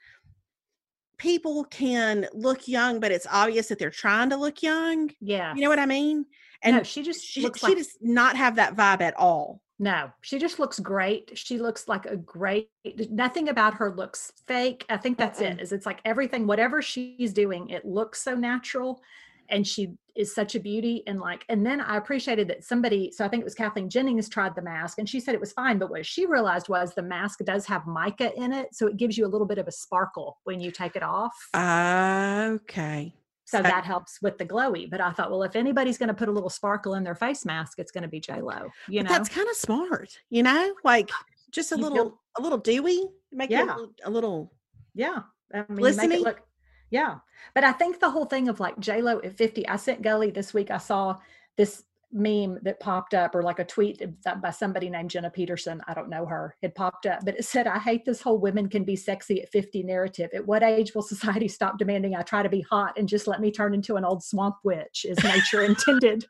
people 1.17 1.63
can 1.65 2.27
look 2.33 2.67
young, 2.67 2.99
but 2.99 3.11
it's 3.11 3.27
obvious 3.29 3.67
that 3.67 3.79
they're 3.79 3.89
trying 3.89 4.29
to 4.29 4.37
look 4.37 4.61
young. 4.61 5.09
Yeah. 5.19 5.53
You 5.55 5.61
know 5.61 5.69
what 5.69 5.79
I 5.79 5.85
mean? 5.85 6.25
And 6.61 6.77
no, 6.77 6.83
she 6.83 7.03
just 7.03 7.23
she, 7.23 7.41
looks 7.41 7.59
she 7.59 7.67
like 7.67 7.77
does 7.77 7.97
not 8.01 8.35
have 8.35 8.55
that 8.55 8.75
vibe 8.75 9.01
at 9.01 9.15
all. 9.15 9.61
no, 9.79 10.11
she 10.21 10.39
just 10.39 10.57
looks 10.57 10.79
great. 10.79 11.31
She 11.37 11.59
looks 11.59 11.87
like 11.87 12.05
a 12.07 12.17
great 12.17 12.69
nothing 13.11 13.49
about 13.49 13.75
her 13.75 13.93
looks 13.93 14.31
fake. 14.47 14.85
I 14.89 14.97
think 14.97 15.17
that's 15.17 15.39
it. 15.41 15.57
Mm-mm. 15.57 15.71
It's 15.71 15.85
like 15.85 15.99
everything, 16.03 16.47
whatever 16.47 16.81
she's 16.81 17.33
doing, 17.33 17.69
it 17.69 17.85
looks 17.85 18.21
so 18.21 18.33
natural. 18.35 19.01
And 19.49 19.65
she 19.65 19.93
is 20.15 20.33
such 20.33 20.55
a 20.55 20.59
beauty. 20.59 21.03
And 21.07 21.19
like, 21.19 21.45
and 21.49 21.65
then 21.65 21.79
I 21.79 21.97
appreciated 21.97 22.47
that 22.49 22.63
somebody, 22.63 23.11
so 23.11 23.23
I 23.23 23.27
think 23.27 23.41
it 23.41 23.43
was 23.45 23.53
Kathleen 23.55 23.89
Jennings 23.89 24.27
tried 24.29 24.55
the 24.55 24.61
mask 24.61 24.97
and 24.97 25.07
she 25.07 25.19
said 25.19 25.35
it 25.35 25.39
was 25.39 25.51
fine. 25.53 25.77
But 25.77 25.89
what 25.89 26.05
she 26.05 26.25
realized 26.25 26.69
was 26.69 26.93
the 26.93 27.03
mask 27.03 27.39
does 27.45 27.65
have 27.67 27.85
mica 27.85 28.33
in 28.35 28.51
it. 28.51 28.73
So 28.73 28.87
it 28.87 28.97
gives 28.97 29.17
you 29.17 29.25
a 29.25 29.29
little 29.29 29.47
bit 29.47 29.57
of 29.59 29.67
a 29.67 29.71
sparkle 29.71 30.37
when 30.43 30.59
you 30.59 30.71
take 30.71 30.95
it 30.95 31.03
off. 31.03 31.33
Okay. 31.55 33.13
So 33.45 33.61
that 33.61 33.85
helps 33.85 34.21
with 34.21 34.37
the 34.37 34.45
glowy. 34.45 34.89
But 34.89 34.99
I 34.99 35.11
thought, 35.11 35.31
well, 35.31 35.43
if 35.43 35.55
anybody's 35.55 35.97
going 35.97 36.09
to 36.09 36.13
put 36.13 36.27
a 36.27 36.31
little 36.31 36.49
sparkle 36.49 36.95
in 36.95 37.03
their 37.03 37.15
face 37.15 37.45
mask, 37.45 37.79
it's 37.79 37.91
going 37.91 38.01
to 38.01 38.09
be 38.09 38.19
J 38.19 38.41
Lo. 38.41 38.67
You 38.89 39.03
know, 39.03 39.09
that's 39.09 39.29
kind 39.29 39.47
of 39.47 39.55
smart, 39.55 40.17
you 40.29 40.43
know, 40.43 40.73
like 40.83 41.09
just 41.51 41.71
a 41.71 41.77
You 41.77 41.83
little, 41.83 41.97
feel- 41.97 42.21
a 42.37 42.41
little 42.41 42.57
dewy, 42.57 43.03
make 43.31 43.49
it 43.49 43.53
Yeah. 43.53 43.63
a 43.63 43.67
little, 43.67 43.91
a 44.03 44.09
little 44.09 44.53
yeah. 44.95 45.19
I 45.53 45.63
mean, 45.69 45.85
it 45.85 46.21
look, 46.21 46.41
yeah. 46.89 47.17
But 47.53 47.63
I 47.63 47.71
think 47.71 47.99
the 47.99 48.09
whole 48.09 48.25
thing 48.25 48.47
of 48.49 48.59
like 48.59 48.79
J 48.79 49.01
Lo 49.01 49.19
at 49.23 49.37
50, 49.37 49.67
I 49.67 49.75
sent 49.75 50.01
Gully 50.01 50.31
this 50.31 50.53
week, 50.53 50.71
I 50.71 50.77
saw 50.77 51.17
this 51.55 51.83
meme 52.13 52.57
that 52.61 52.79
popped 52.79 53.13
up 53.13 53.35
or 53.35 53.43
like 53.43 53.59
a 53.59 53.65
tweet 53.65 54.01
that- 54.23 54.41
by 54.41 54.49
somebody 54.49 54.89
named 54.89 55.09
Jenna 55.09 55.29
Peterson. 55.29 55.81
I 55.87 55.93
don't 55.93 56.09
know 56.09 56.25
her, 56.25 56.55
It 56.61 56.73
popped 56.73 57.05
up, 57.05 57.25
but 57.25 57.35
it 57.37 57.43
said, 57.43 57.67
I 57.67 57.79
hate 57.79 58.05
this 58.05 58.21
whole 58.21 58.37
women 58.37 58.69
can 58.69 58.85
be 58.85 58.95
sexy 58.95 59.41
at 59.41 59.49
50 59.49 59.83
narrative. 59.83 60.29
At 60.33 60.45
what 60.45 60.63
age 60.63 60.95
will 60.95 61.01
society 61.01 61.49
stop 61.49 61.77
demanding 61.77 62.15
I 62.15 62.21
try 62.21 62.43
to 62.43 62.49
be 62.49 62.61
hot 62.61 62.97
and 62.97 63.09
just 63.09 63.27
let 63.27 63.41
me 63.41 63.51
turn 63.51 63.73
into 63.73 63.97
an 63.97 64.05
old 64.05 64.23
swamp 64.23 64.55
witch? 64.63 65.05
Is 65.07 65.21
nature 65.23 65.63
intended? 65.65 66.25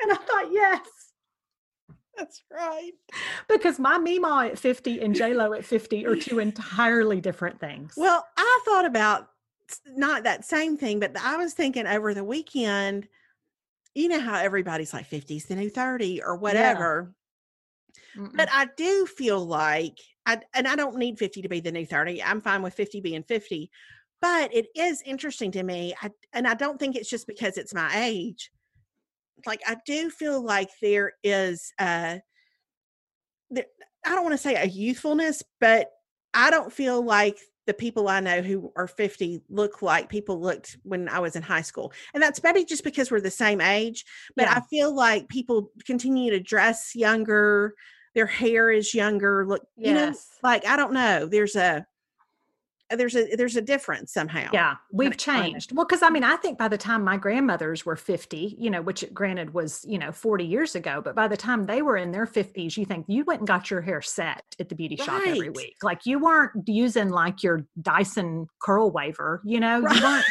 And 0.00 0.12
I 0.12 0.16
thought, 0.16 0.52
yes. 0.52 0.80
That's 2.18 2.42
right. 2.52 2.92
because 3.48 3.78
my 3.78 3.98
Mima 3.98 4.48
at 4.50 4.58
50 4.58 5.00
and 5.00 5.14
J 5.14 5.34
Lo 5.34 5.52
at 5.52 5.64
50 5.64 6.06
are 6.06 6.16
two 6.16 6.38
entirely 6.40 7.20
different 7.20 7.60
things. 7.60 7.94
Well, 7.96 8.26
I 8.36 8.60
thought 8.64 8.84
about 8.84 9.28
not 9.86 10.24
that 10.24 10.44
same 10.44 10.76
thing, 10.76 11.00
but 11.00 11.16
I 11.16 11.36
was 11.36 11.54
thinking 11.54 11.86
over 11.86 12.14
the 12.14 12.24
weekend, 12.24 13.08
you 13.94 14.08
know 14.08 14.20
how 14.20 14.38
everybody's 14.38 14.92
like 14.92 15.08
50's 15.08 15.46
the 15.46 15.56
new 15.56 15.70
30 15.70 16.22
or 16.22 16.36
whatever. 16.36 17.14
Mm-mm. 18.16 18.36
But 18.36 18.48
I 18.52 18.68
do 18.76 19.06
feel 19.06 19.44
like 19.44 19.98
I 20.26 20.40
and 20.54 20.66
I 20.66 20.76
don't 20.76 20.96
need 20.96 21.18
50 21.18 21.42
to 21.42 21.48
be 21.48 21.60
the 21.60 21.72
new 21.72 21.86
30. 21.86 22.22
I'm 22.22 22.40
fine 22.40 22.62
with 22.62 22.74
50 22.74 23.00
being 23.00 23.22
50. 23.22 23.70
But 24.20 24.52
it 24.52 24.66
is 24.74 25.02
interesting 25.02 25.52
to 25.52 25.62
me. 25.62 25.94
I, 26.02 26.10
and 26.32 26.46
I 26.46 26.54
don't 26.54 26.78
think 26.78 26.96
it's 26.96 27.08
just 27.08 27.28
because 27.28 27.56
it's 27.56 27.72
my 27.72 27.90
age. 27.94 28.50
Like 29.46 29.60
I 29.66 29.76
do 29.86 30.10
feel 30.10 30.42
like 30.42 30.70
there 30.80 31.12
is 31.22 31.72
uh 31.78 32.18
there, 33.50 33.66
I 34.04 34.10
don't 34.10 34.24
want 34.24 34.34
to 34.34 34.38
say 34.38 34.54
a 34.54 34.66
youthfulness, 34.66 35.42
but 35.60 35.90
I 36.34 36.50
don't 36.50 36.72
feel 36.72 37.02
like 37.02 37.38
the 37.66 37.74
people 37.74 38.08
I 38.08 38.20
know 38.20 38.40
who 38.40 38.72
are 38.76 38.86
50 38.86 39.42
look 39.50 39.82
like 39.82 40.08
people 40.08 40.40
looked 40.40 40.78
when 40.84 41.08
I 41.08 41.18
was 41.18 41.36
in 41.36 41.42
high 41.42 41.62
school. 41.62 41.92
And 42.14 42.22
that's 42.22 42.42
maybe 42.42 42.64
just 42.64 42.82
because 42.84 43.10
we're 43.10 43.20
the 43.20 43.30
same 43.30 43.60
age, 43.60 44.04
but 44.36 44.46
Yeah. 44.46 44.54
I 44.56 44.60
feel 44.70 44.94
like 44.94 45.28
people 45.28 45.70
continue 45.84 46.30
to 46.30 46.40
dress 46.40 46.92
younger, 46.94 47.74
their 48.14 48.26
hair 48.26 48.70
is 48.70 48.94
younger, 48.94 49.46
look, 49.46 49.66
you 49.76 49.92
know, 49.92 50.06
yes. 50.06 50.26
like 50.42 50.66
I 50.66 50.76
don't 50.76 50.94
know, 50.94 51.26
there's 51.26 51.56
a 51.56 51.86
there's 52.90 53.14
a 53.14 53.36
there's 53.36 53.56
a 53.56 53.60
difference 53.60 54.12
somehow. 54.12 54.48
Yeah, 54.52 54.76
we've 54.90 55.16
changed. 55.16 55.72
Well, 55.74 55.84
because 55.86 56.02
I 56.02 56.10
mean, 56.10 56.24
I 56.24 56.36
think 56.36 56.58
by 56.58 56.68
the 56.68 56.78
time 56.78 57.04
my 57.04 57.16
grandmothers 57.16 57.84
were 57.84 57.96
50, 57.96 58.56
you 58.58 58.70
know, 58.70 58.80
which 58.80 59.04
granted 59.12 59.52
was, 59.52 59.84
you 59.86 59.98
know, 59.98 60.10
40 60.12 60.44
years 60.44 60.74
ago, 60.74 61.02
but 61.04 61.14
by 61.14 61.28
the 61.28 61.36
time 61.36 61.66
they 61.66 61.82
were 61.82 61.96
in 61.96 62.12
their 62.12 62.26
50s, 62.26 62.76
you 62.76 62.84
think 62.84 63.04
you 63.08 63.24
went 63.24 63.40
and 63.40 63.48
got 63.48 63.70
your 63.70 63.80
hair 63.82 64.00
set 64.00 64.42
at 64.58 64.68
the 64.68 64.74
beauty 64.74 64.96
shop 64.96 65.22
every 65.26 65.50
week. 65.50 65.76
Like 65.82 66.06
you 66.06 66.18
weren't 66.18 66.66
using 66.66 67.10
like 67.10 67.42
your 67.42 67.66
Dyson 67.80 68.46
curl 68.62 68.90
waver, 68.90 69.42
you 69.44 69.60
know, 69.60 69.78
you 69.78 69.82
weren't 69.84 70.02
Right. 70.02 70.24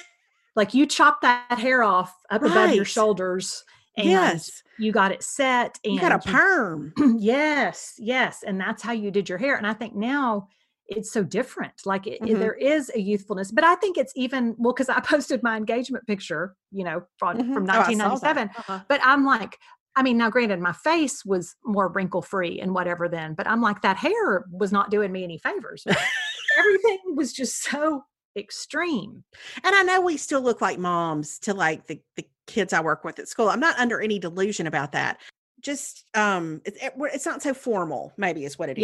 like 0.56 0.74
you 0.74 0.86
chopped 0.86 1.22
that 1.22 1.58
hair 1.58 1.82
off 1.82 2.14
up 2.30 2.42
above 2.42 2.74
your 2.74 2.84
shoulders 2.84 3.64
and 3.96 4.08
yes. 4.08 4.62
you 4.78 4.92
got 4.92 5.12
it 5.12 5.22
set 5.22 5.78
and 5.84 5.94
You 5.94 6.00
got 6.00 6.12
a 6.12 6.28
you 6.28 6.32
perm. 6.32 6.92
yes 7.18 7.94
yes 7.98 8.44
and 8.46 8.60
that's 8.60 8.82
how 8.82 8.92
you 8.92 9.10
did 9.10 9.28
your 9.28 9.38
hair 9.38 9.56
and 9.56 9.66
i 9.66 9.72
think 9.72 9.94
now 9.94 10.48
it's 10.88 11.10
so 11.12 11.22
different 11.22 11.72
like 11.84 12.06
it, 12.06 12.14
it- 12.14 12.22
Mhm. 12.22 12.38
there 12.38 12.54
is 12.54 12.90
a 12.94 13.00
youthfulness 13.00 13.52
but 13.52 13.62
i 13.64 13.74
think 13.76 13.96
it's 13.98 14.12
even 14.16 14.54
well 14.58 14.72
because 14.72 14.88
i 14.88 15.00
posted 15.14 15.42
my 15.42 15.56
engagement 15.56 16.06
picture 16.06 16.54
you 16.70 16.84
know 16.84 17.02
from, 17.18 17.36
Mhm. 17.38 17.54
from 17.54 17.64
Oh, 17.64 17.80
I 17.80 17.92
saw 17.92 18.16
that. 18.18 18.36
1997 18.36 18.50
Uh-huh. 18.56 18.80
but 18.88 19.00
i'm 19.04 19.24
like 19.24 19.58
i 19.96 20.02
mean 20.02 20.16
now 20.16 20.30
granted 20.30 20.60
my 20.60 20.72
face 20.72 21.24
was 21.24 21.56
more 21.64 21.88
wrinkle 21.88 22.22
free 22.22 22.60
and 22.60 22.74
whatever 22.74 23.08
then 23.08 23.34
but 23.34 23.46
i'm 23.46 23.60
like 23.60 23.82
that 23.82 23.96
hair 23.96 24.44
was 24.50 24.72
not 24.72 24.90
doing 24.90 25.12
me 25.12 25.24
any 25.24 25.38
favors 25.38 25.84
everything 26.58 26.98
was 27.14 27.32
just 27.32 27.62
so 27.62 28.04
extreme 28.36 29.24
And 29.64 29.74
I 29.74 29.82
know 29.82 30.00
we 30.00 30.16
still 30.16 30.40
look 30.40 30.60
like 30.60 30.78
moms 30.78 31.38
to 31.40 31.54
like 31.54 31.86
the, 31.88 32.00
the 32.16 32.24
kids 32.46 32.72
I 32.72 32.80
work 32.80 33.02
with 33.02 33.18
at 33.18 33.26
school. 33.28 33.48
I'm 33.48 33.58
not 33.58 33.76
under 33.78 34.00
any 34.00 34.18
delusion 34.20 34.66
about 34.68 34.92
that. 34.92 35.18
Just 35.60 36.04
um 36.14 36.60
it's 36.64 36.78
it, 36.82 36.92
it's 36.96 37.26
not 37.26 37.42
so 37.42 37.52
formal, 37.52 38.12
maybe 38.16 38.44
is 38.44 38.56
what 38.58 38.68
it 38.68 38.78
is. 38.78 38.82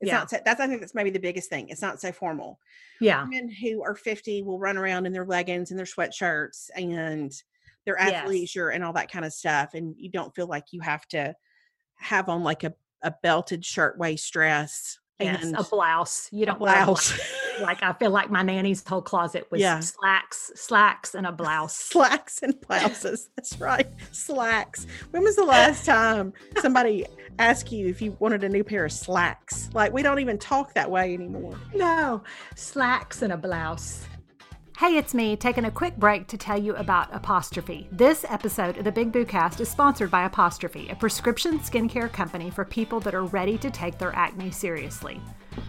It's 0.00 0.08
Yeah. 0.08 0.18
not 0.18 0.30
so, 0.30 0.38
that's 0.44 0.60
I 0.60 0.66
think 0.66 0.80
that's 0.80 0.94
maybe 0.94 1.10
the 1.10 1.18
biggest 1.20 1.48
thing. 1.50 1.68
It's 1.68 1.82
not 1.82 2.00
so 2.00 2.10
formal. 2.12 2.58
yeah 3.00 3.22
Women 3.24 3.48
who 3.50 3.82
are 3.82 3.94
50 3.94 4.42
will 4.42 4.58
run 4.58 4.76
around 4.76 5.06
in 5.06 5.12
their 5.12 5.26
leggings 5.26 5.70
and 5.70 5.78
their 5.78 5.86
sweatshirts 5.86 6.70
and 6.74 7.32
their 7.86 7.96
Yes. 7.98 8.26
athleisure 8.28 8.74
and 8.74 8.84
all 8.84 8.92
that 8.94 9.10
kind 9.10 9.24
of 9.24 9.32
stuff. 9.32 9.74
And 9.74 9.94
you 9.98 10.10
don't 10.10 10.34
feel 10.34 10.46
like 10.46 10.72
you 10.72 10.80
have 10.80 11.06
to 11.08 11.34
have 11.96 12.28
on 12.28 12.42
like 12.42 12.64
a, 12.64 12.74
a 13.02 13.12
belted 13.22 13.64
shirt 13.64 13.98
waist 13.98 14.30
dress 14.32 14.98
yes, 15.18 15.42
and 15.44 15.56
a 15.56 15.62
blouse 15.62 16.28
you 16.32 16.46
don't 16.46 16.58
blouse. 16.58 17.12
blouse. 17.12 17.20
Like 17.60 17.82
i 17.82 17.92
feel 17.94 18.10
like 18.10 18.30
my 18.30 18.42
nanny's 18.42 18.86
whole 18.86 19.02
closet 19.02 19.46
was 19.50 19.60
Yeah. 19.60 19.80
slacks 19.80 20.50
slacks 20.54 21.14
and 21.14 21.26
a 21.26 21.32
blouse 21.32 21.74
slacks 21.90 22.40
and 22.42 22.60
blouses. 22.60 23.28
That's 23.36 23.58
right. 23.60 23.86
Slacks. 24.12 24.86
When 25.10 25.22
was 25.22 25.36
the 25.36 25.44
last 25.44 25.84
time 25.86 26.32
somebody 26.60 27.06
asked 27.38 27.70
you 27.72 27.88
if 27.88 28.00
you 28.02 28.16
wanted 28.20 28.44
a 28.44 28.48
new 28.48 28.64
pair 28.64 28.84
of 28.84 28.92
slacks? 28.92 29.68
Like 29.74 29.92
we 29.92 30.02
don't 30.02 30.18
even 30.20 30.38
talk 30.38 30.74
that 30.74 30.90
way 30.90 31.14
anymore. 31.14 31.58
No, 31.74 32.22
slacks 32.54 33.22
and 33.22 33.32
a 33.32 33.36
blouse. 33.36 34.06
Hey, 34.78 34.96
it's 34.96 35.12
me 35.12 35.36
taking 35.36 35.66
a 35.66 35.70
quick 35.70 35.96
break 35.98 36.26
to 36.28 36.38
tell 36.38 36.58
you 36.58 36.74
about 36.76 37.14
Apostrophe. 37.14 37.86
This 37.92 38.24
episode 38.28 38.78
of 38.78 38.84
the 38.84 38.92
Big 38.92 39.12
Boo 39.12 39.26
Cast 39.26 39.60
is 39.60 39.68
sponsored 39.68 40.10
by 40.10 40.24
Apostrophe, 40.24 40.88
a 40.88 40.94
prescription 40.96 41.58
skincare 41.58 42.10
company 42.10 42.50
for 42.50 42.64
people 42.64 42.98
that 43.00 43.14
are 43.14 43.24
ready 43.24 43.58
to 43.58 43.70
take 43.70 43.98
their 43.98 44.14
acne 44.14 44.50
seriously. 44.50 45.20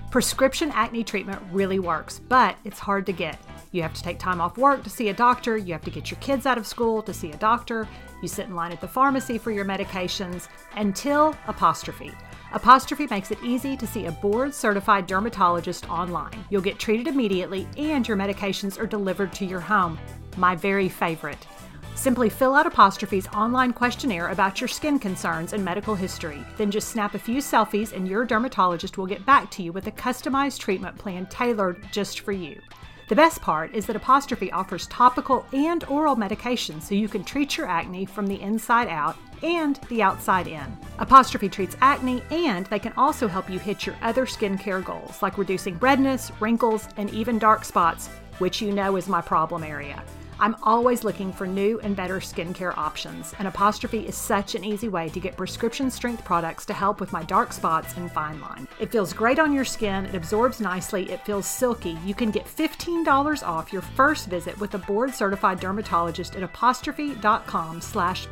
Prescription 0.09 0.71
acne 0.71 1.03
treatment 1.03 1.41
really 1.51 1.79
works, 1.79 2.19
but 2.19 2.57
it's 2.63 2.79
hard 2.79 3.05
to 3.05 3.13
get. 3.13 3.39
You 3.71 3.81
have 3.81 3.93
to 3.93 4.03
take 4.03 4.19
time 4.19 4.41
off 4.41 4.57
work 4.57 4.83
to 4.83 4.89
see 4.89 5.09
a 5.09 5.13
doctor, 5.13 5.55
you 5.57 5.73
have 5.73 5.83
to 5.83 5.91
get 5.91 6.11
your 6.11 6.19
kids 6.19 6.45
out 6.45 6.57
of 6.57 6.67
school 6.67 7.01
to 7.03 7.13
see 7.13 7.31
a 7.31 7.37
doctor, 7.37 7.87
you 8.21 8.27
sit 8.27 8.47
in 8.47 8.55
line 8.55 8.71
at 8.71 8.81
the 8.81 8.87
pharmacy 8.87 9.37
for 9.37 9.51
your 9.51 9.65
medications 9.65 10.47
until 10.75 11.35
Apostrophe. 11.47 12.11
Apostrophe 12.53 13.07
makes 13.09 13.31
it 13.31 13.41
easy 13.43 13.77
to 13.77 13.87
see 13.87 14.07
a 14.07 14.11
board 14.11 14.53
certified 14.53 15.07
dermatologist 15.07 15.89
online. 15.89 16.45
You'll 16.49 16.61
get 16.61 16.79
treated 16.79 17.07
immediately 17.07 17.67
and 17.77 18.05
your 18.05 18.17
medications 18.17 18.77
are 18.77 18.87
delivered 18.87 19.31
to 19.33 19.45
your 19.45 19.61
home. 19.61 19.97
My 20.35 20.55
very 20.55 20.89
favorite. 20.89 21.47
Simply 21.95 22.29
fill 22.29 22.55
out 22.55 22.65
Apostrophe's 22.65 23.27
online 23.27 23.73
questionnaire 23.73 24.29
about 24.29 24.59
your 24.59 24.67
skin 24.67 24.97
concerns 24.97 25.53
and 25.53 25.63
medical 25.63 25.93
history. 25.93 26.43
Then 26.57 26.71
just 26.71 26.89
snap 26.89 27.13
a 27.13 27.19
few 27.19 27.37
selfies 27.37 27.93
and 27.93 28.07
your 28.07 28.25
dermatologist 28.25 28.97
will 28.97 29.05
get 29.05 29.25
back 29.25 29.51
to 29.51 29.63
you 29.63 29.71
with 29.71 29.87
a 29.87 29.91
customized 29.91 30.59
treatment 30.59 30.97
plan 30.97 31.27
tailored 31.27 31.85
just 31.91 32.21
for 32.21 32.31
you. 32.31 32.59
The 33.07 33.15
best 33.15 33.41
part 33.41 33.75
is 33.75 33.85
that 33.87 33.97
Apostrophe 33.97 34.53
offers 34.53 34.87
topical 34.87 35.45
and 35.51 35.83
oral 35.83 36.15
medications 36.15 36.83
so 36.83 36.95
you 36.95 37.09
can 37.09 37.25
treat 37.25 37.57
your 37.57 37.67
acne 37.67 38.05
from 38.05 38.25
the 38.25 38.41
inside 38.41 38.87
out 38.87 39.17
and 39.43 39.77
the 39.89 40.01
outside 40.01 40.47
in. 40.47 40.77
Apostrophe 40.97 41.49
treats 41.49 41.75
acne 41.81 42.23
and 42.31 42.67
they 42.67 42.79
can 42.79 42.93
also 42.95 43.27
help 43.27 43.49
you 43.49 43.59
hit 43.59 43.85
your 43.85 43.95
other 44.01 44.25
skincare 44.25 44.83
goals 44.83 45.21
like 45.21 45.37
reducing 45.37 45.77
redness, 45.79 46.31
wrinkles, 46.39 46.87
and 46.95 47.09
even 47.09 47.37
dark 47.37 47.65
spots, 47.65 48.07
which 48.39 48.61
you 48.61 48.71
know 48.71 48.95
is 48.95 49.09
my 49.09 49.19
problem 49.19 49.63
area. 49.63 50.01
I'm 50.41 50.55
always 50.63 51.03
looking 51.03 51.31
for 51.31 51.45
new 51.45 51.79
and 51.81 51.95
better 51.95 52.19
skincare 52.19 52.75
options, 52.75 53.35
and 53.37 53.47
Apostrophe 53.47 54.07
is 54.07 54.15
such 54.15 54.55
an 54.55 54.63
easy 54.63 54.89
way 54.89 55.07
to 55.09 55.19
get 55.19 55.37
prescription 55.37 55.91
strength 55.91 56.25
products 56.25 56.65
to 56.65 56.73
help 56.73 56.99
with 56.99 57.13
my 57.13 57.21
dark 57.21 57.53
spots 57.53 57.95
and 57.95 58.11
fine 58.11 58.41
line. 58.41 58.67
It 58.79 58.91
feels 58.91 59.13
great 59.13 59.37
on 59.37 59.53
your 59.53 59.63
skin, 59.63 60.07
it 60.07 60.15
absorbs 60.15 60.59
nicely, 60.59 61.11
it 61.11 61.23
feels 61.27 61.45
silky. 61.45 61.95
You 62.03 62.15
can 62.15 62.31
get 62.31 62.45
$15 62.45 63.47
off 63.47 63.71
your 63.71 63.83
first 63.83 64.29
visit 64.29 64.59
with 64.59 64.73
a 64.73 64.79
board 64.79 65.13
certified 65.13 65.59
dermatologist 65.59 66.35
at 66.35 66.41
apostrophe.com 66.41 67.79
slash 67.79 68.27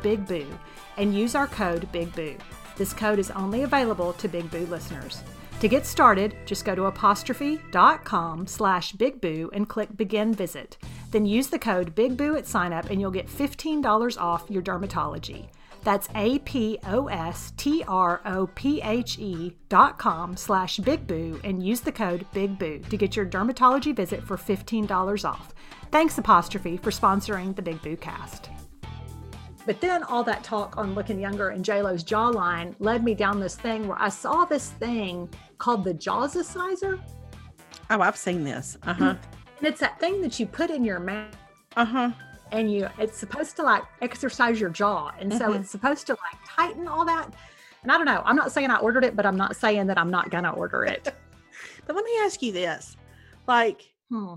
and 0.96 1.14
use 1.14 1.36
our 1.36 1.46
code 1.46 1.88
BIGBOO. 1.92 2.40
This 2.76 2.92
code 2.92 3.20
is 3.20 3.30
only 3.30 3.62
available 3.62 4.14
to 4.14 4.26
Big 4.26 4.50
Boo 4.50 4.66
listeners. 4.66 5.22
To 5.60 5.68
get 5.68 5.84
started, 5.84 6.34
just 6.46 6.64
go 6.64 6.74
to 6.74 6.86
apostrophe.com 6.86 8.46
slash 8.46 8.94
bigboo 8.94 9.50
and 9.52 9.68
click 9.68 9.94
begin 9.94 10.32
visit. 10.32 10.78
Then 11.10 11.26
use 11.26 11.48
the 11.48 11.58
code 11.58 11.94
BIGBOO 11.94 12.38
at 12.38 12.44
signup 12.44 12.88
and 12.88 12.98
you'll 12.98 13.10
get 13.10 13.26
$15 13.26 14.18
off 14.18 14.48
your 14.48 14.62
dermatology. 14.62 15.48
That's 15.84 16.08
A-P-O-S-T-R-O-P-H-E 16.14 16.76
dot 19.68 19.98
com 19.98 20.36
slash 20.36 20.78
bigboo 20.78 21.44
and 21.44 21.62
use 21.62 21.80
the 21.80 21.92
code 21.92 22.24
BIGBOO 22.32 22.88
to 22.88 22.96
get 22.96 23.14
your 23.14 23.26
dermatology 23.26 23.94
visit 23.94 24.22
for 24.24 24.38
$15 24.38 25.28
off. 25.28 25.52
Thanks 25.90 26.16
Apostrophe 26.16 26.78
for 26.78 26.90
sponsoring 26.90 27.54
the 27.54 27.60
Big 27.60 27.82
Boo 27.82 27.98
cast. 27.98 28.48
But 29.66 29.82
then 29.82 30.04
all 30.04 30.24
that 30.24 30.42
talk 30.42 30.78
on 30.78 30.94
looking 30.94 31.20
younger 31.20 31.50
and 31.50 31.62
JLo's 31.62 32.02
jawline 32.02 32.74
led 32.78 33.04
me 33.04 33.14
down 33.14 33.40
this 33.40 33.56
thing 33.56 33.86
where 33.86 34.00
I 34.00 34.08
saw 34.08 34.46
this 34.46 34.70
thing 34.70 35.28
called 35.60 35.84
the 35.84 35.94
Jawsicizer. 35.94 36.98
Oh, 37.90 38.00
I've 38.00 38.16
seen 38.16 38.42
this. 38.42 38.76
Uh 38.82 38.94
huh. 38.94 39.14
And 39.58 39.66
it's 39.68 39.80
that 39.80 40.00
thing 40.00 40.20
that 40.22 40.40
you 40.40 40.46
put 40.46 40.70
in 40.70 40.84
your 40.84 40.98
mouth 40.98 41.36
Uh 41.76 41.84
huh. 41.84 42.10
and 42.50 42.72
you 42.72 42.88
it's 42.98 43.16
supposed 43.18 43.54
to 43.56 43.62
like 43.62 43.82
exercise 44.02 44.60
your 44.60 44.70
jaw. 44.70 45.12
And 45.20 45.32
so 45.32 45.50
Mhm. 45.50 45.60
it's 45.60 45.70
supposed 45.70 46.06
to 46.08 46.12
like 46.14 46.40
tighten 46.46 46.88
all 46.88 47.04
that. 47.04 47.32
And 47.82 47.92
I 47.92 47.96
don't 47.96 48.06
know. 48.06 48.22
I'm 48.24 48.36
not 48.36 48.52
saying 48.52 48.70
I 48.70 48.76
ordered 48.78 49.04
it, 49.04 49.14
but 49.16 49.24
I'm 49.26 49.36
not 49.36 49.54
saying 49.56 49.86
that 49.86 49.98
I'm 49.98 50.10
not 50.10 50.30
gonna 50.30 50.50
order 50.52 50.84
it. 50.84 51.14
But 51.86 51.96
let 51.96 52.04
me 52.04 52.12
ask 52.22 52.40
you 52.42 52.52
this: 52.52 52.96
like, 53.48 53.92
Hmm. 54.10 54.34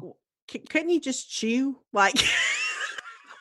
c- 0.50 0.60
couldn't 0.60 0.90
you 0.90 1.00
just 1.00 1.30
chew? 1.30 1.78
Like, 1.94 2.16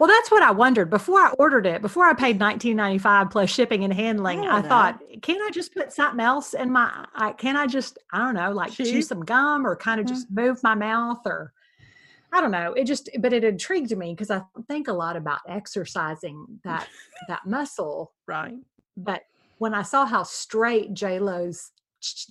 Well, 0.03 0.09
that's 0.11 0.32
what 0.32 0.42
I 0.42 0.50
wondered 0.50 0.90
before 0.90 1.20
I 1.20 1.30
ordered 1.38 1.64
it. 1.64 1.80
Before 1.80 2.05
I 2.07 2.12
paid 2.12 2.36
19.95 2.40 3.30
plus 3.30 3.48
shipping 3.48 3.84
and 3.84 3.94
handling, 3.94 4.42
don't 4.42 4.53
I, 4.53 4.68
thought, 4.68 5.00
can 5.22 5.40
I 5.40 5.48
just 5.50 5.72
put 5.72 5.92
something 5.92 6.18
else 6.18 6.55
in 6.55 6.72
my? 6.72 7.07
I, 7.14 7.30
can 7.30 7.57
I 7.57 7.68
just, 7.68 7.98
I 8.12 8.18
don't 8.18 8.34
know, 8.34 8.50
like 8.50 8.72
Chew? 8.72 8.84
chew 8.84 9.00
some 9.00 9.20
gum 9.24 9.64
or 9.64 9.76
kind 9.76 10.00
of 10.00 10.07
Mhm. 10.07 10.09
just 10.09 10.28
move 10.28 10.61
my 10.64 10.74
mouth 10.74 11.20
or, 11.24 11.53
I 12.32 12.40
don't 12.40 12.50
know. 12.50 12.72
It 12.72 12.86
just, 12.86 13.11
but 13.20 13.32
it 13.32 13.44
intrigued 13.44 13.96
me 13.96 14.12
because 14.12 14.32
I 14.32 14.42
think 14.66 14.88
a 14.88 14.92
lot 14.92 15.16
about 15.16 15.38
exercising 15.46 16.46
that 16.64 16.88
that 17.28 17.46
muscle. 17.46 18.11
right? 18.26 18.57
But 18.96 19.22
when 19.59 19.72
I 19.72 19.82
saw 19.82 20.05
how 20.05 20.24
straight 20.24 20.94
J 20.94 21.20
Lo's 21.20 21.70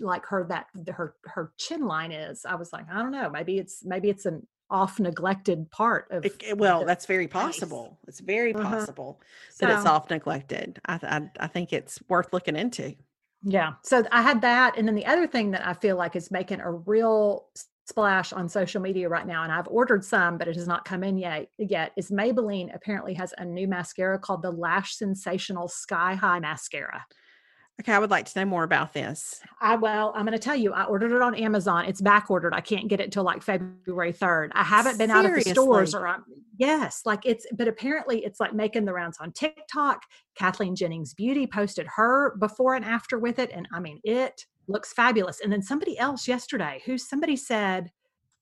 like 0.02 0.26
her 0.26 0.46
that 0.50 0.66
her 0.90 1.16
her 1.24 1.54
chin 1.58 1.86
line 1.86 2.12
is, 2.12 2.44
I 2.44 2.56
was 2.56 2.74
like, 2.74 2.88
I 2.92 3.02
don't 3.02 3.14
know. 3.14 3.30
Maybe 3.30 3.60
it's 3.60 3.86
maybe 3.86 4.10
it's 4.10 4.26
an 4.26 4.46
off 4.72 5.00
neglected 5.00 5.70
part 5.70 6.08
of. 6.10 6.26
It- 6.26 6.58
well, 6.58 6.86
that's 6.86 7.06
very 7.06 7.28
possible. 7.28 8.00
It's 8.08 8.20
very 8.22 8.56
Uh-huh. 8.56 8.68
possible 8.70 9.22
that 9.60 9.70
it's 9.70 9.86
off 9.86 10.10
neglected. 10.10 10.80
I, 10.86 11.00
I 11.04 11.30
I 11.42 11.48
think 11.48 11.74
it's 11.74 12.00
worth 12.10 12.32
looking 12.34 12.56
into. 12.56 12.96
Yeah. 13.44 13.74
So 13.84 14.04
I 14.12 14.22
had 14.22 14.42
that. 14.42 14.78
And 14.78 14.88
then 14.88 14.96
the 14.96 15.06
other 15.06 15.28
thing 15.28 15.52
that 15.52 15.68
I 15.68 15.74
feel 15.74 15.98
like 15.98 16.16
is 16.16 16.32
making 16.32 16.62
a 16.62 16.72
real 16.72 17.48
splash 17.88 18.32
on 18.32 18.48
social 18.48 18.82
media 18.82 19.10
right 19.10 19.26
now, 19.28 19.44
and 19.44 19.52
I've 19.52 19.68
ordered 19.68 20.06
some, 20.06 20.38
but 20.38 20.48
it 20.48 20.56
has 20.56 20.68
not 20.68 20.86
come 20.86 21.04
in 21.04 21.18
yet, 21.18 21.48
yet 21.58 21.92
is 21.98 22.12
Maybelline 22.12 22.74
apparently 22.74 23.14
has 23.16 23.34
a 23.38 23.44
new 23.44 23.68
mascara 23.68 24.18
called 24.20 24.44
the 24.44 24.52
Lash 24.52 24.96
Sensational 24.96 25.68
Sky 25.68 26.14
High 26.14 26.40
Mascara. 26.40 27.06
Okay, 27.82 27.94
I 27.94 28.00
would 28.00 28.12
like 28.12 28.28
to 28.28 28.40
know 28.40 28.46
more 28.46 28.64
about 28.64 28.94
this. 28.94 29.42
I 29.60 29.76
well, 29.76 30.14
I'm 30.16 30.24
going 30.24 30.38
to 30.38 30.44
tell 30.44 30.56
you, 30.56 30.72
I 30.72 30.84
ordered 30.84 31.16
it 31.16 31.22
on 31.24 31.34
Amazon. 31.34 31.86
It's 31.86 32.00
back 32.00 32.30
ordered. 32.30 32.54
I 32.54 32.62
can't 32.62 32.88
get 32.88 33.00
it 33.00 33.12
till 33.12 33.24
like 33.24 33.42
February 33.42 34.14
3rd. 34.14 34.52
I 34.54 34.64
haven't 34.64 35.00
been 35.00 35.10
out 35.10 35.26
of 35.26 35.34
the 35.34 35.42
stores 35.42 35.96
or 35.96 36.08
I'm, 36.08 36.24
yes, 36.60 37.02
like 37.06 37.26
it's, 37.26 37.48
but 37.58 37.68
apparently 37.68 38.24
it's 38.24 38.40
like 38.40 38.54
making 38.54 38.86
the 38.86 38.94
rounds 38.94 39.18
on 39.20 39.32
TikTok. 39.32 40.04
Kathleen 40.36 40.76
Jennings 40.76 41.16
Beauty 41.16 41.48
posted 41.48 41.88
her 41.96 42.36
before 42.38 42.76
and 42.76 42.86
after 42.86 43.18
with 43.18 43.40
it. 43.40 43.50
And 43.52 43.68
I 43.74 43.80
mean, 43.80 44.00
it 44.04 44.46
looks 44.68 44.94
fabulous. 44.94 45.40
And 45.42 45.52
then 45.52 45.64
somebody 45.64 45.98
else 45.98 46.28
yesterday 46.28 46.84
who 46.86 47.00
somebody 47.00 47.36
said, 47.36 47.90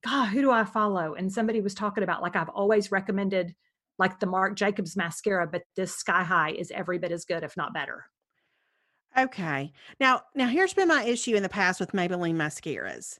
God, 0.04 0.26
who 0.26 0.42
do 0.42 0.50
I 0.50 0.64
follow? 0.64 1.14
And 1.14 1.32
somebody 1.32 1.62
was 1.62 1.72
talking 1.72 2.04
about 2.04 2.20
like, 2.20 2.36
I've 2.36 2.50
always 2.50 2.92
recommended 2.92 3.54
like 3.98 4.20
the 4.20 4.26
Marc 4.26 4.54
Jacobs 4.54 4.98
mascara, 4.98 5.46
but 5.46 5.62
this 5.76 5.96
Sky 5.96 6.24
High 6.24 6.50
is 6.50 6.70
every 6.70 6.98
bit 6.98 7.10
as 7.10 7.24
good, 7.24 7.42
if 7.42 7.56
not 7.56 7.72
better. 7.72 8.04
Okay. 9.16 9.72
Now, 9.98 10.22
now 10.34 10.46
here's 10.48 10.74
been 10.74 10.88
my 10.88 11.04
issue 11.04 11.34
in 11.34 11.42
the 11.42 11.48
past 11.48 11.80
with 11.80 11.92
Maybelline 11.92 12.36
mascaras, 12.36 13.18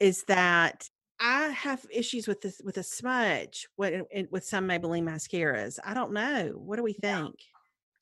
is 0.00 0.24
that 0.24 0.88
I 1.20 1.48
have 1.48 1.86
issues 1.90 2.26
with 2.26 2.40
this 2.42 2.60
with 2.64 2.76
a 2.78 2.82
smudge 2.82 3.68
with, 3.76 4.04
with 4.30 4.44
some 4.44 4.68
Maybelline 4.68 5.04
mascaras. 5.04 5.78
I 5.84 5.94
don't 5.94 6.12
know. 6.12 6.52
What 6.56 6.76
do 6.76 6.82
we 6.82 6.96
Yeah. 7.02 7.24
think? 7.26 7.36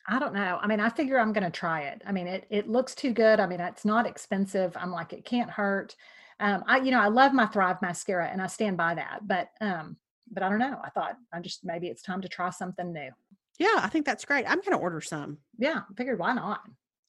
I 0.07 0.19
don't 0.19 0.35
know. 0.35 0.59
I 0.61 0.67
mean, 0.67 0.81
I 0.81 0.91
figure 0.91 1.19
I'm 1.19 1.33
going 1.33 1.45
to 1.45 1.51
try 1.51 1.83
it. 1.83 2.03
I 2.07 2.13
mean, 2.13 2.27
it 2.27 2.47
it 2.51 2.69
looks 2.69 2.95
too 2.95 3.13
good. 3.13 3.41
I 3.41 3.47
mean, 3.47 3.61
it's 3.61 3.85
not 3.87 4.07
expensive. 4.07 4.77
I'm 4.77 4.91
like, 4.93 5.13
it 5.13 5.25
can't 5.25 5.51
hurt. 5.51 5.97
Um, 6.41 6.63
I 6.67 6.79
you 6.79 6.91
know, 6.91 7.01
I 7.01 7.09
love 7.09 7.33
my 7.33 7.47
Thrive 7.47 7.81
mascara, 7.81 8.29
and 8.29 8.43
I 8.43 8.47
stand 8.49 8.77
by 8.77 8.95
that. 8.97 9.21
But 9.27 9.51
um, 9.61 9.97
but 10.31 10.43
I 10.43 10.49
don't 10.51 10.59
know. 10.59 10.79
I 10.83 10.91
thought 10.91 11.17
I 11.33 11.41
just 11.41 11.65
maybe 11.65 11.89
it's 11.89 12.03
time 12.03 12.21
to 12.23 12.29
try 12.29 12.51
something 12.51 12.93
new. 12.93 13.11
Yeah, 13.59 13.77
I 13.77 13.89
think 13.89 14.05
that's 14.05 14.25
great. 14.25 14.45
I'm 14.47 14.59
going 14.59 14.73
to 14.73 14.79
order 14.79 15.01
some. 15.01 15.39
Yeah, 15.59 15.83
I 15.89 15.95
figured 15.97 16.19
why 16.19 16.35
not? 16.35 16.61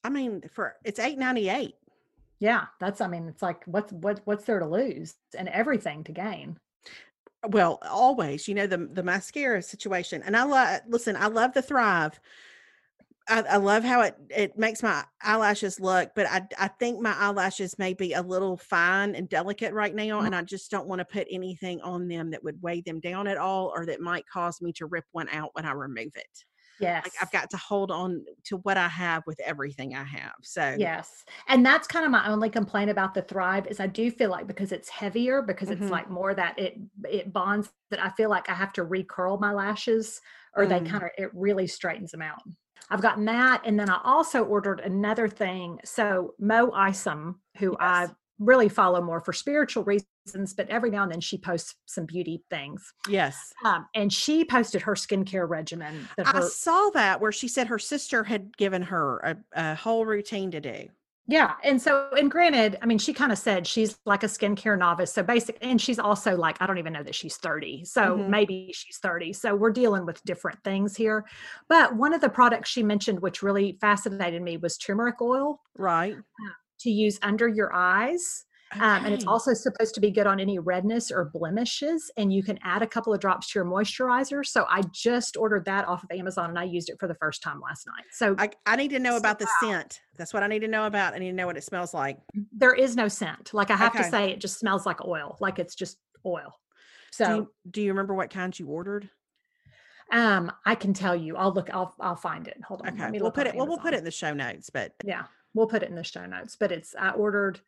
I 0.06 0.10
mean, 0.10 0.42
for 0.48 0.76
it's 0.84 0.98
eight 1.00 1.18
ninety 1.18 1.48
eight. 1.48 1.74
Yeah, 2.38 2.66
that's. 2.80 3.00
I 3.00 3.08
mean, 3.08 3.28
it's 3.28 3.42
like 3.42 3.64
what's 3.64 3.92
what 3.92 4.20
what's 4.24 4.44
there 4.44 4.58
to 4.60 4.66
lose 4.66 5.16
and 5.36 5.48
everything 5.48 6.04
to 6.04 6.12
gain. 6.12 6.58
Well, 7.48 7.78
always, 7.82 8.48
you 8.48 8.54
know, 8.54 8.66
the 8.66 8.78
the 8.78 9.02
mascara 9.02 9.62
situation. 9.62 10.22
And 10.22 10.36
I 10.36 10.42
love 10.44 10.80
listen, 10.88 11.16
I 11.16 11.26
love 11.28 11.52
the 11.52 11.62
Thrive. 11.62 12.18
I, 13.28 13.42
I 13.42 13.56
love 13.56 13.82
how 13.82 14.02
it 14.02 14.16
it 14.30 14.56
makes 14.56 14.82
my 14.84 15.04
eyelashes 15.20 15.80
look, 15.80 16.12
but 16.14 16.26
I 16.26 16.46
I 16.58 16.68
think 16.68 17.00
my 17.00 17.12
eyelashes 17.12 17.76
may 17.78 17.92
be 17.92 18.12
a 18.12 18.22
little 18.22 18.56
fine 18.56 19.14
and 19.16 19.28
delicate 19.28 19.72
right 19.74 19.94
now, 19.94 20.22
Mhm. 20.22 20.26
and 20.26 20.34
I 20.34 20.42
just 20.42 20.70
don't 20.70 20.86
want 20.86 21.00
to 21.00 21.04
put 21.04 21.26
anything 21.30 21.80
on 21.80 22.06
them 22.08 22.30
that 22.30 22.44
would 22.44 22.62
weigh 22.62 22.82
them 22.82 23.00
down 23.00 23.26
at 23.26 23.36
all, 23.38 23.72
or 23.74 23.84
that 23.86 24.00
might 24.00 24.26
cause 24.28 24.60
me 24.62 24.72
to 24.74 24.86
rip 24.86 25.06
one 25.12 25.28
out 25.30 25.50
when 25.54 25.64
I 25.66 25.72
remove 25.72 26.14
it. 26.14 26.44
Yes, 26.78 27.04
Like 27.04 27.14
I've 27.20 27.30
got 27.32 27.50
to 27.50 27.56
hold 27.56 27.90
on 27.90 28.24
to 28.44 28.58
what 28.58 28.76
I 28.78 28.88
have 28.88 29.24
with 29.26 29.40
everything 29.40 29.94
I 29.94 30.04
have. 30.04 30.34
So 30.42 30.78
Yes. 30.78 31.24
And 31.48 31.64
that's 31.64 31.86
kind 31.86 32.04
of 32.04 32.10
my 32.10 32.28
only 32.28 32.50
complaint 32.50 32.90
about 32.90 33.14
the 33.14 33.22
Thrive 33.22 33.66
is 33.66 33.80
I 33.80 33.86
do 33.86 34.10
feel 34.10 34.30
like 34.30 34.46
because 34.46 34.72
it's 34.72 34.88
heavier, 34.88 35.40
because 35.40 35.70
Mhm. 35.70 35.70
it's 35.70 35.90
like 35.90 36.10
more 36.10 36.34
that 36.34 36.58
it 36.58 36.76
it 37.04 37.32
bonds 37.32 37.72
that 37.90 38.02
I 38.02 38.10
feel 38.10 38.28
like 38.30 38.48
I 38.50 38.54
have 38.54 38.72
to 38.74 38.84
recurl 38.84 39.40
my 39.40 39.52
lashes 39.52 40.20
or 40.54 40.66
they 40.66 40.80
Mm. 40.80 40.80
kind 40.80 41.04
of 41.04 41.10
it 41.16 41.30
really 41.34 41.66
straightens 41.66 42.10
them 42.10 42.22
out. 42.22 42.42
I've 42.90 43.00
gotten 43.02 43.24
that. 43.26 43.62
And 43.64 43.78
then 43.80 43.88
I 43.90 44.00
also 44.04 44.44
ordered 44.44 44.80
another 44.80 45.28
thing. 45.28 45.80
So 45.84 46.34
Mo 46.38 46.70
Isom, 46.72 47.40
who 47.58 47.76
I 47.80 48.08
Yes. 48.08 48.14
Really 48.38 48.68
follow 48.68 49.00
more 49.02 49.20
for 49.20 49.32
spiritual 49.32 49.84
reasons, 49.84 50.54
but 50.54 50.68
every 50.68 50.90
now 50.90 51.02
and 51.02 51.12
then 51.12 51.20
she 51.20 51.38
posts 51.38 51.74
some 51.86 52.06
beauty 52.06 52.42
things. 52.50 52.92
yes. 53.08 53.52
Um, 53.64 53.86
and 53.94 54.12
she 54.12 54.44
posted 54.44 54.82
her 54.82 54.94
skincare 54.94 55.48
regimen 55.48 56.08
that 56.16 56.26
I 56.26 56.40
saw 56.40 56.90
that 56.90 57.20
where 57.20 57.32
she 57.32 57.48
said 57.48 57.68
her 57.68 57.78
sister 57.78 58.24
had 58.24 58.56
given 58.56 58.82
her 58.82 59.18
a, 59.18 59.36
a 59.52 59.74
whole 59.74 60.04
routine 60.06 60.50
to 60.50 60.60
do. 60.60 60.88
Yeah. 61.28 61.54
And 61.64 61.82
so, 61.82 62.08
and 62.16 62.30
granted, 62.30 62.78
I 62.82 62.86
mean, 62.86 62.98
she 62.98 63.12
kind 63.12 63.32
of 63.32 63.38
said 63.38 63.66
she's 63.66 63.98
like 64.06 64.22
a 64.22 64.26
skincare 64.26 64.78
novice. 64.78 65.12
So 65.12 65.24
basic, 65.24 65.58
and 65.60 65.80
she's 65.80 65.98
also 65.98 66.36
like, 66.36 66.56
I 66.62 66.68
don't 66.68 66.78
even 66.78 66.92
know 66.92 67.02
that 67.02 67.16
she's 67.16 67.36
30. 67.36 67.84
So 67.84 68.18
Mhm. 68.18 68.28
maybe 68.28 68.70
she's 68.72 68.98
30. 68.98 69.32
So 69.32 69.56
we're 69.56 69.72
dealing 69.72 70.06
with 70.06 70.22
different 70.22 70.62
things 70.62 70.94
here. 70.94 71.24
But 71.68 71.96
one 71.96 72.12
of 72.14 72.20
the 72.20 72.28
products 72.28 72.70
she 72.70 72.84
mentioned, 72.84 73.20
which 73.22 73.42
really 73.42 73.76
fascinated 73.80 74.40
me, 74.40 74.56
was 74.56 74.78
turmeric 74.78 75.20
oil 75.20 75.60
Right. 75.76 76.16
To 76.80 76.90
use 76.90 77.18
under 77.22 77.48
your 77.48 77.72
eyes. 77.74 78.44
Um, 78.78 79.04
and 79.06 79.14
it's 79.14 79.24
also 79.26 79.54
supposed 79.54 79.94
to 79.94 80.00
be 80.00 80.10
good 80.10 80.26
on 80.26 80.38
any 80.38 80.58
redness 80.58 81.10
or 81.10 81.30
blemishes. 81.32 82.10
And 82.18 82.32
you 82.32 82.42
can 82.42 82.58
add 82.62 82.82
a 82.82 82.86
couple 82.86 83.14
of 83.14 83.20
drops 83.20 83.50
to 83.52 83.58
your 83.58 83.64
moisturizer. 83.64 84.44
So 84.44 84.66
I 84.68 84.82
just 84.92 85.36
ordered 85.36 85.64
that 85.64 85.86
off 85.88 86.04
of 86.04 86.10
Amazon 86.10 86.50
and 86.50 86.58
I 86.58 86.64
used 86.64 86.90
it 86.90 86.96
for 87.00 87.08
the 87.08 87.14
first 87.14 87.42
time 87.42 87.60
last 87.60 87.86
night. 87.86 88.04
So 88.10 88.34
I, 88.38 88.50
I 88.66 88.76
need 88.76 88.90
to 88.90 88.98
know 88.98 89.16
about 89.16 89.38
the 89.38 89.46
scent. 89.46 90.00
That's 90.16 90.34
what 90.34 90.42
I 90.42 90.46
need 90.46 90.60
to 90.60 90.68
know 90.68 90.84
about. 90.86 91.14
I 91.14 91.18
need 91.18 91.30
to 91.30 91.36
know 91.36 91.46
what 91.46 91.56
it 91.56 91.64
smells 91.64 91.94
like. 91.94 92.18
there 92.52 92.74
is 92.74 92.96
no 92.96 93.08
scent. 93.08 93.54
Like 93.54 93.70
I 93.70 93.76
have 93.76 93.94
Okay. 93.94 94.02
to 94.02 94.10
say, 94.10 94.30
it 94.32 94.40
just 94.40 94.58
smells 94.58 94.84
like 94.84 95.02
oil. 95.04 95.38
Like 95.40 95.58
it's 95.58 95.74
just 95.74 95.98
oil. 96.26 96.52
Do 97.22 97.24
So 97.24 97.26
you, 97.36 97.52
do 97.70 97.80
you 97.82 97.88
remember 97.92 98.14
what 98.14 98.30
kinds 98.30 98.60
you 98.60 98.66
ordered? 98.68 99.08
um, 100.12 100.52
I 100.64 100.74
can 100.74 100.92
tell 100.94 101.16
you. 101.16 101.36
I'll 101.36 101.52
look. 101.52 101.68
I'll 101.72 101.94
I'll 102.00 102.16
find 102.16 102.46
it. 102.46 102.58
Hold 102.66 102.82
on. 102.82 102.88
Okay, 102.90 103.10
we'll 103.20 103.30
put 103.32 103.46
it. 103.46 103.56
Well, 103.56 103.66
we'll 103.66 103.78
put 103.78 103.94
it 103.94 103.98
in 103.98 104.04
the 104.04 104.10
show 104.10 104.32
notes. 104.34 104.70
But 104.70 104.94
Yeah, 105.04 105.24
we'll 105.56 105.66
put 105.66 105.82
it 105.82 105.88
in 105.90 105.96
the 105.96 106.04
show 106.04 106.26
notes. 106.26 106.56
But 106.58 106.70
it's 106.72 106.94
I 106.98 107.10
ordered. 107.10 107.60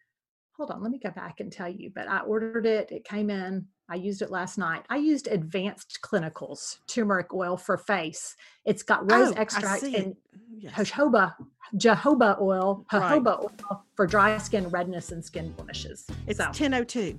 Hold 0.56 0.70
on, 0.72 0.82
let 0.82 0.90
me 0.90 0.98
go 0.98 1.10
back 1.10 1.38
and 1.40 1.52
tell 1.52 1.68
you. 1.68 1.90
But 1.94 2.08
I 2.08 2.20
ordered 2.20 2.66
it. 2.66 2.90
It 2.90 3.04
came 3.04 3.30
in. 3.30 3.66
I 3.88 3.94
used 3.94 4.22
it 4.22 4.30
last 4.30 4.58
night. 4.58 4.84
I 4.90 4.96
used 4.96 5.28
Advanced 5.28 6.00
Clinicals 6.02 6.78
turmeric 6.88 7.32
oil 7.32 7.56
for 7.56 7.76
face. 7.78 8.36
It's 8.66 8.82
got 8.82 9.10
rose 9.10 9.30
Oh, 9.30 9.40
extract 9.40 9.82
and 9.84 9.94
it. 9.94 10.16
Yes. 10.58 10.74
jojoba 10.90 11.34
jojoba 11.76 12.40
oil, 12.40 12.84
Right. 12.92 13.22
oil 13.26 13.50
for 13.94 14.06
dry 14.06 14.36
skin, 14.38 14.68
redness, 14.68 15.12
and 15.12 15.24
skin 15.24 15.52
blemishes. 15.52 16.06
It's 16.26 16.38
so, 16.38 16.46
1002. 16.46 17.18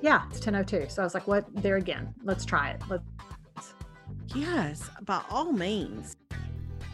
yeah, 0.00 0.24
it's 0.30 0.40
1002. 0.40 0.88
So 0.88 1.02
I 1.02 1.04
was 1.04 1.14
like, 1.14 1.26
what? 1.28 1.44
There 1.62 1.76
again. 1.76 2.14
Let's 2.24 2.44
try 2.44 2.70
it. 2.70 2.82
Let's. 2.88 3.04
Yes, 4.34 4.88
by 5.02 5.22
all 5.30 5.52
means. 5.52 6.16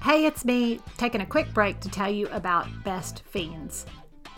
Hey, 0.06 0.24
it's 0.24 0.44
me, 0.44 0.78
taking 0.98 1.20
a 1.20 1.26
quick 1.26 1.52
break 1.52 1.80
to 1.80 1.88
tell 1.88 2.08
you 2.08 2.28
about 2.28 2.68
Best 2.84 3.24
Fiends. 3.26 3.86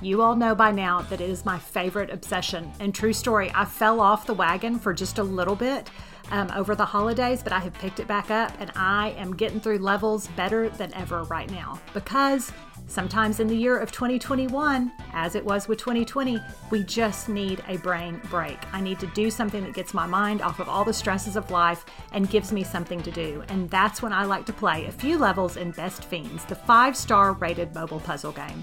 You 0.01 0.23
all 0.23 0.37
know 0.37 0.55
by 0.55 0.71
now 0.71 1.03
that 1.03 1.21
it 1.21 1.29
is 1.29 1.45
my 1.45 1.59
favorite 1.59 2.11
obsession. 2.11 2.71
And 2.79 2.95
true 2.95 3.13
story, 3.13 3.51
I 3.53 3.65
fell 3.65 4.01
off 4.01 4.27
the 4.27 4.35
wagon 4.35 4.79
for 4.79 4.95
just 4.95 5.19
a 5.19 5.25
little 5.25 5.57
bit 5.57 5.91
um, 6.31 6.53
over 6.55 6.77
the 6.77 6.85
holidays, 6.85 7.43
but 7.43 7.53
I 7.53 7.59
have 7.59 7.75
picked 7.75 7.99
it 7.99 8.07
back 8.07 8.31
up 8.31 8.53
and 8.61 8.71
I 8.77 9.11
am 9.17 9.35
getting 9.35 9.61
through 9.61 9.79
levels 9.79 10.29
better 10.29 10.69
than 10.69 10.95
ever 10.95 11.25
right 11.25 11.51
now. 11.51 11.81
Because 11.95 12.53
sometimes 12.87 13.41
in 13.41 13.49
the 13.49 13.57
year 13.57 13.77
of 13.77 13.91
2021, 13.91 14.93
as 15.15 15.35
it 15.35 15.45
was 15.45 15.67
with 15.67 15.81
2020, 15.81 16.39
we 16.71 16.85
just 16.85 17.29
need 17.29 17.65
a 17.67 17.77
brain 17.79 18.21
break. 18.31 18.59
I 18.73 18.81
need 18.81 19.01
to 19.01 19.07
do 19.09 19.33
something 19.33 19.65
that 19.65 19.75
gets 19.75 19.95
my 19.95 20.07
mind 20.07 20.43
off 20.43 20.61
of 20.61 20.69
all 20.69 20.85
the 20.85 20.93
stresses 20.93 21.35
of 21.35 21.51
life 21.51 21.85
and 22.13 22.31
gives 22.31 22.53
me 22.53 22.63
something 22.63 23.03
to 23.03 23.11
do. 23.11 23.43
And 23.49 23.69
that's 23.69 24.01
when 24.01 24.13
I 24.13 24.27
like 24.27 24.47
to 24.47 24.53
play 24.53 24.87
a 24.87 24.93
few 24.93 25.19
levels 25.19 25.57
in 25.57 25.73
Best 25.73 26.05
Fiends, 26.05 26.45
the 26.45 26.55
five 26.55 26.97
star 26.97 27.33
rated 27.33 27.75
mobile 27.75 28.01
puzzle 28.01 28.33
game. 28.33 28.63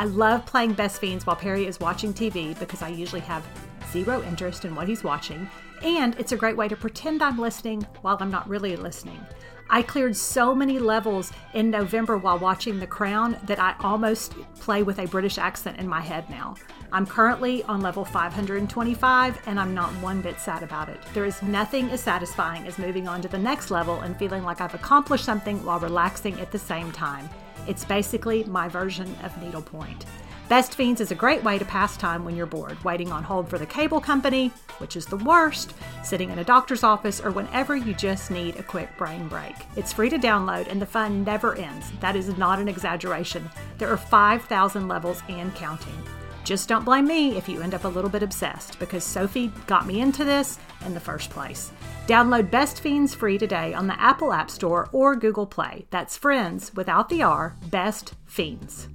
I 0.00 0.04
love 0.04 0.46
playing 0.46 0.72
Best 0.72 0.98
Fiends 0.98 1.26
while 1.26 1.36
Perry 1.36 1.66
is 1.66 1.78
watching 1.78 2.14
TV 2.14 2.58
because 2.58 2.80
I 2.80 2.88
usually 2.88 3.20
have 3.20 3.46
zero 3.92 4.22
interest 4.22 4.64
in 4.64 4.74
what 4.74 4.88
he's 4.88 5.04
watching, 5.04 5.46
and 5.82 6.18
it's 6.18 6.32
a 6.32 6.38
great 6.38 6.56
way 6.56 6.68
to 6.68 6.74
pretend 6.74 7.22
I'm 7.22 7.38
listening 7.38 7.86
while 8.00 8.16
I'm 8.18 8.30
not 8.30 8.48
really 8.48 8.76
listening. 8.76 9.20
I 9.68 9.82
cleared 9.82 10.16
so 10.16 10.54
many 10.54 10.78
levels 10.78 11.32
in 11.52 11.68
November 11.68 12.16
while 12.16 12.38
watching 12.38 12.80
The 12.80 12.86
Crown 12.86 13.36
that 13.44 13.60
I 13.60 13.74
almost 13.80 14.32
play 14.54 14.82
with 14.82 15.00
a 15.00 15.06
British 15.06 15.36
accent 15.36 15.78
in 15.78 15.86
my 15.86 16.00
head 16.00 16.30
now. 16.30 16.54
I'm 16.92 17.04
currently 17.04 17.62
on 17.64 17.82
level 17.82 18.06
525 18.06 19.42
and 19.46 19.60
I'm 19.60 19.74
not 19.74 19.92
one 19.96 20.22
bit 20.22 20.40
sad 20.40 20.62
about 20.62 20.88
it. 20.88 20.98
There 21.12 21.26
is 21.26 21.42
nothing 21.42 21.90
as 21.90 22.00
satisfying 22.00 22.66
as 22.66 22.78
moving 22.78 23.06
on 23.06 23.20
to 23.20 23.28
the 23.28 23.38
next 23.38 23.70
level 23.70 24.00
and 24.00 24.16
feeling 24.16 24.44
like 24.44 24.62
I've 24.62 24.74
accomplished 24.74 25.26
something 25.26 25.62
while 25.62 25.78
relaxing 25.78 26.40
at 26.40 26.50
the 26.50 26.58
same 26.58 26.90
time. 26.90 27.28
It's 27.66 27.84
basically 27.84 28.44
my 28.44 28.68
version 28.68 29.14
of 29.22 29.36
needlepoint. 29.42 30.06
Best 30.48 30.74
Fiends 30.74 31.00
is 31.00 31.12
a 31.12 31.14
great 31.14 31.44
way 31.44 31.58
to 31.60 31.64
pass 31.64 31.96
time 31.96 32.24
when 32.24 32.34
you're 32.34 32.44
bored, 32.44 32.82
waiting 32.82 33.12
on 33.12 33.22
hold 33.22 33.48
for 33.48 33.56
the 33.56 33.66
cable 33.66 34.00
company, 34.00 34.48
which 34.78 34.96
is 34.96 35.06
the 35.06 35.16
worst, 35.18 35.74
sitting 36.02 36.30
in 36.30 36.40
a 36.40 36.44
doctor's 36.44 36.82
office, 36.82 37.20
or 37.20 37.30
whenever 37.30 37.76
you 37.76 37.94
just 37.94 38.32
need 38.32 38.56
a 38.56 38.62
quick 38.64 38.88
brain 38.96 39.28
break. 39.28 39.54
It's 39.76 39.92
free 39.92 40.10
to 40.10 40.18
download 40.18 40.66
and 40.66 40.82
the 40.82 40.86
fun 40.86 41.22
never 41.22 41.54
ends. 41.54 41.92
That 42.00 42.16
is 42.16 42.36
not 42.36 42.58
an 42.58 42.66
exaggeration. 42.66 43.48
There 43.78 43.90
are 43.90 43.96
5,000 43.96 44.88
levels 44.88 45.22
and 45.28 45.54
counting. 45.54 46.02
Just 46.42 46.68
don't 46.68 46.84
blame 46.84 47.06
me 47.06 47.36
if 47.36 47.48
you 47.48 47.60
end 47.62 47.74
up 47.74 47.84
a 47.84 47.88
little 47.88 48.10
bit 48.10 48.24
obsessed, 48.24 48.76
because 48.80 49.04
Sophie 49.04 49.52
got 49.68 49.86
me 49.86 50.00
into 50.00 50.24
this 50.24 50.58
in 50.84 50.94
the 50.94 50.98
first 50.98 51.30
place. 51.30 51.70
Download 52.10 52.50
Best 52.50 52.80
Fiends 52.80 53.14
free 53.14 53.38
today 53.38 53.72
on 53.72 53.86
the 53.86 53.94
Apple 54.02 54.32
App 54.32 54.50
Store 54.50 54.88
or 54.90 55.14
Google 55.14 55.46
Play. 55.46 55.86
That's 55.90 56.16
Friends 56.16 56.74
without 56.74 57.08
the 57.08 57.22
R, 57.22 57.54
Best 57.66 58.14
Fiends. 58.26 58.88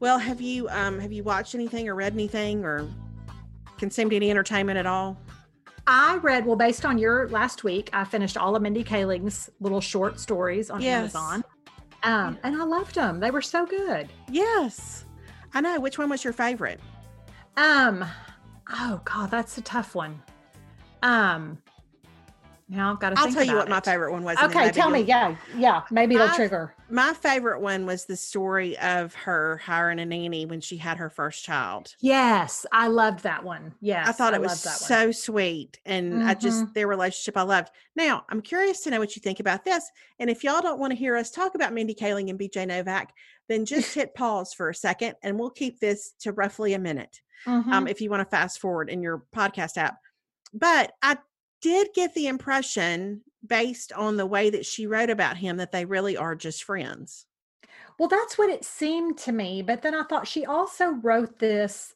Well, 0.00 0.18
have 0.18 0.40
you 0.40 0.70
um 0.70 0.98
have 0.98 1.12
you 1.12 1.22
watched 1.22 1.54
anything 1.54 1.86
or 1.86 1.94
read 1.94 2.14
anything 2.14 2.64
or 2.64 2.88
consumed 3.76 4.14
any 4.14 4.30
entertainment 4.30 4.78
at 4.78 4.86
all? 4.86 5.18
I 5.86 6.16
read, 6.16 6.46
well, 6.46 6.56
based 6.56 6.86
on 6.86 6.96
your 6.96 7.28
last 7.28 7.62
week, 7.62 7.90
I 7.92 8.04
finished 8.04 8.38
all 8.38 8.56
of 8.56 8.62
Mindy 8.62 8.82
Kaling's 8.82 9.50
little 9.60 9.82
short 9.82 10.18
stories 10.18 10.70
on 10.70 10.80
Yes. 10.80 11.14
Amazon. 11.14 11.44
Um, 12.04 12.38
and 12.42 12.56
I 12.56 12.64
loved 12.64 12.94
them. 12.94 13.20
They 13.20 13.30
were 13.30 13.42
so 13.42 13.66
good. 13.66 14.08
Yes. 14.30 15.04
I 15.52 15.60
know. 15.60 15.78
Which 15.78 15.98
one 15.98 16.08
was 16.08 16.24
your 16.24 16.32
favorite? 16.32 16.80
Um, 17.58 18.02
oh 18.72 19.02
God, 19.04 19.30
that's 19.30 19.58
a 19.58 19.60
tough 19.60 19.94
one. 19.94 20.22
Um, 21.02 21.58
now 22.68 22.92
I've 22.92 22.98
got 23.00 23.10
to 23.10 23.18
I'll 23.18 23.24
think 23.26 23.36
tell 23.36 23.44
you 23.44 23.52
about 23.52 23.60
what 23.62 23.68
my 23.68 23.80
favorite 23.80 24.12
one 24.12 24.24
was. 24.24 24.36
Okay, 24.42 24.70
tell 24.72 24.90
me. 24.90 25.00
Yeah, 25.00 25.36
yeah. 25.56 25.82
Maybe 25.90 26.14
it'll 26.16 26.28
I- 26.28 26.34
trigger. 26.36 26.74
My 26.88 27.12
favorite 27.14 27.60
one 27.60 27.84
was 27.84 28.04
the 28.04 28.16
story 28.16 28.78
of 28.78 29.12
her 29.14 29.56
hiring 29.58 29.98
a 29.98 30.06
nanny 30.06 30.46
when 30.46 30.60
she 30.60 30.76
had 30.76 30.98
her 30.98 31.10
first 31.10 31.44
child. 31.44 31.94
Yes, 32.00 32.64
I 32.70 32.86
loved 32.86 33.24
that 33.24 33.42
one. 33.42 33.74
Yes, 33.80 34.06
I 34.08 34.12
thought 34.12 34.34
it 34.34 34.40
was 34.40 34.64
loved 34.64 34.64
that 34.64 34.80
one. 34.98 35.12
so 35.12 35.12
sweet. 35.12 35.80
And 35.84 36.22
I 36.22 36.34
just, 36.34 36.64
Mhm. 36.64 36.74
their 36.74 36.86
relationship 36.86 37.36
I 37.36 37.42
loved. 37.42 37.70
Now, 37.96 38.24
I'm 38.28 38.40
curious 38.40 38.80
to 38.82 38.90
know 38.90 39.00
what 39.00 39.16
you 39.16 39.20
think 39.20 39.40
about 39.40 39.64
this. 39.64 39.90
And 40.20 40.30
if 40.30 40.44
y'all 40.44 40.62
don't 40.62 40.78
want 40.78 40.92
to 40.92 40.96
hear 40.96 41.16
us 41.16 41.30
talk 41.32 41.56
about 41.56 41.72
Mindy 41.72 41.94
Kaling 41.94 42.30
and 42.30 42.38
BJ 42.38 42.66
Novak, 42.66 43.12
then 43.48 43.64
just 43.64 43.92
hit 43.94 44.14
pause 44.14 44.52
for 44.52 44.68
a 44.70 44.74
second 44.74 45.14
and 45.24 45.38
we'll 45.40 45.50
keep 45.50 45.80
this 45.80 46.12
to 46.20 46.32
roughly 46.32 46.74
a 46.74 46.78
minute 46.78 47.20
um, 47.46 47.64
Mhm. 47.64 47.90
if 47.90 48.00
you 48.00 48.10
want 48.10 48.20
to 48.20 48.30
fast 48.36 48.60
forward 48.60 48.88
in 48.90 49.02
your 49.02 49.24
podcast 49.34 49.76
app. 49.76 49.98
But 50.54 50.92
I 51.02 51.18
did 51.66 51.88
get 51.94 52.14
the 52.14 52.28
impression, 52.28 53.22
based 53.44 53.92
on 53.92 54.16
the 54.16 54.24
way 54.26 54.50
that 54.50 54.64
she 54.64 54.86
wrote 54.86 55.10
about 55.10 55.36
him, 55.36 55.56
that 55.56 55.72
they 55.72 55.84
really 55.84 56.16
are 56.16 56.36
just 56.36 56.62
friends. 56.62 57.26
Well, 57.98 58.08
that's 58.08 58.38
what 58.38 58.50
it 58.50 58.64
seemed 58.64 59.18
to 59.18 59.32
me. 59.32 59.62
But 59.62 59.82
then 59.82 59.92
I 59.92 60.04
thought 60.04 60.28
she 60.28 60.46
also 60.46 60.90
wrote 60.90 61.40
this, 61.40 61.92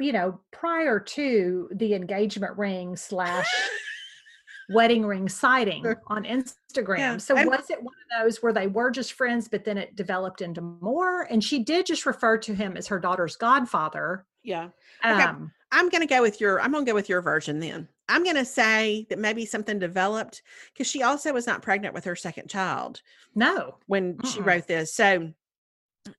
you 0.00 0.12
know, 0.12 0.40
prior 0.50 0.98
to 0.98 1.68
the 1.70 1.94
engagement 1.94 2.58
ring 2.58 2.96
slash 2.96 3.46
wedding 4.70 5.06
ring 5.06 5.28
sighting 5.28 5.86
on 6.08 6.24
Instagram. 6.24 7.20
So 7.20 7.36
I'm- 7.36 7.46
was 7.46 7.70
it 7.70 7.80
one 7.80 7.94
of 7.94 8.24
those 8.24 8.42
where 8.42 8.52
they 8.52 8.66
were 8.66 8.90
just 8.90 9.12
friends, 9.12 9.46
but 9.46 9.64
then 9.64 9.78
it 9.78 9.94
developed 9.94 10.40
into 10.42 10.60
more? 10.60 11.22
And 11.22 11.44
she 11.44 11.62
did 11.62 11.86
just 11.86 12.04
refer 12.04 12.36
to 12.38 12.52
him 12.52 12.76
as 12.76 12.88
her 12.88 12.98
daughter's 12.98 13.36
godfather. 13.36 14.26
Yeah. 14.42 14.70
Okay. 15.04 15.22
Um, 15.22 15.52
I'm 15.70 15.88
going 15.88 16.00
to 16.00 16.12
go 16.12 16.20
with 16.20 16.40
your 16.40 16.60
I'm 16.60 16.72
going 16.72 16.84
to 16.84 16.90
go 16.90 16.94
with 16.96 17.08
your 17.08 17.20
version 17.20 17.60
then. 17.60 17.86
I'm 18.08 18.24
going 18.24 18.36
to 18.36 18.44
say 18.44 19.06
that 19.10 19.18
maybe 19.18 19.44
something 19.44 19.78
developed 19.78 20.42
cuz 20.76 20.86
she 20.86 21.02
also 21.02 21.32
was 21.32 21.46
not 21.46 21.62
pregnant 21.62 21.94
with 21.94 22.04
her 22.04 22.16
second 22.16 22.48
child 22.48 23.02
no. 23.34 23.76
when 23.86 24.18
she 24.24 24.40
Mm-mm. 24.40 24.46
wrote 24.46 24.66
this. 24.66 24.94
So 24.94 25.32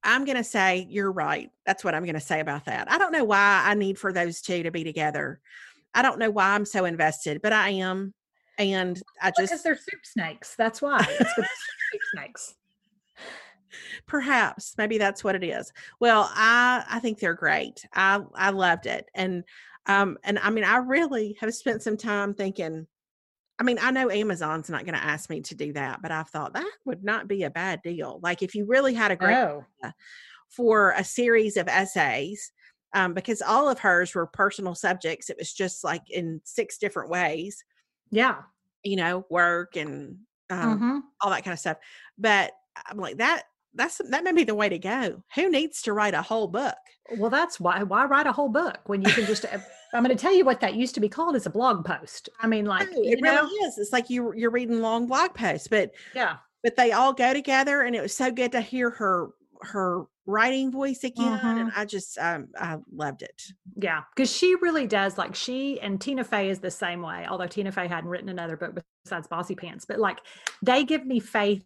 I'm 0.03 0.25
going 0.25 0.37
to 0.37 0.43
say 0.43 0.87
you're 0.89 1.11
right. 1.11 1.49
That's 1.65 1.83
what 1.83 1.95
I'm 1.95 2.03
going 2.03 2.13
to 2.13 2.19
say 2.19 2.39
about 2.39 2.65
that. 2.65 2.91
I 2.91 2.97
don't 2.97 3.11
know 3.11 3.23
why 3.23 3.63
I 3.65 3.73
need 3.73 3.97
for 3.97 4.13
those 4.13 4.41
two 4.41 4.63
to 4.63 4.71
be 4.71 4.83
together. 4.83 5.39
I 5.93 6.01
don't 6.01 6.19
know 6.19 6.29
why 6.29 6.49
I'm 6.49 6.65
so 6.65 6.85
invested, 6.85 7.41
but 7.41 7.53
I 7.53 7.69
am 7.71 8.13
and 8.59 9.01
I 9.21 9.31
just. 9.31 9.51
Because 9.51 9.63
they're 9.63 9.75
soup 9.75 10.05
snakes. 10.05 10.55
That's 10.55 10.81
why. 10.81 11.05
It's 11.19 11.35
soup 11.35 11.45
snakes. 12.13 12.55
perhaps 14.07 14.75
maybe 14.77 14.97
that's 14.97 15.23
what 15.23 15.35
it 15.35 15.43
is 15.43 15.71
well 15.99 16.29
i 16.33 16.83
i 16.89 16.99
think 16.99 17.19
they're 17.19 17.35
great 17.35 17.85
i 17.93 18.19
i 18.33 18.49
loved 18.49 18.87
it 18.87 19.07
and 19.13 19.43
um 19.87 20.17
and 20.23 20.39
i 20.39 20.49
mean 20.49 20.63
i 20.63 20.77
really 20.77 21.37
have 21.39 21.53
spent 21.53 21.81
some 21.81 21.97
time 21.97 22.33
thinking 22.33 22.87
i 23.59 23.63
mean 23.63 23.79
i 23.81 23.91
know 23.91 24.09
amazon's 24.11 24.69
not 24.69 24.85
going 24.85 24.95
to 24.95 25.03
ask 25.03 25.29
me 25.29 25.41
to 25.41 25.55
do 25.55 25.73
that 25.73 26.01
but 26.01 26.11
i 26.11 26.23
thought 26.23 26.53
that 26.53 26.71
would 26.85 27.03
not 27.03 27.27
be 27.27 27.43
a 27.43 27.49
bad 27.49 27.81
deal 27.83 28.19
like 28.23 28.41
if 28.43 28.55
you 28.55 28.65
really 28.65 28.93
had 28.93 29.11
a 29.11 29.15
great 29.15 29.35
No. 29.35 29.65
for 30.49 30.91
a 30.91 31.03
series 31.03 31.57
of 31.57 31.67
essays 31.67 32.51
um, 32.93 33.13
because 33.13 33.41
all 33.41 33.69
of 33.69 33.77
hers 33.79 34.15
were 34.15 34.25
personal 34.27 34.75
subjects 34.75 35.29
it 35.29 35.37
was 35.37 35.53
just 35.53 35.83
like 35.83 36.09
in 36.09 36.41
six 36.43 36.77
different 36.77 37.09
ways 37.09 37.63
Yeah. 38.11 38.43
you 38.83 38.95
know 38.95 39.25
work 39.29 39.75
and 39.75 40.19
um, 40.49 40.79
Mhm. 40.79 41.01
all 41.21 41.29
that 41.29 41.43
kind 41.43 41.53
of 41.53 41.59
stuff. 41.59 41.77
But 42.17 42.53
I'm 42.87 42.97
like 42.97 43.17
that. 43.17 43.43
That's 43.73 44.01
that 44.09 44.23
may 44.23 44.31
be 44.31 44.43
the 44.43 44.55
way 44.55 44.69
to 44.69 44.79
go. 44.79 45.23
Who 45.35 45.49
needs 45.49 45.81
to 45.83 45.93
write 45.93 46.13
a 46.13 46.21
whole 46.21 46.47
book? 46.47 46.77
Well, 47.17 47.29
that's 47.29 47.59
why. 47.59 47.83
Why 47.83 48.05
write 48.05 48.27
a 48.27 48.31
whole 48.31 48.49
book 48.49 48.79
when 48.85 49.01
you 49.01 49.11
can 49.11 49.25
just? 49.25 49.45
uh, 49.45 49.59
I'm 49.93 50.03
going 50.03 50.15
to 50.15 50.21
tell 50.21 50.33
you 50.33 50.45
what 50.45 50.59
that 50.61 50.75
used 50.75 50.95
to 50.95 51.01
be 51.01 51.09
called 51.09 51.35
as 51.35 51.45
a 51.45 51.49
blog 51.49 51.85
post. 51.85 52.29
I 52.39 52.47
mean, 52.47 52.65
like 52.65 52.87
it 52.91 52.97
you 52.97 53.21
know, 53.21 53.41
really 53.41 53.67
is. 53.67 53.77
It's 53.77 53.91
like 53.91 54.09
you 54.09 54.33
you're 54.35 54.51
reading 54.51 54.81
long 54.81 55.07
blog 55.07 55.33
posts, 55.33 55.67
but 55.67 55.91
yeah, 56.13 56.37
but 56.63 56.75
they 56.75 56.91
all 56.91 57.13
go 57.13 57.33
together, 57.33 57.81
and 57.81 57.95
it 57.95 58.01
was 58.01 58.15
so 58.15 58.31
good 58.31 58.51
to 58.51 58.61
hear 58.61 58.89
her 58.91 59.29
her 59.61 60.05
writing 60.25 60.71
voice 60.71 61.03
again, 61.03 61.39
and 61.43 61.71
I 61.75 61.85
just 61.85 62.17
um, 62.19 62.49
I 62.57 62.77
loved 62.93 63.23
it. 63.23 63.41
yeah, 63.75 64.01
because 64.15 64.31
she 64.31 64.55
really 64.61 64.85
does. 64.85 65.17
Like 65.17 65.35
she 65.35 65.81
and 65.81 65.99
Tina 65.99 66.23
Fey 66.23 66.49
is 66.49 66.59
the 66.59 66.71
same 66.71 67.01
way. 67.01 67.25
Although 67.27 67.47
Tina 67.47 67.71
Fey 67.71 67.87
hadn't 67.87 68.09
written 68.09 68.29
another 68.29 68.55
book 68.55 68.79
besides 69.03 69.27
Bossypants, 69.27 69.85
but 69.87 69.99
like 69.99 70.19
they 70.61 70.83
give 70.83 71.05
me 71.05 71.19
faith, 71.19 71.65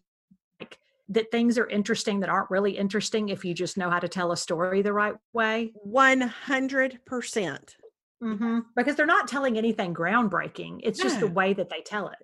that 1.08 1.30
things 1.30 1.58
are 1.58 1.66
interesting 1.66 2.20
that 2.20 2.30
aren't 2.30 2.50
really 2.50 2.76
interesting 2.76 3.28
if 3.28 3.44
you 3.44 3.54
just 3.54 3.76
know 3.76 3.90
how 3.90 3.98
to 3.98 4.08
tell 4.08 4.32
a 4.32 4.36
story 4.36 4.82
the 4.82 4.92
right 4.92 5.14
way. 5.32 5.72
One 5.74 6.20
hundred 6.20 7.00
percent. 7.04 7.76
Mm-hmm. 8.22 8.60
Because 8.74 8.96
they're 8.96 9.04
not 9.04 9.28
telling 9.28 9.58
anything 9.58 9.94
groundbreaking. 9.94 10.80
It's 10.82 10.98
just 10.98 11.20
the 11.20 11.26
way 11.26 11.52
that 11.52 11.68
they 11.68 11.82
tell 11.82 12.08
it. 12.08 12.18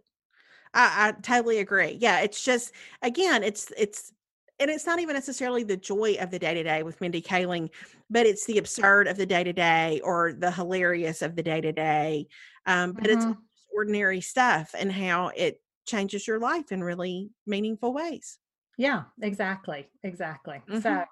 I, 0.73 1.09
I 1.09 1.21
totally 1.21 1.59
agree. 1.59 1.99
Yeah, 2.01 2.21
it's 2.21 2.43
just 2.43 2.73
again, 3.03 3.43
it's 3.43 3.73
it's 3.77 4.13
and 4.59 4.71
it's 4.71 4.87
not 4.87 4.99
even 4.99 5.15
necessarily 5.15 5.63
the 5.63 5.77
joy 5.77 6.17
of 6.21 6.31
the 6.31 6.39
day 6.39 6.55
to 6.55 6.63
day 6.63 6.83
with 6.83 7.01
Mindy 7.01 7.23
Kaling, 7.23 7.71
but 8.09 8.27
it's 8.27 8.47
the 8.47 8.59
absurd 8.59 9.09
of 9.09 9.17
the 9.17 9.27
day 9.27 9.45
to 9.45 9.53
day 9.53 10.01
or 10.05 10.33
the 10.33 10.51
hilarious 10.51 11.23
of 11.23 11.37
the 11.37 11.43
day 11.43 11.61
to 11.61 11.73
day. 11.73 12.29
Um, 12.67 12.93
but 12.93 13.07
it's 13.07 13.25
Mhm. 13.25 13.37
just 13.37 13.69
ordinary 13.75 14.21
stuff 14.21 14.75
and 14.79 14.93
how 14.93 15.29
it 15.29 15.63
changes 15.87 16.27
your 16.27 16.39
life 16.39 16.73
in 16.73 16.85
really 16.85 17.31
meaningful 17.47 17.93
ways. 17.93 18.39
Yeah, 18.81 19.05
exactly, 19.21 19.91
exactly. 20.03 20.63
Mhm. 20.69 20.83
So 20.83 21.05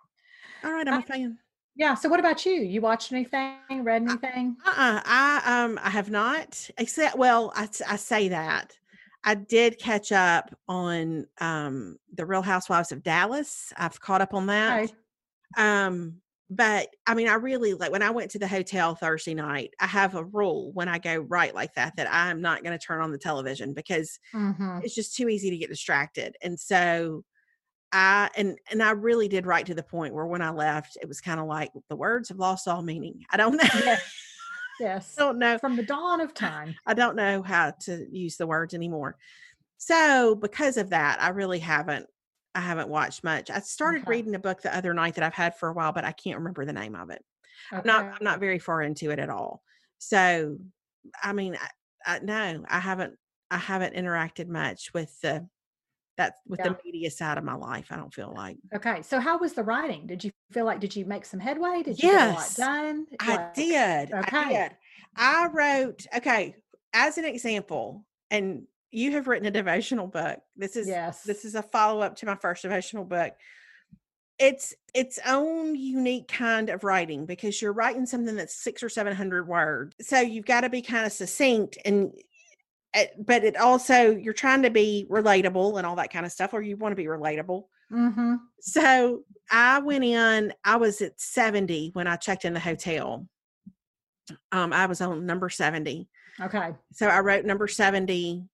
All 0.65 0.73
right, 0.73 0.89
I'm 0.89 0.97
a 0.97 1.03
fan. 1.03 1.39
Yeah. 1.77 1.95
So 1.95 2.09
what 2.09 2.19
about 2.21 2.45
you? 2.45 2.55
You 2.55 2.81
watched 2.81 3.13
anything? 3.13 3.61
Read 3.85 4.03
anything? 4.03 4.57
Uh-uh, 4.65 5.03
I 5.05 5.43
um 5.65 5.79
I 5.83 5.91
have 5.91 6.11
not 6.11 6.69
except 6.79 7.17
well 7.17 7.53
I 7.55 7.69
I 7.87 7.97
say 7.97 8.29
that 8.29 8.79
I 9.25 9.35
did 9.35 9.79
catch 9.79 10.11
up 10.13 10.51
on 10.67 11.27
um 11.41 11.99
the 12.13 12.27
Real 12.27 12.43
Housewives 12.43 12.91
of 12.93 13.03
Dallas. 13.03 13.73
I've 13.77 14.01
caught 14.01 14.21
up 14.21 14.35
on 14.35 14.47
that. 14.47 14.83
Okay. 14.85 14.95
Um, 15.57 16.23
but 16.51 16.91
I 17.07 17.15
mean, 17.15 17.29
I 17.29 17.35
really 17.35 17.75
like 17.75 17.93
when 17.93 18.03
I 18.03 18.11
went 18.11 18.31
to 18.33 18.39
the 18.39 18.49
hotel 18.49 18.95
Thursday 18.95 19.35
night, 19.35 19.75
I 19.81 19.87
have 19.87 20.15
a 20.15 20.25
rule 20.25 20.73
when 20.73 20.89
I 20.89 20.99
go 20.99 21.17
right 21.19 21.55
like 21.55 21.75
that 21.75 21.97
that 21.97 22.09
I'm 22.13 22.41
not 22.41 22.63
going 22.65 22.79
to 22.79 22.85
turn 22.85 23.03
on 23.03 23.13
the 23.13 23.19
television 23.19 23.75
because 23.75 24.19
Mhm. 24.33 24.85
it's 24.85 24.95
just 24.95 25.17
too 25.17 25.29
easy 25.29 25.51
to 25.51 25.59
get 25.59 25.71
distracted. 25.71 26.37
And 26.43 26.59
so 26.61 27.25
I 27.93 28.31
and 28.37 28.59
and 28.71 28.83
I 28.83 28.91
really 28.91 29.29
did 29.29 29.47
write 29.47 29.67
to 29.67 29.75
the 29.75 29.83
point 29.83 30.15
where 30.15 30.27
when 30.27 30.43
I 30.43 30.51
left, 30.51 30.99
it 31.01 31.09
was 31.09 31.21
kind 31.21 31.41
of 31.41 31.47
like 31.47 31.71
the 31.89 31.97
words 31.97 32.29
have 32.29 32.39
lost 32.39 32.69
all 32.69 32.83
meaning. 32.83 33.25
I 33.31 33.37
don't 33.37 33.57
know. 33.63 33.69
Yes. 33.85 34.25
Yes. 34.81 35.15
I 35.19 35.23
don't 35.23 35.39
know. 35.39 35.59
From 35.59 35.77
the 35.77 35.83
dawn 35.83 36.21
of 36.21 36.35
time. 36.35 36.75
I 36.87 36.95
don't 36.95 37.17
know 37.17 37.43
how 37.43 37.73
to 37.83 38.07
use 38.11 38.37
the 38.37 38.47
words 38.47 38.75
anymore. 38.75 39.17
So 39.79 40.35
because 40.35 40.77
of 40.77 40.91
that, 40.91 41.23
I 41.23 41.29
really 41.31 41.59
haven't 41.59 42.07
I 42.55 42.61
haven't 42.61 42.89
watched 42.89 43.25
much. 43.25 43.51
I 43.51 43.61
started 43.61 44.03
Okay. 44.03 44.11
reading 44.11 44.35
a 44.35 44.39
book 44.39 44.63
the 44.63 44.77
other 44.77 44.93
night 44.95 45.15
that 45.15 45.25
I've 45.25 45.35
had 45.35 45.57
for 45.57 45.69
a 45.69 45.73
while, 45.73 45.93
but 45.93 46.05
I 46.05 46.13
can't 46.13 46.39
remember 46.39 46.65
the 46.65 46.73
name 46.73 46.95
of 46.95 47.11
it. 47.11 47.25
I'm 47.73 47.83
not 47.85 48.05
I'm 48.05 48.25
not 48.25 48.41
very 48.41 48.59
far 48.59 48.83
into 48.83 49.11
it 49.11 49.19
at 49.19 49.31
all. 49.31 49.63
So, 49.99 50.59
I 51.23 51.33
mean, 51.33 51.57
I, 51.57 52.17
I, 52.17 52.19
no, 52.21 52.65
I 52.69 52.79
haven't 52.79 53.17
I 53.51 53.59
haven't 53.59 53.95
interacted 53.97 54.47
much 54.49 54.93
with 54.95 55.19
the 55.21 55.49
that 56.19 56.35
with 56.47 56.61
yeah. 56.61 56.69
the 56.69 56.79
media 56.85 57.11
side 57.11 57.39
of 57.39 57.45
my 57.45 57.55
life. 57.55 57.87
I 57.91 57.97
don't 57.97 58.13
feel 58.13 58.33
uh, 58.37 58.41
like. 58.41 58.59
Okay, 58.75 59.01
so 59.03 59.19
how 59.19 59.39
was 59.39 59.55
the 59.55 59.63
writing? 59.63 60.07
Did 60.07 60.23
you 60.23 60.31
feel 60.53 60.67
like 60.67 60.81
did 60.81 60.95
you 60.95 61.07
make 61.07 61.25
some 61.25 61.41
headway? 61.41 61.83
Did 61.83 62.03
you 62.03 62.11
yes, 62.11 62.57
get 62.57 62.63
a 62.63 62.67
lot 62.67 62.77
done? 62.77 63.07
I 63.21 63.37
like, 63.37 63.55
did. 63.55 64.13
Okay. 64.13 64.37
I 64.37 64.49
did. 64.53 64.77
I 65.17 65.47
wrote. 65.47 66.07
Okay, 66.15 66.55
as 66.93 67.17
an 67.17 67.25
example, 67.25 68.05
and 68.31 68.65
you 68.91 69.13
have 69.13 69.29
written 69.29 69.47
a 69.47 69.51
devotional 69.51 70.07
book. 70.07 70.41
This 70.57 70.77
is 70.77 70.87
yes. 70.87 71.23
This 71.23 71.45
is 71.45 71.55
a 71.55 71.63
follow 71.63 72.03
up 72.03 72.17
to 72.17 72.27
my 72.27 72.35
first 72.35 72.63
devotional 72.63 73.05
book. 73.05 73.33
It's 74.39 74.73
its 74.95 75.19
own 75.27 75.75
unique 75.75 76.29
kind 76.29 76.71
of 76.71 76.85
writing 76.85 77.27
because 77.27 77.61
you're 77.61 77.73
writing 77.73 78.07
something 78.07 78.37
that's 78.37 78.55
six 78.55 78.83
or 78.83 78.89
seven 78.89 79.15
hundred 79.15 79.49
words. 79.49 79.97
So 80.01 80.21
you've 80.21 80.47
got 80.47 80.61
to 80.61 80.69
be 80.69 80.83
kind 80.83 81.07
of 81.07 81.13
succinct 81.13 81.79
and 81.85 82.13
but 83.19 83.45
it 83.45 83.57
also 83.57 84.11
you're 84.17 84.33
trying 84.33 84.63
to 84.63 84.71
be 84.71 85.07
relatable 85.11 85.77
and 85.77 85.87
all 85.87 85.97
that 85.97 86.13
kind 86.13 86.27
of 86.27 86.33
stuff, 86.33 86.55
or 86.55 86.63
you 86.63 86.77
want 86.77 86.93
to 86.93 86.97
be 86.97 87.05
relatable. 87.05 87.65
Mm-hmm. 87.93 88.35
So 88.61 89.23
I 89.51 89.79
went 89.81 90.05
in. 90.05 90.53
I 90.65 90.77
was 90.77 91.01
at 91.01 91.21
seventy 91.21 91.91
when 91.93 92.07
I 92.07 92.17
checked 92.17 92.45
in 92.45 92.55
the 92.55 92.61
hotel. 92.61 93.27
Um, 94.53 94.73
I 94.73 94.87
was 94.87 95.01
on 95.01 95.27
number 95.27 95.49
seventy. 95.49 96.09
Okay. 96.41 96.71
So 96.93 97.09
I 97.09 97.21
wrote 97.21 97.45
number 97.45 97.69
seventy. 97.69 98.45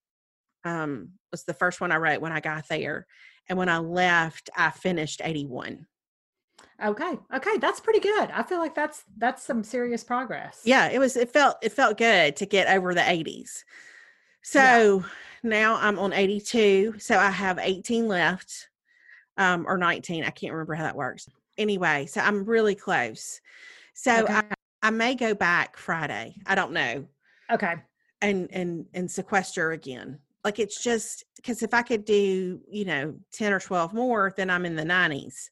Um, 0.65 1.11
was 1.31 1.45
the 1.45 1.55
first 1.55 1.81
one 1.81 1.93
I 1.93 1.97
wrote 1.97 2.21
when 2.21 2.33
I 2.33 2.41
got 2.41 2.69
there, 2.69 3.07
and 3.49 3.59
when 3.59 3.69
I 3.69 3.79
left, 3.79 4.51
I 4.57 4.71
finished 4.71 5.21
81. 5.23 5.87
Okay. 6.83 7.19
Okay, 7.35 7.59
that's 7.59 7.81
pretty 7.81 8.01
good. 8.01 8.31
I 8.33 8.43
feel 8.43 8.59
like 8.59 8.75
that's 8.75 9.05
that's 9.19 9.43
some 9.43 9.63
serious 9.63 10.03
progress. 10.03 10.63
Yeah, 10.65 10.89
it 10.89 10.99
was 10.99 11.17
it 11.17 11.31
felt 11.31 11.57
it 11.63 11.73
felt 11.73 11.99
good 11.99 12.37
to 12.37 12.47
get 12.47 12.75
over 12.75 12.95
the 12.95 13.01
80s. 13.01 13.65
So 14.45 14.61
yeah. 14.61 15.03
now 15.43 15.77
I'm 15.77 15.99
on 15.99 16.13
82, 16.13 16.95
so 16.99 17.19
I 17.19 17.31
have 17.31 17.59
18 17.59 18.07
left. 18.07 18.69
Um 19.37 19.67
or 19.67 19.77
19. 19.77 20.23
I 20.23 20.31
can't 20.31 20.53
remember 20.53 20.75
how 20.75 20.85
that 20.85 20.95
works. 20.95 21.29
Anyway, 21.59 22.07
so 22.07 22.21
I'm 22.21 22.45
really 22.45 22.77
close. 22.77 23.41
So 23.95 24.23
okay. 24.23 24.33
I, 24.33 24.45
I 24.81 24.91
may 24.91 25.17
go 25.17 25.35
back 25.35 25.77
Friday. 25.77 26.37
I 26.47 26.55
don't 26.55 26.73
know. 26.73 27.07
Okay. 27.51 27.75
And 28.23 28.49
and 28.53 28.87
and 28.95 29.11
sequester 29.11 29.73
again 29.73 30.21
like 30.45 30.59
it's 30.59 30.83
just 30.83 31.25
because 31.37 31.63
if 31.63 31.73
I 31.73 31.83
could 31.83 32.05
do, 32.05 32.61
you 32.71 32.85
know, 32.85 33.15
10 33.33 33.53
or 33.53 33.61
12 33.61 33.95
more, 33.95 34.33
then 34.37 34.51
I'm 34.51 34.67
in 34.67 34.77
the 34.77 34.85
90s. 34.85 35.49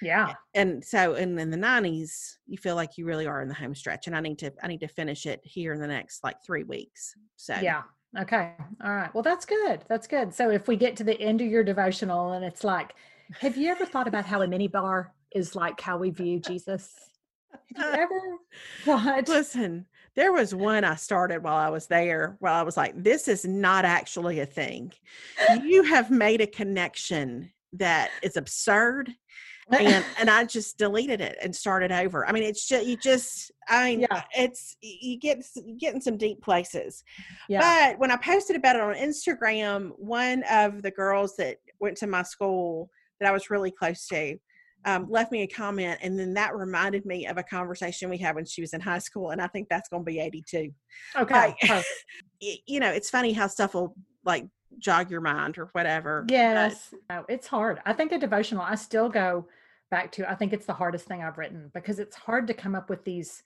Yeah. 0.00 0.32
And 0.54 0.84
so 0.84 1.14
and 1.14 1.38
in 1.40 1.50
the 1.50 1.56
90s, 1.56 2.36
you 2.46 2.56
feel 2.56 2.76
like 2.76 2.96
you 2.96 3.04
really 3.04 3.26
are 3.26 3.42
in 3.42 3.48
the 3.48 3.54
home 3.54 3.74
stretch. 3.74 4.06
And 4.06 4.16
I 4.16 4.20
need 4.20 4.38
to 4.38 4.52
I 4.62 4.68
need 4.68 4.80
to 4.80 4.88
finish 4.88 5.26
it 5.26 5.40
here 5.42 5.72
in 5.72 5.80
the 5.80 5.88
next 5.88 6.22
like 6.22 6.36
three 6.44 6.62
weeks. 6.62 7.16
So 7.34 7.56
yeah. 7.60 7.82
Okay. 8.18 8.52
All 8.82 8.94
right. 8.94 9.12
Well, 9.14 9.22
that's 9.22 9.44
good. 9.44 9.80
That's 9.88 10.06
good. 10.06 10.32
So 10.32 10.50
if 10.50 10.68
we 10.68 10.76
get 10.76 10.96
to 10.96 11.04
the 11.04 11.20
end 11.20 11.40
of 11.40 11.48
your 11.48 11.64
devotional 11.64 12.32
and 12.32 12.44
it's 12.44 12.64
like, 12.64 12.94
have 13.40 13.56
you 13.56 13.70
ever 13.70 13.84
thought 13.84 14.08
about 14.08 14.24
how 14.24 14.42
a 14.42 14.46
mini 14.46 14.68
bar 14.68 15.12
is 15.34 15.54
like 15.54 15.80
how 15.80 15.98
we 15.98 16.10
view 16.10 16.40
Jesus? 16.40 16.94
Have 17.76 17.94
you 17.94 18.02
ever 18.02 18.20
thought? 18.84 19.28
Listen, 19.28 19.86
there 20.16 20.32
was 20.32 20.54
one 20.54 20.84
I 20.84 20.94
started 20.94 21.42
while 21.42 21.56
I 21.56 21.68
was 21.68 21.86
there, 21.86 22.36
while 22.40 22.54
I 22.54 22.62
was 22.62 22.76
like, 22.76 23.00
this 23.00 23.28
is 23.28 23.44
not 23.44 23.84
actually 23.84 24.40
a 24.40 24.46
thing. 24.46 24.92
You 25.62 25.82
have 25.84 26.10
made 26.10 26.40
a 26.40 26.46
connection 26.46 27.52
that 27.74 28.10
is 28.22 28.36
absurd. 28.36 29.14
And 29.70 30.04
and 30.18 30.30
I 30.30 30.44
just 30.44 30.78
deleted 30.78 31.20
it 31.20 31.36
and 31.42 31.54
started 31.54 31.92
over. 31.92 32.26
I 32.26 32.32
mean, 32.32 32.42
it's 32.42 32.66
just 32.66 32.86
you 32.86 32.96
just 32.96 33.50
I 33.68 33.90
mean, 33.90 34.00
yeah. 34.00 34.22
it's 34.36 34.76
you 34.80 35.18
get 35.18 35.44
you 35.54 35.76
get 35.78 35.94
in 35.94 36.00
some 36.00 36.16
deep 36.16 36.42
places. 36.42 37.02
Yeah. 37.48 37.60
But 37.90 37.98
when 37.98 38.10
I 38.10 38.16
posted 38.16 38.56
about 38.56 38.76
it 38.76 38.82
on 38.82 38.94
Instagram, 38.94 39.92
one 39.96 40.42
of 40.50 40.82
the 40.82 40.90
girls 40.90 41.36
that 41.36 41.56
went 41.80 41.96
to 41.98 42.06
my 42.06 42.22
school 42.22 42.90
that 43.20 43.28
I 43.28 43.32
was 43.32 43.50
really 43.50 43.70
close 43.70 44.06
to, 44.08 44.38
um, 44.84 45.06
left 45.10 45.32
me 45.32 45.42
a 45.42 45.46
comment, 45.46 45.98
and 46.02 46.18
then 46.18 46.34
that 46.34 46.56
reminded 46.56 47.04
me 47.04 47.26
of 47.26 47.36
a 47.36 47.42
conversation 47.42 48.08
we 48.08 48.18
had 48.18 48.34
when 48.34 48.44
she 48.44 48.60
was 48.60 48.72
in 48.72 48.80
high 48.80 49.00
school, 49.00 49.30
and 49.30 49.40
I 49.40 49.48
think 49.48 49.68
that's 49.68 49.88
going 49.88 50.02
to 50.02 50.06
be 50.10 50.20
eighty-two. 50.20 50.70
Okay, 51.16 51.54
like, 51.68 51.84
you 52.40 52.80
know, 52.80 52.90
it's 52.90 53.10
funny 53.10 53.32
how 53.32 53.48
stuff 53.48 53.74
will 53.74 53.94
like 54.24 54.46
jog 54.78 55.10
your 55.10 55.20
mind 55.20 55.58
or 55.58 55.68
whatever. 55.72 56.24
Yes, 56.28 56.94
but, 57.08 57.24
it's 57.28 57.46
hard. 57.46 57.80
I 57.86 57.92
think 57.92 58.12
a 58.12 58.18
devotional. 58.18 58.62
I 58.62 58.76
still 58.76 59.08
go 59.08 59.46
back 59.90 60.12
to. 60.12 60.30
I 60.30 60.34
think 60.34 60.52
it's 60.52 60.66
the 60.66 60.72
hardest 60.72 61.06
thing 61.06 61.22
I've 61.22 61.38
written 61.38 61.70
because 61.74 61.98
it's 61.98 62.16
hard 62.16 62.46
to 62.48 62.54
come 62.54 62.74
up 62.74 62.90
with 62.90 63.04
these 63.04 63.42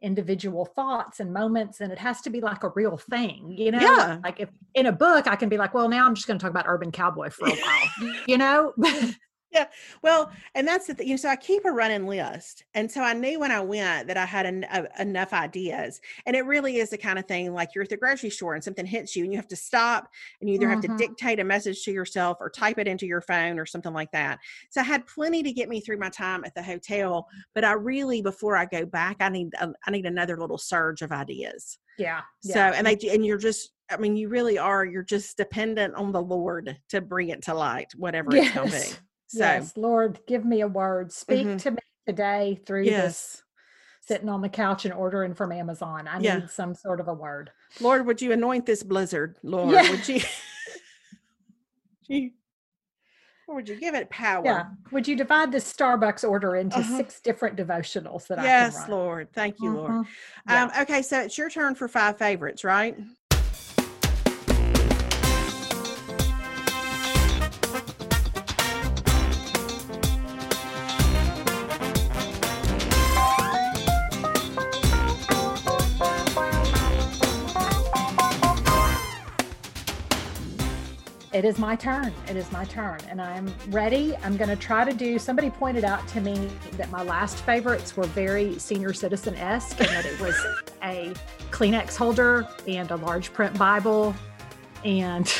individual 0.00 0.64
thoughts 0.64 1.18
and 1.18 1.32
moments 1.32 1.80
and 1.80 1.90
it 1.90 1.98
has 1.98 2.20
to 2.20 2.30
be 2.30 2.40
like 2.40 2.62
a 2.62 2.68
real 2.76 2.96
thing 2.96 3.50
you 3.50 3.72
know 3.72 3.80
yeah. 3.80 4.18
like 4.22 4.38
if 4.38 4.48
in 4.74 4.86
a 4.86 4.92
book 4.92 5.26
i 5.26 5.34
can 5.34 5.48
be 5.48 5.58
like 5.58 5.74
well 5.74 5.88
now 5.88 6.06
i'm 6.06 6.14
just 6.14 6.28
going 6.28 6.38
to 6.38 6.42
talk 6.42 6.52
about 6.52 6.66
urban 6.68 6.92
cowboy 6.92 7.28
for 7.28 7.48
a 7.48 7.50
while 7.50 8.14
you 8.28 8.38
know 8.38 8.72
yeah. 9.50 9.66
Well, 10.02 10.30
and 10.54 10.68
that's 10.68 10.86
the 10.86 10.94
thing. 10.94 11.06
You 11.06 11.14
know, 11.14 11.18
so 11.18 11.28
I 11.28 11.36
keep 11.36 11.64
a 11.64 11.70
running 11.70 12.06
list. 12.06 12.64
And 12.74 12.90
so 12.90 13.00
I 13.02 13.14
knew 13.14 13.40
when 13.40 13.50
I 13.50 13.60
went 13.60 14.08
that 14.08 14.16
I 14.16 14.26
had 14.26 14.46
a, 14.46 14.88
enough 15.00 15.32
ideas. 15.32 16.00
And 16.26 16.36
it 16.36 16.44
really 16.44 16.76
is 16.76 16.90
the 16.90 16.98
kind 16.98 17.18
of 17.18 17.26
thing 17.26 17.52
like 17.54 17.70
you're 17.74 17.84
at 17.84 17.90
the 17.90 17.96
grocery 17.96 18.30
store 18.30 18.54
and 18.54 18.62
something 18.62 18.84
hits 18.84 19.16
you 19.16 19.24
and 19.24 19.32
you 19.32 19.38
have 19.38 19.48
to 19.48 19.56
stop 19.56 20.08
and 20.40 20.50
you 20.50 20.56
either 20.56 20.68
have 20.68 20.82
to 20.82 20.88
mm-hmm. 20.88 20.98
dictate 20.98 21.40
a 21.40 21.44
message 21.44 21.82
to 21.84 21.92
yourself 21.92 22.38
or 22.40 22.50
type 22.50 22.78
it 22.78 22.86
into 22.86 23.06
your 23.06 23.22
phone 23.22 23.58
or 23.58 23.64
something 23.64 23.94
like 23.94 24.10
that. 24.12 24.38
So 24.70 24.80
I 24.82 24.84
had 24.84 25.06
plenty 25.06 25.42
to 25.42 25.52
get 25.52 25.68
me 25.68 25.80
through 25.80 25.98
my 25.98 26.10
time 26.10 26.44
at 26.44 26.54
the 26.54 26.62
hotel. 26.62 27.26
But 27.54 27.64
I 27.64 27.72
really, 27.72 28.20
before 28.20 28.56
I 28.56 28.66
go 28.66 28.84
back, 28.84 29.16
I 29.20 29.30
need, 29.30 29.54
a, 29.60 29.70
I 29.86 29.90
need 29.90 30.06
another 30.06 30.36
little 30.38 30.58
surge 30.58 31.02
of 31.02 31.10
ideas. 31.10 31.78
Yeah. 31.98 32.20
So, 32.40 32.58
yeah. 32.58 32.72
and 32.76 32.86
they, 32.86 32.98
and 33.10 33.24
you're 33.24 33.38
just, 33.38 33.70
I 33.90 33.96
mean, 33.96 34.14
you 34.16 34.28
really 34.28 34.58
are, 34.58 34.84
you're 34.84 35.02
just 35.02 35.38
dependent 35.38 35.94
on 35.94 36.12
the 36.12 36.20
Lord 36.20 36.78
to 36.90 37.00
bring 37.00 37.30
it 37.30 37.42
to 37.44 37.54
light, 37.54 37.88
whatever 37.96 38.36
yes. 38.36 38.46
it's 38.46 38.54
going 38.54 38.70
to 38.70 38.76
be. 38.76 39.07
So, 39.28 39.40
yes, 39.40 39.76
Lord, 39.76 40.20
give 40.26 40.44
me 40.44 40.62
a 40.62 40.68
word. 40.68 41.12
Speak 41.12 41.46
mm-hmm. 41.46 41.56
to 41.58 41.70
me 41.72 41.78
today 42.06 42.60
through 42.66 42.84
yes. 42.84 43.02
this 43.02 43.42
sitting 44.08 44.30
on 44.30 44.40
the 44.40 44.48
couch 44.48 44.86
and 44.86 44.94
ordering 44.94 45.34
from 45.34 45.52
Amazon. 45.52 46.08
I 46.08 46.18
yeah. 46.18 46.38
need 46.38 46.50
some 46.50 46.74
sort 46.74 46.98
of 46.98 47.08
a 47.08 47.14
word. 47.14 47.50
Lord, 47.80 48.06
would 48.06 48.22
you 48.22 48.32
anoint 48.32 48.64
this 48.64 48.82
blizzard? 48.82 49.36
Lord, 49.42 49.72
yeah. 49.74 49.90
would 49.90 50.08
you, 50.08 50.22
or 53.46 53.56
would 53.56 53.68
you 53.68 53.78
give 53.78 53.94
it 53.94 54.08
power? 54.08 54.42
Yeah. 54.44 54.64
Would 54.92 55.06
you 55.06 55.14
divide 55.14 55.52
the 55.52 55.58
Starbucks 55.58 56.26
order 56.26 56.56
into 56.56 56.78
uh-huh. 56.78 56.96
six 56.96 57.20
different 57.20 57.58
devotionals 57.58 58.26
that 58.28 58.38
yes, 58.38 58.76
I 58.76 58.80
Yes, 58.80 58.88
Lord. 58.88 59.28
Thank 59.34 59.56
you, 59.60 59.68
mm-hmm. 59.68 59.92
Lord. 59.92 60.06
Yeah. 60.48 60.64
Um, 60.64 60.70
okay, 60.82 61.02
so 61.02 61.20
it's 61.20 61.36
your 61.36 61.50
turn 61.50 61.74
for 61.74 61.86
five 61.86 62.16
favorites, 62.16 62.64
right? 62.64 62.96
It 81.38 81.44
is 81.44 81.56
my 81.56 81.76
turn. 81.76 82.12
It 82.28 82.36
is 82.36 82.50
my 82.50 82.64
turn. 82.64 82.98
And 83.08 83.22
I'm 83.22 83.54
ready. 83.68 84.16
I'm 84.24 84.36
going 84.36 84.50
to 84.50 84.56
try 84.56 84.84
to 84.84 84.92
do. 84.92 85.20
Somebody 85.20 85.50
pointed 85.50 85.84
out 85.84 86.06
to 86.08 86.20
me 86.20 86.50
that 86.72 86.90
my 86.90 87.04
last 87.04 87.44
favorites 87.44 87.96
were 87.96 88.06
very 88.06 88.58
senior 88.58 88.92
citizen 88.92 89.36
esque 89.36 89.78
and 89.78 89.88
that 89.90 90.04
it 90.04 90.18
was 90.18 90.34
a 90.82 91.14
Kleenex 91.52 91.94
holder 91.94 92.48
and 92.66 92.90
a 92.90 92.96
large 92.96 93.32
print 93.32 93.56
Bible. 93.56 94.16
And 94.84 95.32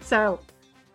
so 0.00 0.40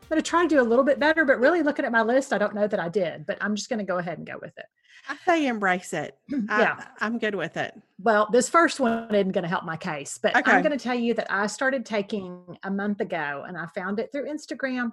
I'm 0.02 0.10
going 0.10 0.20
to 0.20 0.28
try 0.28 0.42
to 0.42 0.50
do 0.50 0.60
a 0.60 0.66
little 0.66 0.84
bit 0.84 0.98
better, 0.98 1.26
but 1.26 1.40
really 1.40 1.62
looking 1.62 1.86
at 1.86 1.92
my 1.92 2.02
list, 2.02 2.34
I 2.34 2.40
don't 2.40 2.56
know 2.56 2.66
that 2.66 2.80
I 2.80 2.90
did, 2.90 3.28
but 3.28 3.38
I'm 3.42 3.54
just 3.56 3.70
going 3.70 3.78
to 3.78 3.86
go 3.86 4.00
ahead 4.00 4.18
and 4.18 4.26
go 4.26 4.40
with 4.42 4.58
it. 4.58 4.66
I 5.08 5.16
say 5.26 5.48
embrace 5.48 5.94
it. 5.94 6.18
yeah. 6.30 6.86
I, 7.00 7.06
am 7.06 7.20
good 7.20 7.36
with 7.36 7.58
it. 7.58 7.74
Well, 8.02 8.28
this 8.32 8.50
first 8.50 8.80
one 8.80 9.14
isn't 9.14 9.32
going 9.32 9.44
to 9.44 9.50
help 9.50 9.64
my 9.64 9.78
case, 9.78 10.20
but 10.22 10.36
okay. 10.36 10.52
I'm 10.52 10.62
going 10.62 10.78
to 10.78 10.84
tell 10.84 10.96
you 10.96 11.14
that 11.16 11.32
I 11.32 11.48
started 11.48 11.86
taking 11.86 12.58
a 12.64 12.72
month 12.72 13.02
ago 13.02 13.46
and 13.48 13.58
I 13.58 13.66
found 13.68 14.00
it 14.00 14.12
through 14.12 14.30
Instagram. 14.30 14.92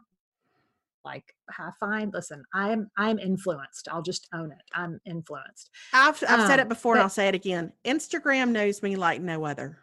Like 1.04 1.34
I 1.56 1.70
find, 1.78 2.12
listen, 2.12 2.42
I'm 2.52 2.90
I'm 2.96 3.20
influenced. 3.20 3.88
I'll 3.92 4.02
just 4.02 4.26
own 4.34 4.50
it. 4.50 4.62
I'm 4.74 5.00
influenced. 5.06 5.70
I've 5.92 6.22
I've 6.28 6.40
um, 6.40 6.46
said 6.48 6.58
it 6.58 6.68
before 6.68 6.94
but, 6.94 6.98
and 6.98 7.02
I'll 7.04 7.08
say 7.10 7.28
it 7.28 7.34
again. 7.34 7.72
Instagram 7.84 8.50
knows 8.50 8.82
me 8.82 8.96
like 8.96 9.20
no 9.20 9.44
other. 9.44 9.78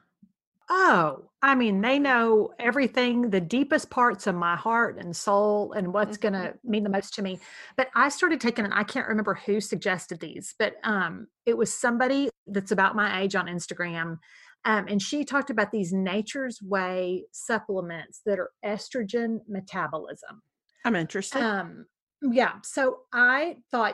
Oh, 0.75 1.29
I 1.43 1.53
mean, 1.53 1.81
they 1.81 1.99
know 1.99 2.49
everything, 2.57 3.29
the 3.29 3.39
deepest 3.39 3.91
parts 3.91 4.25
of 4.25 4.33
my 4.33 4.55
heart 4.55 4.97
and 4.97 5.15
soul 5.15 5.71
and 5.73 5.93
what's 5.93 6.17
mm-hmm. 6.17 6.33
going 6.33 6.45
to 6.45 6.57
mean 6.63 6.83
the 6.83 6.89
most 6.89 7.13
to 7.13 7.21
me. 7.21 7.39
But 7.77 7.89
I 7.93 8.09
started 8.09 8.41
taking, 8.41 8.65
and 8.65 8.73
I 8.73 8.83
can't 8.83 9.07
remember 9.07 9.35
who 9.35 9.61
suggested 9.61 10.19
these, 10.19 10.55
but 10.57 10.77
um, 10.83 11.27
it 11.45 11.55
was 11.55 11.71
somebody 11.71 12.29
that's 12.47 12.71
about 12.71 12.95
my 12.95 13.21
age 13.21 13.35
on 13.35 13.45
Instagram. 13.45 14.17
Um, 14.65 14.87
and 14.87 14.99
she 14.99 15.23
talked 15.23 15.51
about 15.51 15.71
these 15.71 15.93
Nature's 15.93 16.59
Way 16.59 17.25
supplements 17.31 18.21
that 18.25 18.39
are 18.39 18.49
estrogen 18.65 19.41
metabolism. 19.47 20.41
I'm 20.85 20.95
interested. 20.95 21.39
Um, 21.39 21.85
yeah. 22.23 22.53
So 22.63 23.01
I 23.13 23.57
thought 23.69 23.93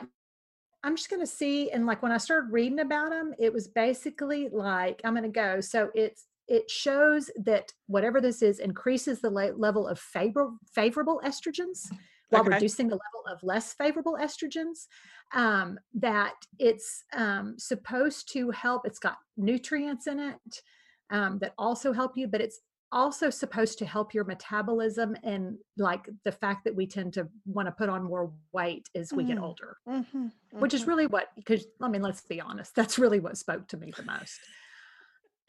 I'm 0.82 0.96
just 0.96 1.10
going 1.10 1.20
to 1.20 1.26
see. 1.26 1.70
And 1.72 1.84
like 1.84 2.02
when 2.02 2.12
I 2.12 2.16
started 2.16 2.52
reading 2.52 2.80
about 2.80 3.10
them, 3.10 3.34
it 3.38 3.52
was 3.52 3.68
basically 3.68 4.48
like, 4.50 5.02
I'm 5.04 5.12
going 5.12 5.24
to 5.24 5.28
go. 5.28 5.60
So 5.60 5.90
it's, 5.94 6.24
it 6.50 6.68
shows 6.68 7.30
that 7.44 7.72
whatever 7.86 8.20
this 8.20 8.42
is 8.42 8.58
increases 8.58 9.20
the 9.20 9.30
le- 9.30 9.54
level 9.56 9.86
of 9.88 9.98
favor- 9.98 10.50
favorable 10.74 11.20
estrogens 11.24 11.90
while 12.28 12.42
Okay. 12.42 12.54
reducing 12.54 12.88
the 12.88 12.96
level 13.06 13.24
of 13.32 13.42
less 13.42 13.72
favorable 13.72 14.18
estrogens. 14.20 14.86
Um, 15.32 15.78
that 15.94 16.34
it's 16.58 17.04
um, 17.16 17.54
supposed 17.56 18.30
to 18.32 18.50
help, 18.50 18.82
it's 18.84 18.98
got 18.98 19.18
nutrients 19.36 20.08
in 20.08 20.18
it 20.18 20.62
um, 21.10 21.38
that 21.38 21.54
also 21.56 21.92
help 21.92 22.16
you, 22.16 22.26
but 22.26 22.40
it's 22.40 22.58
also 22.92 23.30
supposed 23.30 23.78
to 23.78 23.86
help 23.86 24.12
your 24.12 24.24
metabolism 24.24 25.16
and 25.22 25.56
like 25.78 26.08
the 26.24 26.32
fact 26.32 26.64
that 26.64 26.74
we 26.74 26.84
tend 26.88 27.12
to 27.12 27.28
want 27.46 27.66
to 27.68 27.72
put 27.72 27.88
on 27.88 28.02
more 28.02 28.32
weight 28.52 28.88
as 28.96 29.12
we 29.12 29.22
get 29.22 29.38
Mm. 29.38 29.42
older 29.44 29.76
Mhm, 29.88 30.32
which 30.50 30.74
is 30.74 30.82
mhm. 30.82 30.88
really 30.88 31.06
what 31.06 31.28
because 31.36 31.64
i 31.80 31.86
mean 31.88 32.02
let's 32.02 32.22
be 32.22 32.40
honest 32.40 32.74
that's 32.74 32.98
really 32.98 33.20
what 33.20 33.38
spoke 33.38 33.68
to 33.68 33.76
me 33.76 33.92
the 33.96 34.02
most 34.02 34.40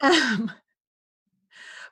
um 0.00 0.52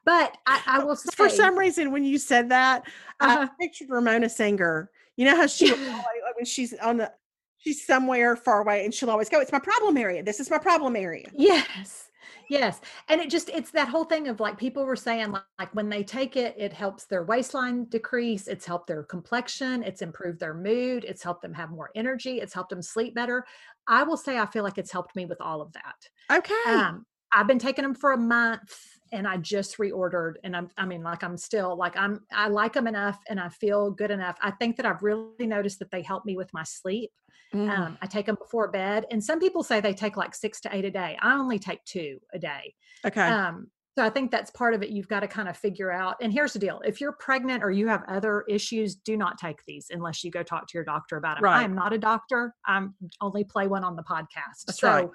but 0.04 0.36
i, 0.46 0.62
I 0.66 0.84
will 0.84 0.96
say 0.96 1.10
For 1.14 1.28
some 1.28 1.58
reason, 1.58 1.92
when 1.92 2.04
you 2.04 2.18
said 2.18 2.48
that, 2.50 2.86
Uh-huh. 3.20 3.48
I 3.50 3.50
pictured 3.60 3.88
Ramona 3.90 4.28
Singer. 4.28 4.90
You 5.16 5.26
know 5.26 5.36
how 5.36 5.46
she 5.46 5.70
always- 5.72 6.04
when 6.36 6.44
she's 6.44 6.72
on 6.78 6.98
the 6.98 7.12
she's 7.58 7.84
somewhere 7.86 8.36
far 8.36 8.62
away 8.62 8.84
and 8.86 8.94
she'll 8.94 9.10
always 9.10 9.28
go, 9.28 9.40
It's 9.40 9.52
my 9.52 9.58
problem 9.58 9.96
area. 9.96 10.22
This 10.22 10.40
is 10.40 10.50
my 10.50 10.58
problem 10.58 10.96
area. 10.96 11.28
yes 11.36 12.06
yes 12.48 12.80
and 13.08 13.20
it 13.20 13.30
just 13.30 13.48
it's 13.48 13.70
that 13.70 13.88
whole 13.88 14.04
thing 14.04 14.28
of 14.28 14.40
like 14.40 14.56
people 14.58 14.84
were 14.84 14.96
saying 14.96 15.30
like, 15.32 15.42
like 15.58 15.74
when 15.74 15.88
they 15.88 16.02
take 16.04 16.36
it 16.36 16.54
it 16.58 16.72
helps 16.72 17.04
their 17.06 17.22
waistline 17.24 17.84
decrease 17.86 18.46
it's 18.46 18.64
helped 18.66 18.86
their 18.86 19.02
complexion 19.04 19.82
it's 19.82 20.02
improved 20.02 20.38
their 20.38 20.54
mood 20.54 21.04
it's 21.04 21.22
helped 21.22 21.42
them 21.42 21.52
have 21.54 21.70
more 21.70 21.90
energy 21.94 22.40
it's 22.40 22.52
helped 22.54 22.70
them 22.70 22.82
sleep 22.82 23.14
better 23.14 23.44
i 23.88 24.02
will 24.02 24.16
say 24.16 24.38
i 24.38 24.46
feel 24.46 24.62
like 24.64 24.78
it's 24.78 24.92
helped 24.92 25.14
me 25.16 25.24
with 25.26 25.40
all 25.40 25.60
of 25.60 25.72
that 25.72 25.96
Okay. 26.38 26.54
um 26.68 27.04
i've 27.32 27.46
been 27.48 27.58
taking 27.58 27.82
them 27.82 27.94
for 27.94 28.12
a 28.12 28.18
month 28.18 28.76
and 29.12 29.26
i 29.26 29.36
just 29.36 29.78
reordered 29.78 30.34
and 30.44 30.56
i'm 30.56 30.68
i 30.76 30.84
mean 30.84 31.02
like 31.02 31.22
i'm 31.22 31.36
still 31.36 31.76
like 31.76 31.96
i'm 31.96 32.20
i 32.32 32.48
like 32.48 32.72
them 32.72 32.86
enough 32.86 33.18
and 33.28 33.40
i 33.40 33.48
feel 33.48 33.90
good 33.90 34.10
enough 34.10 34.36
i 34.42 34.50
think 34.50 34.76
that 34.76 34.86
i've 34.86 35.02
really 35.02 35.46
noticed 35.46 35.78
that 35.78 35.90
they 35.90 36.02
help 36.02 36.24
me 36.24 36.36
with 36.36 36.52
my 36.52 36.64
sleep 36.64 37.10
Mm. 37.52 37.68
um, 37.68 37.98
i 38.00 38.06
take 38.06 38.26
them 38.26 38.36
before 38.36 38.70
bed 38.70 39.06
and 39.10 39.24
some 39.24 39.40
people 39.40 39.64
say 39.64 39.80
they 39.80 39.92
take 39.92 40.16
like 40.16 40.36
six 40.36 40.60
to 40.60 40.72
eight 40.72 40.84
a 40.84 40.90
day 40.92 41.18
i 41.20 41.34
only 41.34 41.58
take 41.58 41.84
two 41.84 42.20
a 42.32 42.38
day 42.38 42.72
okay. 43.04 43.22
um, 43.22 43.66
so 43.98 44.04
I 44.06 44.08
think 44.10 44.30
that's 44.30 44.50
part 44.52 44.72
of 44.72 44.82
it. 44.82 44.90
You've 44.90 45.08
got 45.08 45.20
to 45.20 45.28
kind 45.28 45.48
of 45.48 45.56
figure 45.56 45.90
out. 45.90 46.16
And 46.22 46.32
here's 46.32 46.52
the 46.52 46.58
deal: 46.58 46.80
if 46.86 47.00
you're 47.00 47.12
pregnant 47.12 47.62
or 47.62 47.70
you 47.70 47.88
have 47.88 48.04
other 48.08 48.44
issues, 48.48 48.94
do 48.94 49.16
not 49.16 49.36
take 49.36 49.64
these 49.66 49.88
unless 49.90 50.22
you 50.22 50.30
go 50.30 50.42
talk 50.42 50.68
to 50.68 50.72
your 50.74 50.84
doctor 50.84 51.16
about 51.16 51.38
it. 51.38 51.42
Right. 51.42 51.60
I 51.60 51.64
am 51.64 51.74
not 51.74 51.92
a 51.92 51.98
doctor. 51.98 52.54
I'm 52.66 52.94
only 53.20 53.44
play 53.44 53.66
one 53.66 53.84
on 53.84 53.96
the 53.96 54.02
podcast. 54.02 54.64
That's 54.66 54.78
so, 54.80 54.88
right. 54.88 55.08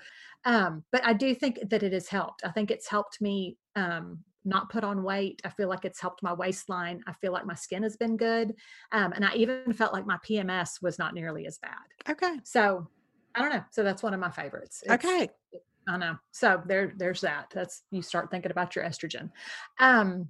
Um, 0.45 0.83
but 0.91 1.05
I 1.05 1.13
do 1.13 1.35
think 1.35 1.59
that 1.69 1.83
it 1.83 1.93
has 1.93 2.07
helped. 2.07 2.43
I 2.45 2.51
think 2.51 2.71
it's 2.71 2.87
helped 2.87 3.19
me 3.21 3.57
um, 3.75 4.19
not 4.43 4.69
put 4.69 4.83
on 4.83 5.03
weight. 5.03 5.41
I 5.43 5.49
feel 5.49 5.67
like 5.67 5.85
it's 5.85 5.99
helped 5.99 6.21
my 6.23 6.33
waistline. 6.33 7.01
I 7.07 7.13
feel 7.13 7.31
like 7.33 7.45
my 7.45 7.55
skin 7.55 7.83
has 7.83 7.97
been 7.97 8.15
good, 8.17 8.53
um, 8.91 9.11
and 9.13 9.25
I 9.25 9.33
even 9.35 9.73
felt 9.73 9.93
like 9.93 10.05
my 10.05 10.17
PMS 10.27 10.81
was 10.81 10.97
not 10.99 11.13
nearly 11.13 11.45
as 11.47 11.57
bad. 11.57 12.11
okay. 12.13 12.39
So. 12.43 12.87
I 13.37 13.41
don't 13.41 13.51
know. 13.51 13.63
So 13.71 13.83
that's 13.83 14.01
one 14.01 14.13
of 14.13 14.19
my 14.21 14.29
favorites. 14.31 14.81
It's- 14.85 14.97
Okay. 15.03 15.27
I 15.89 15.97
know. 15.97 16.15
So 16.31 16.61
there, 16.65 16.93
there's 16.95 17.19
that. 17.19 17.51
That's 17.53 17.83
you 17.91 18.01
start 18.01 18.31
thinking 18.31 18.49
about 18.49 18.77
your 18.77 18.85
estrogen. 18.85 19.29
Um, 19.77 20.29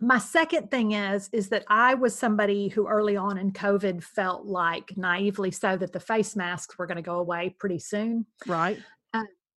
my 0.00 0.18
second 0.18 0.70
thing 0.70 0.92
is 0.92 1.28
is 1.32 1.50
that 1.50 1.64
I 1.68 1.92
was 1.92 2.18
somebody 2.18 2.68
who 2.68 2.88
early 2.88 3.16
on 3.18 3.36
in 3.36 3.52
COVID 3.52 4.02
felt 4.02 4.46
like 4.46 4.96
naively 4.96 5.50
so 5.50 5.76
that 5.76 5.92
the 5.92 6.00
face 6.00 6.34
masks 6.36 6.78
were 6.78 6.86
going 6.86 6.96
to 6.96 7.02
go 7.02 7.16
away 7.18 7.54
pretty 7.58 7.80
soon, 7.80 8.24
Right. 8.46 8.78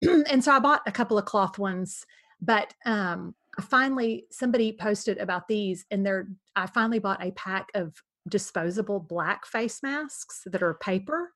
and 0.29 0.43
so 0.43 0.51
I 0.51 0.59
bought 0.59 0.81
a 0.87 0.91
couple 0.91 1.17
of 1.17 1.25
cloth 1.25 1.57
ones. 1.59 2.05
But 2.41 2.73
um, 2.85 3.35
I 3.57 3.61
finally 3.61 4.25
somebody 4.31 4.73
posted 4.73 5.17
about 5.19 5.47
these, 5.47 5.85
and 5.91 6.05
they're 6.05 6.27
I 6.55 6.65
finally 6.67 6.99
bought 6.99 7.23
a 7.23 7.31
pack 7.31 7.67
of 7.75 8.01
disposable 8.27 8.99
black 8.99 9.45
face 9.45 9.81
masks 9.83 10.41
that 10.45 10.61
are 10.63 10.73
paper 10.75 11.31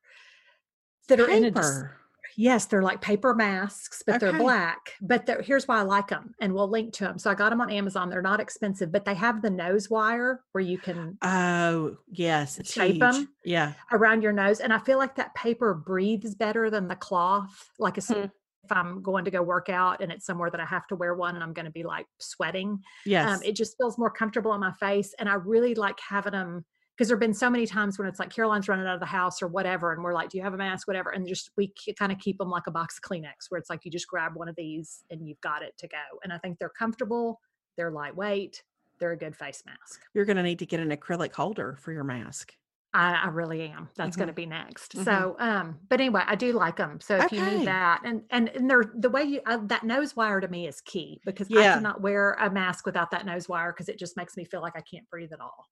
that 1.08 1.20
are 1.20 1.28
in 1.30 1.56
a 1.56 1.90
Yes, 2.38 2.66
they're 2.66 2.82
like 2.82 3.00
paper 3.00 3.34
masks, 3.34 4.02
but 4.06 4.20
they're 4.20 4.32
black. 4.36 4.92
But 5.00 5.24
they're, 5.24 5.40
here's 5.40 5.66
why 5.66 5.78
I 5.78 5.82
like 5.82 6.08
them, 6.08 6.34
and 6.40 6.52
we'll 6.52 6.68
link 6.68 6.92
to 6.94 7.04
them. 7.04 7.18
So 7.18 7.30
I 7.30 7.34
got 7.34 7.48
them 7.50 7.60
on 7.62 7.70
Amazon. 7.70 8.10
They're 8.10 8.20
not 8.20 8.40
expensive, 8.40 8.92
but 8.92 9.04
they 9.06 9.14
have 9.14 9.40
the 9.40 9.48
nose 9.48 9.88
wire 9.88 10.42
where 10.52 10.62
you 10.62 10.76
can 10.76 11.16
Oh, 11.22 11.96
yes. 12.10 12.60
Shape 12.68 12.94
huge. 12.96 13.02
'em? 13.02 13.28
Yeah. 13.44 13.72
around 13.92 14.22
your 14.22 14.32
nose, 14.32 14.60
and 14.60 14.72
I 14.72 14.78
feel 14.80 14.98
like 14.98 15.14
that 15.14 15.34
paper 15.34 15.72
breathes 15.72 16.34
better 16.34 16.68
than 16.68 16.88
the 16.88 16.96
cloth. 16.96 17.70
Like 17.78 17.96
as- 17.96 18.08
Hmm. 18.08 18.24
If 18.70 18.76
I'm 18.76 19.02
going 19.02 19.24
to 19.24 19.30
go 19.30 19.42
work 19.42 19.68
out 19.68 20.02
and 20.02 20.10
it's 20.12 20.26
somewhere 20.26 20.50
that 20.50 20.60
I 20.60 20.64
have 20.66 20.86
to 20.88 20.96
wear 20.96 21.14
one, 21.14 21.34
and 21.34 21.42
I'm 21.42 21.52
going 21.52 21.64
to 21.66 21.70
be 21.72 21.82
like 21.84 22.06
sweating, 22.18 22.80
Yes. 23.04 23.28
um, 23.38 23.42
it 23.42 23.52
just 23.56 23.76
feels 23.78 23.96
more 23.98 24.10
comfortable 24.10 24.50
on 24.50 24.60
my 24.60 24.72
face. 24.72 25.14
And 25.18 25.28
I 25.28 25.34
really 25.34 25.74
like 25.74 25.98
having 26.00 26.32
them 26.32 26.64
because 26.96 27.08
there 27.08 27.16
have 27.16 27.20
been 27.20 27.34
so 27.34 27.50
many 27.50 27.66
times 27.66 27.98
when 27.98 28.08
it's 28.08 28.18
like 28.18 28.30
Caroline's 28.30 28.68
running 28.68 28.86
out 28.86 28.94
of 28.94 29.00
the 29.00 29.06
house 29.06 29.42
or 29.42 29.48
whatever, 29.48 29.92
and 29.92 30.02
we're 30.02 30.14
like, 30.14 30.30
"Do 30.30 30.38
you 30.38 30.44
have 30.44 30.54
a 30.54 30.56
mask?" 30.56 30.88
Whatever, 30.88 31.10
and 31.10 31.26
just 31.28 31.50
we 31.56 31.72
kind 31.98 32.10
of 32.10 32.18
keep 32.18 32.38
them 32.38 32.48
like 32.48 32.66
a 32.66 32.70
box 32.70 32.98
of 32.98 33.02
Kleenex, 33.02 33.50
where 33.50 33.58
it's 33.58 33.68
like 33.68 33.84
you 33.84 33.90
just 33.90 34.08
grab 34.08 34.34
one 34.34 34.48
of 34.48 34.56
these 34.56 35.04
and 35.10 35.26
you've 35.28 35.40
got 35.42 35.62
it 35.62 35.74
to 35.78 35.88
go. 35.88 35.98
And 36.24 36.32
I 36.32 36.38
think 36.38 36.58
they're 36.58 36.70
comfortable, 36.70 37.38
they're 37.76 37.90
lightweight, 37.90 38.62
they're 38.98 39.12
a 39.12 39.16
good 39.16 39.36
face 39.36 39.62
mask. 39.66 40.00
You're 40.14 40.24
going 40.24 40.38
to 40.38 40.42
need 40.42 40.58
to 40.60 40.66
get 40.66 40.80
an 40.80 40.90
acrylic 40.90 41.32
holder 41.34 41.76
for 41.82 41.92
your 41.92 42.04
mask. 42.04 42.54
I, 42.96 43.12
I 43.24 43.28
really 43.28 43.62
am. 43.62 43.90
That's 43.94 44.16
going 44.16 44.28
to 44.28 44.32
be 44.32 44.46
next. 44.46 44.96
Mhm. 44.96 45.04
So, 45.04 45.36
um, 45.38 45.78
but 45.88 46.00
anyway, 46.00 46.22
I 46.26 46.34
do 46.34 46.52
like 46.52 46.76
them. 46.76 46.98
So 47.00 47.16
if 47.16 47.30
you 47.30 47.44
need 47.44 47.66
that, 47.66 48.00
and 48.04 48.22
and 48.30 48.48
and 48.48 48.70
they're 48.70 48.90
the 48.94 49.10
way 49.10 49.22
you 49.22 49.42
uh, 49.44 49.58
that 49.64 49.84
nose 49.84 50.16
wire 50.16 50.40
to 50.40 50.48
me 50.48 50.66
is 50.66 50.80
key 50.80 51.20
because 51.26 51.48
I 51.50 51.74
cannot 51.74 52.00
wear 52.00 52.32
a 52.40 52.50
mask 52.50 52.86
without 52.86 53.10
that 53.10 53.26
nose 53.26 53.48
wire 53.48 53.72
because 53.72 53.90
it 53.90 53.98
just 53.98 54.16
makes 54.16 54.36
me 54.36 54.44
feel 54.44 54.62
like 54.62 54.72
I 54.76 54.80
can't 54.80 55.08
breathe 55.10 55.32
at 55.32 55.40
all. 55.40 55.66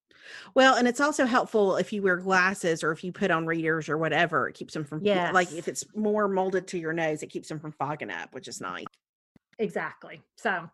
Well, 0.53 0.75
and 0.75 0.87
it's 0.87 1.01
also 1.01 1.25
helpful 1.25 1.77
if 1.77 1.91
you 1.91 2.03
wear 2.03 2.17
glasses 2.17 2.83
or 2.83 2.91
if 2.91 3.03
you 3.03 3.11
put 3.11 3.31
on 3.31 3.47
readers 3.47 3.89
or 3.89 3.97
whatever. 3.97 4.47
It 4.47 4.53
keeps 4.53 4.75
them 4.75 4.85
from 4.85 5.03
yeah, 5.03 5.31
like 5.31 5.51
if 5.51 5.67
it's 5.67 5.83
more 5.95 6.27
molded 6.27 6.67
to 6.67 6.77
your 6.77 6.93
nose, 6.93 7.23
it 7.23 7.31
keeps 7.31 7.49
them 7.49 7.59
from 7.59 7.71
fogging 7.71 8.11
up, 8.11 8.33
which 8.33 8.47
is 8.47 8.61
nice. 8.61 8.85
Exactly. 9.57 10.21
So 10.37 10.69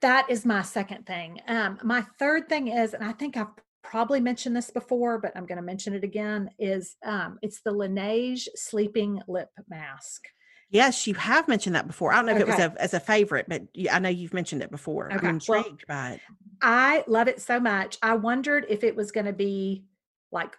that 0.00 0.30
is 0.30 0.44
my 0.44 0.62
second 0.62 1.06
thing. 1.06 1.40
Um, 1.46 1.78
my 1.82 2.02
third 2.18 2.48
thing 2.48 2.68
is, 2.68 2.94
and 2.94 3.04
I 3.04 3.12
think 3.12 3.36
I've 3.36 3.48
probably 3.84 4.20
mentioned 4.20 4.56
this 4.56 4.70
before, 4.70 5.18
but 5.18 5.32
I'm 5.36 5.46
going 5.46 5.56
to 5.56 5.62
mention 5.62 5.94
it 5.94 6.02
again, 6.02 6.50
is 6.58 6.96
um, 7.04 7.38
it's 7.42 7.60
the 7.60 7.70
Laneige 7.70 8.48
sleeping 8.56 9.20
lip 9.28 9.50
mask. 9.68 10.24
Yes, 10.70 11.06
you 11.06 11.14
have 11.14 11.46
mentioned 11.46 11.76
that 11.76 11.86
before. 11.86 12.12
I 12.12 12.16
don't 12.16 12.26
know 12.26 12.32
if 12.32 12.40
it 12.40 12.48
was 12.48 12.58
a, 12.58 12.74
as 12.80 12.94
a 12.94 13.00
favorite, 13.00 13.46
but 13.48 13.62
I 13.92 13.98
know 14.00 14.08
you've 14.08 14.34
mentioned 14.34 14.62
it 14.62 14.70
before. 14.70 15.06
Okay, 15.06 15.28
I'm 15.28 15.38
well, 15.46 15.58
intrigued 15.60 15.86
by 15.86 16.12
it. 16.12 16.20
I 16.62 17.04
love 17.06 17.28
it 17.28 17.40
so 17.40 17.60
much. 17.60 17.98
I 18.02 18.14
wondered 18.14 18.66
if 18.68 18.82
it 18.82 18.96
was 18.96 19.12
going 19.12 19.26
to 19.26 19.32
be 19.32 19.84
like 20.32 20.56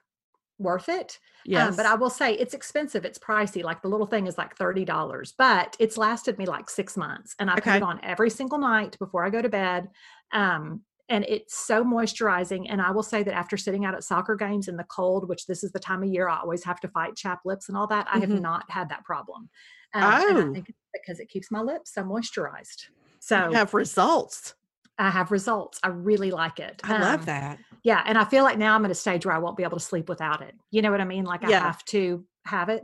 worth 0.57 0.88
it. 0.88 1.19
Yes, 1.43 1.71
Um, 1.71 1.76
but 1.76 1.86
I 1.86 1.95
will 1.95 2.09
say 2.09 2.34
it's 2.34 2.53
expensive. 2.53 3.03
It's 3.03 3.19
pricey. 3.19 3.63
Like 3.63 3.82
the 3.82 3.89
little 3.89 4.07
thing 4.07 4.28
is 4.28 4.38
like 4.38 4.57
$30, 4.57 5.34
but 5.38 5.76
it's 5.80 5.97
lasted 5.97 6.38
me 6.38 6.45
like 6.45 6.69
six 6.69 6.95
months. 6.95 7.36
And 7.39 7.49
I 7.49 7.55
put 7.55 7.76
it 7.76 7.84
on 7.84 7.99
every 8.03 8.30
single 8.30 8.59
night 8.59 8.97
before 8.99 9.26
I 9.26 9.30
go 9.30 9.41
to 9.41 9.49
bed. 9.49 9.89
Um, 10.32 10.82
and 11.10 11.24
it's 11.26 11.56
so 11.66 11.84
moisturizing. 11.84 12.66
And 12.70 12.82
I 12.82 12.91
will 12.91 13.03
say 13.03 13.24
that 13.24 13.34
after 13.34 13.58
sitting 13.58 13.86
out 13.86 13.93
at 13.93 14.03
soccer 14.03 14.36
games 14.36 14.68
in 14.68 14.76
the 14.78 14.84
cold, 14.86 15.28
which 15.30 15.45
this 15.45 15.64
is 15.64 15.72
the 15.72 15.80
time 15.80 16.01
of 16.03 16.10
year 16.10 16.28
I 16.28 16.39
always 16.39 16.64
have 16.64 16.80
to 16.82 16.88
fight 16.88 17.16
chapped 17.16 17.45
lips 17.45 17.70
and 17.70 17.78
all 17.78 17.88
that, 17.88 18.08
I 18.12 18.20
have 18.20 18.30
Mhm. 18.30 18.41
not 18.41 18.70
had 18.72 18.89
that 18.89 19.03
problem. 19.06 19.49
Um, 19.93 20.03
and 20.03 20.38
Oh. 20.38 20.49
I 20.49 20.53
think 20.53 20.70
it's 20.70 20.80
because 20.93 21.20
it 21.20 21.30
keeps 21.30 21.51
my 21.51 21.62
lips 21.62 21.93
so 21.93 22.03
moisturized. 22.03 22.88
So 23.20 23.49
you 23.49 23.56
have 23.56 23.74
results. 23.74 24.56
I 24.97 25.10
have 25.10 25.32
results. 25.32 25.80
I 25.84 25.89
really 25.89 26.32
like 26.32 26.60
it. 26.60 26.82
I 26.84 26.97
love 26.99 27.20
Um, 27.22 27.26
that. 27.26 27.60
yeah 27.84 28.01
and 28.08 28.18
i 28.18 28.24
feel 28.24 28.43
like 28.43 28.58
now 28.58 28.74
i'm 28.76 28.84
at 28.86 28.89
a 28.91 28.95
stage 28.95 29.26
where 29.28 29.36
i 29.36 29.38
won't 29.38 29.56
be 29.58 29.64
able 29.64 29.78
to 29.78 29.84
sleep 29.84 30.10
without 30.10 30.41
it 30.41 30.56
you 30.72 30.82
know 30.82 30.89
what 30.89 31.01
i 31.01 31.03
mean 31.06 31.24
like 31.26 31.43
i 31.43 31.49
Yeah. 31.49 31.60
have 31.60 31.84
to 31.86 32.26
have 32.45 32.70
it 32.70 32.82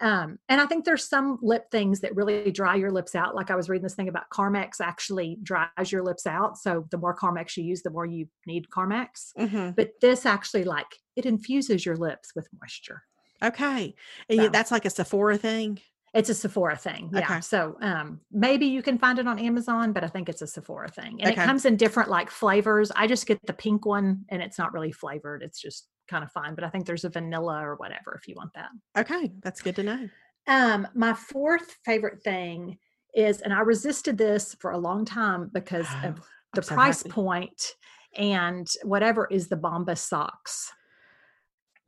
um 0.00 0.38
and 0.48 0.60
i 0.60 0.66
think 0.66 0.84
there's 0.84 1.06
some 1.08 1.38
lip 1.42 1.70
things 1.70 2.00
that 2.00 2.14
really 2.16 2.50
dry 2.50 2.74
your 2.74 2.90
lips 2.90 3.14
out 3.14 3.34
like 3.34 3.50
i 3.50 3.56
was 3.56 3.68
reading 3.68 3.82
this 3.82 3.94
thing 3.94 4.08
about 4.08 4.28
carmex 4.32 4.80
actually 4.80 5.38
dries 5.42 5.90
your 5.92 6.02
lips 6.02 6.26
out 6.26 6.56
so 6.56 6.86
the 6.90 6.98
more 6.98 7.14
carmex 7.16 7.56
you 7.56 7.64
use 7.64 7.82
the 7.82 7.90
more 7.90 8.06
you 8.06 8.26
need 8.46 8.66
carmex. 8.70 9.32
Hmm 9.36 9.70
but 9.76 9.92
this 10.00 10.26
actually 10.26 10.64
like 10.64 10.86
it 11.16 11.26
infuses 11.26 11.84
your 11.84 11.96
lips 11.96 12.34
with 12.34 12.48
moisture. 12.60 13.02
Okay, 13.42 13.94
and 14.28 14.40
So- 14.40 14.48
that's 14.48 14.70
like 14.70 14.84
a 14.84 14.90
Sephora 14.90 15.36
thing. 15.38 15.78
it's 16.12 16.28
a 16.28 16.34
sephora 16.34 16.76
thing 16.76 17.08
yeah. 17.12 17.20
Okay. 17.20 17.40
so 17.40 17.76
um 17.80 18.20
maybe 18.32 18.66
you 18.66 18.82
can 18.82 18.98
find 18.98 19.18
it 19.20 19.28
on 19.28 19.38
amazon 19.38 19.92
but 19.92 20.02
i 20.02 20.08
think 20.08 20.28
it's 20.28 20.42
a 20.42 20.46
sephora 20.46 20.88
thing. 20.88 21.20
And 21.20 21.30
Okay. 21.32 21.40
it 21.42 21.44
comes 21.46 21.64
in 21.64 21.76
different 21.76 22.10
like 22.10 22.30
flavors. 22.30 22.90
I 22.96 23.06
just 23.06 23.26
get 23.26 23.38
the 23.46 23.52
pink 23.52 23.86
one 23.86 24.24
and 24.28 24.42
it's 24.42 24.58
not 24.58 24.72
really 24.72 24.90
flavored 24.92 25.42
it's 25.42 25.60
just 25.60 25.86
kind 26.10 26.24
of 26.24 26.32
fine 26.32 26.54
but 26.56 26.64
i 26.64 26.68
think 26.68 26.84
there's 26.84 27.04
a 27.04 27.08
vanilla 27.08 27.64
or 27.64 27.76
whatever 27.76 28.18
if 28.20 28.26
you 28.28 28.34
want 28.36 28.52
that 28.54 28.70
Okay, 28.98 29.30
that's 29.42 29.62
good 29.62 29.76
to 29.76 29.82
know. 29.84 30.08
um 30.48 30.86
my 30.94 31.14
fourth 31.14 31.78
favorite 31.84 32.22
thing 32.22 32.76
is 33.14 33.40
and 33.42 33.52
i 33.54 33.60
resisted 33.60 34.18
this 34.18 34.54
for 34.60 34.72
a 34.72 34.78
long 34.78 35.04
time 35.04 35.48
because 35.54 35.86
Oh, 36.02 36.08
of 36.08 36.20
the 36.54 36.62
so 36.62 36.74
price 36.74 37.02
point 37.04 37.74
and 38.16 38.66
whatever 38.82 39.28
is 39.30 39.48
the 39.48 39.56
Bombas 39.56 39.98
socks 39.98 40.72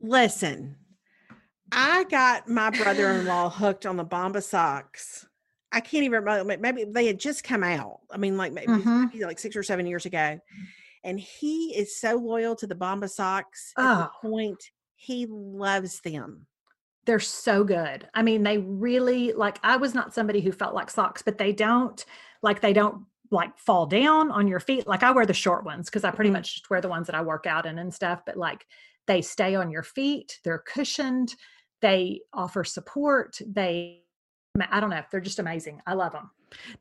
Listen, 0.05 0.75
I 1.71 2.03
got 2.05 2.49
my 2.49 2.69
brother-in-law 2.69 3.49
hooked 3.61 3.85
on 3.85 3.95
the 3.95 4.03
Bombas 4.05 4.43
socks. 4.43 5.25
I 5.71 5.79
can't 5.79 6.03
even 6.03 6.23
remember. 6.23 6.57
Maybe 6.57 6.83
they 6.83 7.07
had 7.07 7.19
just 7.19 7.43
come 7.43 7.63
out. 7.63 7.99
I 8.11 8.17
mean, 8.17 8.35
like 8.37 8.51
maybe, 8.51 8.67
Mhm. 8.67 9.11
maybe 9.13 9.23
like 9.25 9.39
six 9.39 9.55
or 9.55 9.63
seven 9.63 9.85
years 9.87 10.05
ago. 10.05 10.39
And 11.03 11.19
he 11.19 11.75
is 11.75 11.95
so 11.99 12.15
loyal 12.15 12.55
to 12.57 12.67
the 12.67 12.75
Bombas 12.75 13.11
socks 13.11 13.73
at 13.77 13.97
the 13.97 14.05
Oh. 14.05 14.09
point 14.21 14.63
he 14.95 15.25
loves 15.27 15.99
them. 16.01 16.47
They're 17.05 17.19
so 17.19 17.65
good. 17.65 18.07
I 18.13 18.23
mean, 18.23 18.43
they 18.43 18.57
really 18.59 19.33
like 19.33 19.59
I 19.63 19.75
was 19.75 19.93
not 19.93 20.13
somebody 20.13 20.39
who 20.39 20.53
felt 20.53 20.73
like 20.73 20.89
socks, 20.89 21.21
but 21.21 21.37
they 21.37 21.51
don't 21.51 22.03
like 22.41 22.61
they 22.61 22.71
don't 22.71 23.05
like 23.31 23.57
fall 23.57 23.85
down 23.85 24.31
on 24.31 24.47
your 24.47 24.61
feet. 24.61 24.87
Like 24.87 25.03
I 25.03 25.11
wear 25.11 25.25
the 25.25 25.33
short 25.33 25.65
ones 25.65 25.89
because 25.89 26.05
I 26.05 26.11
pretty 26.11 26.29
Mhm. 26.29 26.33
much 26.33 26.53
just 26.53 26.69
wear 26.69 26.79
the 26.79 26.87
ones 26.87 27.07
that 27.07 27.15
I 27.15 27.21
work 27.21 27.45
out 27.45 27.65
in 27.65 27.77
and 27.79 27.93
stuff, 27.93 28.21
but 28.25 28.37
like 28.37 28.65
they 29.07 29.21
stay 29.21 29.55
on 29.55 29.69
your 29.71 29.83
feet, 29.83 30.39
they're 30.45 30.59
cushioned, 30.59 31.35
they 31.81 32.21
offer 32.31 32.63
support, 32.63 33.41
they 33.45 34.05
I 34.71 34.79
don't 34.79 34.91
know, 34.91 35.03
they're 35.11 35.19
just 35.19 35.39
amazing. 35.39 35.81
I 35.87 35.95
love 35.95 36.13
them. 36.13 36.29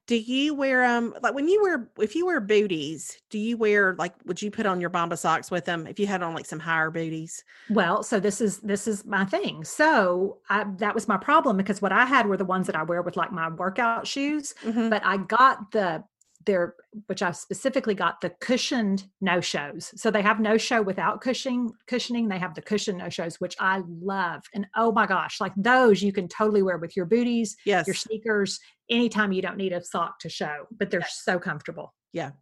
Do 0.07 0.16
you 0.16 0.55
wear 0.55 0.85
um 0.85 1.14
like 1.23 1.35
when 1.35 1.49
you 1.49 1.62
wear 1.62 1.91
if 1.99 2.14
you 2.14 2.27
wear 2.27 2.41
booties, 2.41 3.18
do 3.31 3.39
you 3.39 3.57
wear 3.57 3.95
like 3.99 4.14
would 4.25 4.41
you 4.43 4.51
put 4.51 4.66
on 4.66 4.81
your 4.81 4.91
Bombas 4.91 5.18
socks 5.18 5.51
with 5.51 5.64
them 5.64 5.87
if 5.87 5.99
you 5.99 6.07
had 6.07 6.23
on 6.23 6.35
like 6.35 6.47
some 6.47 6.61
higher 6.61 6.91
booties? 6.91 7.45
Well, 7.68 8.03
so 8.03 8.20
this 8.20 8.41
is 8.41 8.59
this 8.61 8.87
is 8.87 9.05
my 9.05 9.25
thing. 9.25 9.64
So 9.64 10.39
I, 10.51 10.64
that 10.79 10.95
was 10.95 11.09
my 11.09 11.16
problem 11.16 11.57
because 11.57 11.81
what 11.81 11.93
I 11.93 12.05
had 12.05 12.27
were 12.27 12.37
the 12.37 12.45
ones 12.45 12.66
that 12.66 12.77
I 12.77 12.83
wear 12.83 13.03
with 13.03 13.16
like 13.16 13.33
my 13.33 13.49
workout 13.49 14.07
shoes, 14.07 14.55
Mhm. 14.64 14.91
but 14.91 15.05
I 15.05 15.16
got 15.16 15.70
the 15.73 16.05
their 16.45 16.74
which 17.07 17.22
I 17.22 17.32
specifically 17.32 17.95
got 17.95 18.20
the 18.20 18.30
cushioned 18.40 19.05
no 19.20 19.40
shows. 19.40 19.93
So 20.01 20.11
they 20.11 20.22
have 20.22 20.40
no 20.40 20.57
show 20.59 20.82
without 20.82 21.20
cushioning. 21.20 21.70
Cushioning. 21.86 22.28
They 22.28 22.38
have 22.38 22.55
the 22.55 22.62
cushion 22.62 22.97
no 22.99 23.09
shows, 23.09 23.40
which 23.40 23.57
I 23.61 23.82
love. 24.01 24.43
And 24.55 24.66
oh 24.76 24.93
my 24.93 25.07
gosh, 25.07 25.40
like 25.40 25.53
those 25.57 26.03
you 26.03 26.12
can 26.12 26.28
totally 26.28 26.62
wear 26.62 26.78
with 26.78 26.97
your 26.97 27.07
booties, 27.07 27.57
Yes. 27.64 27.86
your 27.86 27.95
sneakers, 27.95 28.61
anytime 28.90 29.32
you 29.32 29.43
don't 29.43 29.57
need 29.57 29.72
a 29.72 29.82
sock 29.84 30.18
to 30.20 30.28
show. 30.28 30.66
But 30.76 30.90
they're 30.90 31.07
so 31.09 31.38
comfortable. 31.38 31.95
Yeah. 32.12 32.32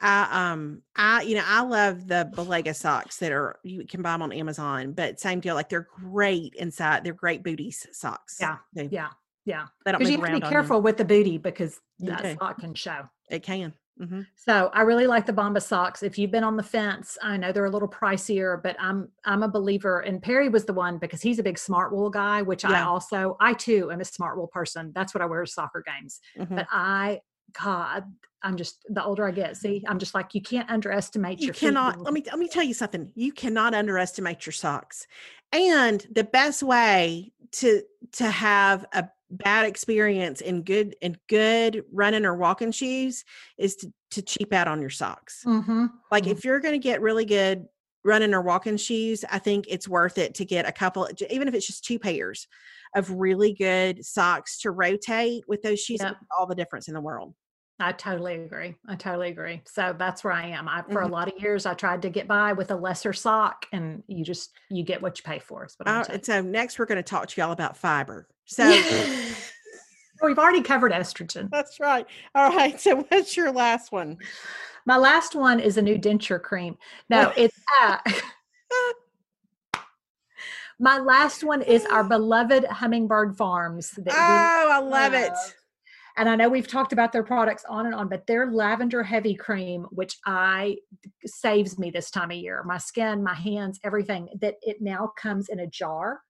I 0.00 0.52
um 0.52 0.82
I 0.94 1.22
you 1.22 1.34
know 1.34 1.42
I 1.44 1.62
love 1.62 2.06
the 2.06 2.30
Belega 2.32 2.74
socks 2.74 3.16
that 3.18 3.32
are 3.32 3.56
you 3.64 3.84
can 3.84 4.00
buy 4.00 4.12
them 4.12 4.22
on 4.22 4.32
Amazon, 4.32 4.92
but 4.92 5.18
same 5.18 5.40
deal 5.40 5.56
like 5.56 5.68
they're 5.68 5.88
great 6.00 6.54
inside. 6.54 7.02
They're 7.02 7.12
great 7.12 7.42
booties 7.42 7.84
socks. 7.90 8.36
Yeah, 8.40 8.58
They, 8.72 8.84
Yeah, 8.92 9.08
yeah. 9.48 9.66
they 9.84 9.92
don't 9.92 9.98
Because 9.98 10.10
you 10.12 10.20
have 10.20 10.26
to 10.34 10.40
be 10.40 10.46
careful 10.46 10.80
with 10.82 10.96
the 10.98 11.04
booty 11.04 11.38
because 11.38 11.80
You 11.98 12.10
that 12.10 12.22
do. 12.22 12.36
sock 12.38 12.58
can 12.60 12.74
show. 12.74 13.00
It 13.30 13.42
can. 13.42 13.72
hmm 13.98 14.20
So 14.36 14.70
I 14.72 14.82
really 14.82 15.06
like 15.06 15.26
the 15.26 15.32
Bombas 15.32 15.62
socks. 15.62 16.02
If 16.02 16.18
you've 16.18 16.30
been 16.30 16.44
on 16.44 16.56
the 16.56 16.62
fence, 16.62 17.18
I 17.22 17.36
know 17.36 17.50
they're 17.52 17.64
a 17.64 17.70
little 17.70 17.88
pricier, 17.88 18.62
but 18.62 18.76
I'm 18.78 19.08
I'm 19.24 19.42
a 19.42 19.48
believer. 19.48 20.00
And 20.00 20.22
Perry 20.22 20.48
was 20.48 20.64
the 20.66 20.72
one 20.72 20.98
because 20.98 21.20
he's 21.22 21.38
a 21.38 21.42
big 21.42 21.58
smart 21.58 21.92
wool 21.92 22.10
guy, 22.10 22.42
which 22.42 22.64
I 22.64 22.82
also 22.82 23.36
I 23.40 23.54
too 23.54 23.90
am 23.92 24.00
a 24.00 24.04
smart 24.04 24.36
wool 24.36 24.46
person. 24.48 24.92
That's 24.94 25.12
what 25.14 25.22
I 25.22 25.26
wear 25.26 25.44
to 25.44 25.50
soccer 25.50 25.82
games. 25.86 26.20
hmm 26.36 26.54
But 26.54 26.66
I 26.70 27.20
God, 27.64 28.04
I'm 28.42 28.56
just 28.56 28.84
the 28.88 29.02
older 29.02 29.26
I 29.26 29.30
get. 29.32 29.56
See, 29.56 29.82
I'm 29.88 29.98
just 29.98 30.14
like 30.14 30.34
you 30.34 30.42
can't 30.42 30.68
underestimate 30.70 31.40
You 31.40 31.46
your 31.46 31.54
feet 31.54 31.60
cannot. 31.60 31.94
being- 31.94 32.04
Let 32.04 32.12
me 32.14 32.22
let 32.26 32.38
me 32.38 32.48
tell 32.48 32.62
you 32.70 32.74
something. 32.74 33.10
You 33.14 33.32
cannot 33.32 33.72
underestimate 33.74 34.44
your 34.46 34.52
socks. 34.52 35.06
And 35.52 36.06
the 36.12 36.24
best 36.24 36.62
way 36.62 37.32
to 37.52 37.82
to 38.12 38.26
have 38.30 38.84
a 38.92 39.08
bad 39.30 39.66
experience 39.66 40.40
in 40.40 40.62
good 40.62 40.96
in 41.02 41.16
good 41.28 41.84
running 41.92 42.24
or 42.24 42.34
walking 42.34 42.72
shoes 42.72 43.24
is 43.58 43.76
to 43.76 43.92
to 44.10 44.22
cheap 44.22 44.52
out 44.52 44.68
on 44.68 44.80
your 44.80 44.90
socks. 44.90 45.46
Mhm, 45.46 45.90
Like 46.10 46.24
mhm. 46.24 46.30
if 46.32 46.44
you're 46.44 46.60
going 46.60 46.72
to 46.74 46.78
get 46.82 47.00
really 47.02 47.24
good 47.26 47.66
running 48.04 48.32
or 48.32 48.40
walking 48.42 48.76
shoes, 48.78 49.24
I 49.30 49.38
think 49.38 49.66
it's 49.68 49.86
worth 49.88 50.16
it 50.18 50.34
to 50.36 50.44
get 50.44 50.66
a 50.66 50.72
couple, 50.72 51.06
even 51.30 51.46
if 51.48 51.54
it's 51.54 51.66
just 51.66 51.84
two 51.84 51.98
pairs 51.98 52.46
of 52.96 53.10
really 53.10 53.52
good 53.52 54.04
socks 54.06 54.58
to 54.60 54.70
rotate 54.70 55.44
with 55.46 55.60
those 55.62 55.80
shoes. 55.80 56.00
Yep. 56.00 56.16
all 56.38 56.46
the 56.46 56.54
difference 56.54 56.88
in 56.88 56.94
the 56.94 57.00
world. 57.00 57.34
I 57.80 57.92
totally 57.92 58.34
agree. 58.34 58.74
I 58.88 58.96
totally 58.96 59.28
agree. 59.28 59.62
So 59.66 59.94
that's 59.96 60.24
where 60.24 60.32
I 60.32 60.46
am. 60.48 60.68
I, 60.68 60.82
for 60.90 61.02
Mhm. 61.02 61.04
a 61.04 61.08
lot 61.12 61.28
of 61.32 61.38
years, 61.40 61.64
I 61.66 61.74
tried 61.74 62.02
to 62.02 62.10
get 62.10 62.26
by 62.26 62.52
with 62.54 62.70
a 62.70 62.76
lesser 62.76 63.12
sock, 63.12 63.66
and 63.72 64.02
you 64.08 64.24
just 64.24 64.50
you 64.70 64.82
get 64.84 65.00
what 65.02 65.18
you 65.18 65.22
pay 65.22 65.38
for. 65.38 65.64
Is 65.66 65.74
what 65.76 65.88
I'm 65.88 66.00
Uh, 66.00 66.18
so 66.22 66.40
next 66.40 66.78
we're 66.78 66.86
going 66.86 66.96
to 66.96 67.02
talk 67.04 67.28
to 67.28 67.40
y'all 67.40 67.52
about 67.52 67.76
fiber. 67.76 68.26
So 68.48 68.66
We've 70.22 70.38
already 70.38 70.62
covered 70.62 70.92
estrogen. 70.92 71.48
that's 71.50 71.78
right. 71.78 72.06
All 72.34 72.50
right. 72.50 72.80
So 72.80 73.02
what's 73.02 73.36
your 73.36 73.52
last 73.52 73.92
one? 73.92 74.18
My 74.84 74.96
last 74.96 75.34
one 75.34 75.60
is 75.60 75.76
a 75.76 75.82
new 75.82 75.96
denture 75.98 76.42
cream. 76.42 76.76
No, 77.08 77.32
it's 77.36 77.56
uh, 77.80 77.98
my 80.80 80.98
last 80.98 81.44
one 81.44 81.62
is 81.62 81.84
our 81.86 82.02
beloved 82.08 82.64
Hummingbird 82.64 83.36
Farms. 83.36 83.90
That 83.90 84.06
we 84.06 84.12
Oh, 84.12 84.68
I 84.72 84.78
love 84.78 85.14
it. 85.14 85.32
And 86.16 86.28
I 86.28 86.34
know 86.34 86.48
we've 86.48 86.66
talked 86.66 86.92
about 86.92 87.12
their 87.12 87.22
products 87.22 87.64
on 87.68 87.86
and 87.86 87.94
on, 87.94 88.08
but 88.08 88.26
their 88.26 88.50
lavender 88.50 89.04
heavy 89.04 89.36
cream, 89.36 89.86
which 89.90 90.16
I 90.26 90.78
saves 91.24 91.78
me 91.78 91.90
this 91.90 92.10
time 92.10 92.32
of 92.32 92.36
year, 92.38 92.64
my 92.64 92.78
skin, 92.78 93.22
my 93.22 93.34
hands, 93.34 93.78
everything. 93.84 94.28
That 94.40 94.56
it 94.62 94.78
now 94.80 95.12
comes 95.16 95.48
in 95.48 95.60
a 95.60 95.66
jar. 95.68 96.22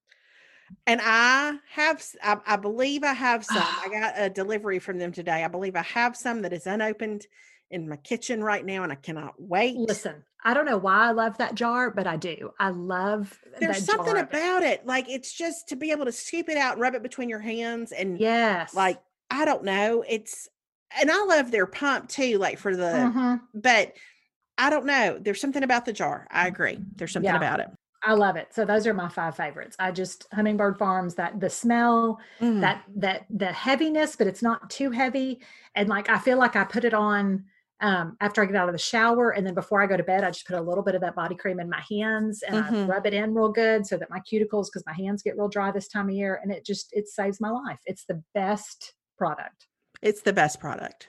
And 0.86 1.00
I 1.02 1.58
have—I 1.70 2.56
believe 2.56 3.04
I 3.04 3.12
have 3.12 3.44
some. 3.44 3.62
I 3.62 3.88
got 3.92 4.14
a 4.16 4.30
delivery 4.30 4.78
from 4.78 4.98
them 4.98 5.12
today. 5.12 5.44
I 5.44 5.48
believe 5.48 5.76
I 5.76 5.82
have 5.82 6.16
some 6.16 6.42
that 6.42 6.52
is 6.52 6.66
unopened 6.66 7.26
in 7.70 7.88
my 7.88 7.96
kitchen 7.96 8.42
right 8.42 8.64
now, 8.64 8.82
and 8.82 8.92
I 8.92 8.96
cannot 8.96 9.34
wait. 9.38 9.76
Listen, 9.76 10.24
I 10.42 10.54
don't 10.54 10.64
know 10.64 10.78
why 10.78 11.08
I 11.08 11.10
love 11.10 11.36
that 11.38 11.54
jar, 11.54 11.90
but 11.90 12.06
I 12.06 12.16
do. 12.16 12.50
I 12.58 12.70
love 12.70 13.38
There's 13.60 13.84
something 13.84 14.14
jar 14.14 14.22
of 14.22 14.28
it. 14.32 14.36
about 14.36 14.62
it. 14.62 14.86
Like 14.86 15.08
it's 15.08 15.32
just 15.32 15.68
to 15.68 15.76
be 15.76 15.90
able 15.90 16.06
to 16.06 16.12
scoop 16.12 16.48
it 16.48 16.56
out 16.56 16.72
and 16.74 16.80
rub 16.80 16.94
it 16.94 17.02
between 17.02 17.28
your 17.28 17.40
hands, 17.40 17.92
and 17.92 18.18
Yes. 18.18 18.74
like 18.74 19.00
I 19.30 19.44
don't 19.44 19.64
know, 19.64 20.04
it's. 20.08 20.48
And 20.98 21.10
I 21.10 21.22
love 21.24 21.50
their 21.50 21.66
pump 21.66 22.08
too, 22.08 22.38
like 22.38 22.58
for 22.58 22.74
the. 22.74 22.82
Mhm. 23.14 23.40
But 23.52 23.92
I 24.56 24.70
don't 24.70 24.86
know. 24.86 25.18
There's 25.20 25.40
something 25.40 25.62
about 25.62 25.84
the 25.84 25.92
jar. 25.92 26.26
I 26.30 26.46
agree. 26.48 26.78
There's 26.96 27.12
something 27.12 27.30
Yeah. 27.30 27.36
about 27.36 27.60
it. 27.60 27.68
I 28.02 28.12
love 28.14 28.36
it. 28.36 28.54
So 28.54 28.64
those 28.64 28.86
are 28.86 28.94
my 28.94 29.08
five 29.08 29.36
favorites. 29.36 29.76
I 29.78 29.90
just 29.90 30.26
Hummingbird 30.32 30.78
Farms 30.78 31.14
that 31.16 31.40
the 31.40 31.50
smell, 31.50 32.18
Mm. 32.40 32.60
that 32.60 32.84
that 32.96 33.26
the 33.30 33.52
heaviness, 33.52 34.14
but 34.16 34.26
it's 34.26 34.42
not 34.42 34.70
too 34.70 34.90
heavy. 34.90 35.40
And 35.74 35.88
like 35.88 36.08
I 36.08 36.18
feel 36.18 36.38
like 36.38 36.54
I 36.56 36.64
put 36.64 36.84
it 36.84 36.94
on 36.94 37.44
um, 37.80 38.16
after 38.20 38.42
I 38.42 38.46
get 38.46 38.56
out 38.56 38.68
of 38.68 38.74
the 38.74 38.78
shower, 38.78 39.30
and 39.30 39.46
then 39.46 39.54
before 39.54 39.80
I 39.80 39.86
go 39.86 39.96
to 39.96 40.02
bed, 40.02 40.24
I 40.24 40.30
just 40.30 40.46
put 40.48 40.56
a 40.56 40.60
little 40.60 40.82
bit 40.82 40.96
of 40.96 41.00
that 41.02 41.14
body 41.14 41.36
cream 41.36 41.60
in 41.60 41.68
my 41.70 41.80
hands 41.88 42.42
and 42.42 42.56
I 42.56 42.62
Mhm. 42.70 42.88
rub 42.88 43.06
it 43.06 43.14
in 43.14 43.32
real 43.34 43.50
good 43.52 43.86
so 43.86 43.96
that 43.96 44.10
my 44.10 44.18
cuticles, 44.20 44.66
because 44.66 44.82
my 44.84 44.92
hands 44.94 45.22
get 45.22 45.36
real 45.38 45.48
dry 45.48 45.70
this 45.70 45.86
time 45.86 46.08
of 46.08 46.14
year, 46.14 46.40
and 46.42 46.50
it 46.50 46.64
just 46.64 46.92
it 46.92 47.08
saves 47.08 47.40
my 47.40 47.50
life. 47.50 47.78
It's 47.86 48.04
the 48.04 48.20
best 48.34 48.94
product. 49.16 49.68
It's 50.02 50.22
the 50.22 50.32
best 50.32 50.58
product. 50.60 51.08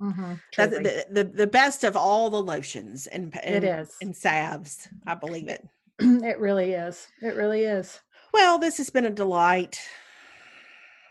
Mm-hmm, 0.00 0.34
the, 0.56 1.06
the 1.10 1.24
the 1.24 1.46
best 1.48 1.82
of 1.84 1.96
all 1.96 2.30
the 2.30 2.40
lotions 2.42 3.06
and 3.08 3.32
p- 3.32 3.38
It 3.40 3.64
and, 3.64 3.80
is. 3.80 3.96
and 4.00 4.16
salves. 4.16 4.88
I 5.06 5.14
believe 5.16 5.48
it. 5.48 5.66
it 6.24 6.38
really 6.38 6.72
is. 6.72 7.08
It 7.22 7.34
really 7.34 7.64
is. 7.64 8.00
Well, 8.32 8.58
this 8.58 8.76
has 8.78 8.90
been 8.90 9.06
a 9.06 9.10
delight. 9.10 9.80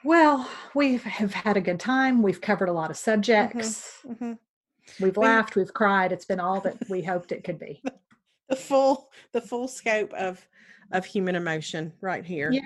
Well, 0.04 0.50
we 0.76 0.98
have 0.98 1.34
had 1.34 1.58
a 1.58 1.62
good 1.62 1.80
time. 1.80 2.22
We've 2.22 2.40
covered 2.40 2.70
a 2.70 2.74
lot 2.74 2.92
of 2.92 2.98
subjects. 2.98 4.00
Mhm. 4.08 4.38
We've 5.02 5.18
laughed, 5.18 5.56
we've 5.56 5.74
cried. 5.74 6.12
It's 6.14 6.26
been 6.26 6.40
all 6.40 6.62
that 6.62 6.78
we 6.90 7.02
hoped 7.02 7.32
it 7.32 7.44
could 7.44 7.60
be. 7.60 7.82
The 8.50 8.56
full 8.56 9.12
the 9.34 9.42
full 9.42 9.68
scope 9.68 10.14
of 10.14 10.40
of 10.94 11.06
human 11.06 11.36
emotion 11.36 11.92
right 12.00 12.24
here. 12.24 12.50
Yes. 12.50 12.64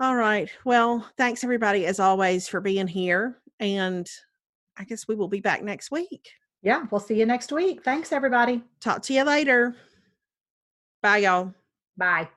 All 0.00 0.14
right. 0.16 0.50
Well, 0.66 1.08
thanks 1.16 1.42
everybody 1.42 1.86
as 1.86 1.98
always 1.98 2.46
for 2.46 2.60
being 2.60 2.86
here, 2.86 3.38
and 3.58 4.06
I 4.76 4.84
guess 4.84 5.08
we 5.08 5.14
will 5.14 5.28
be 5.28 5.40
back 5.40 5.62
next 5.62 5.90
week. 5.90 6.28
Yeah, 6.60 6.84
we'll 6.90 7.00
see 7.00 7.18
you 7.18 7.24
next 7.24 7.52
week. 7.52 7.82
Thanks, 7.82 8.12
everybody. 8.12 8.62
Talk 8.80 9.00
to 9.04 9.14
you 9.14 9.24
later. 9.24 9.74
Bye, 11.02 11.18
y'all. 11.18 11.52
Bye. 11.96 12.28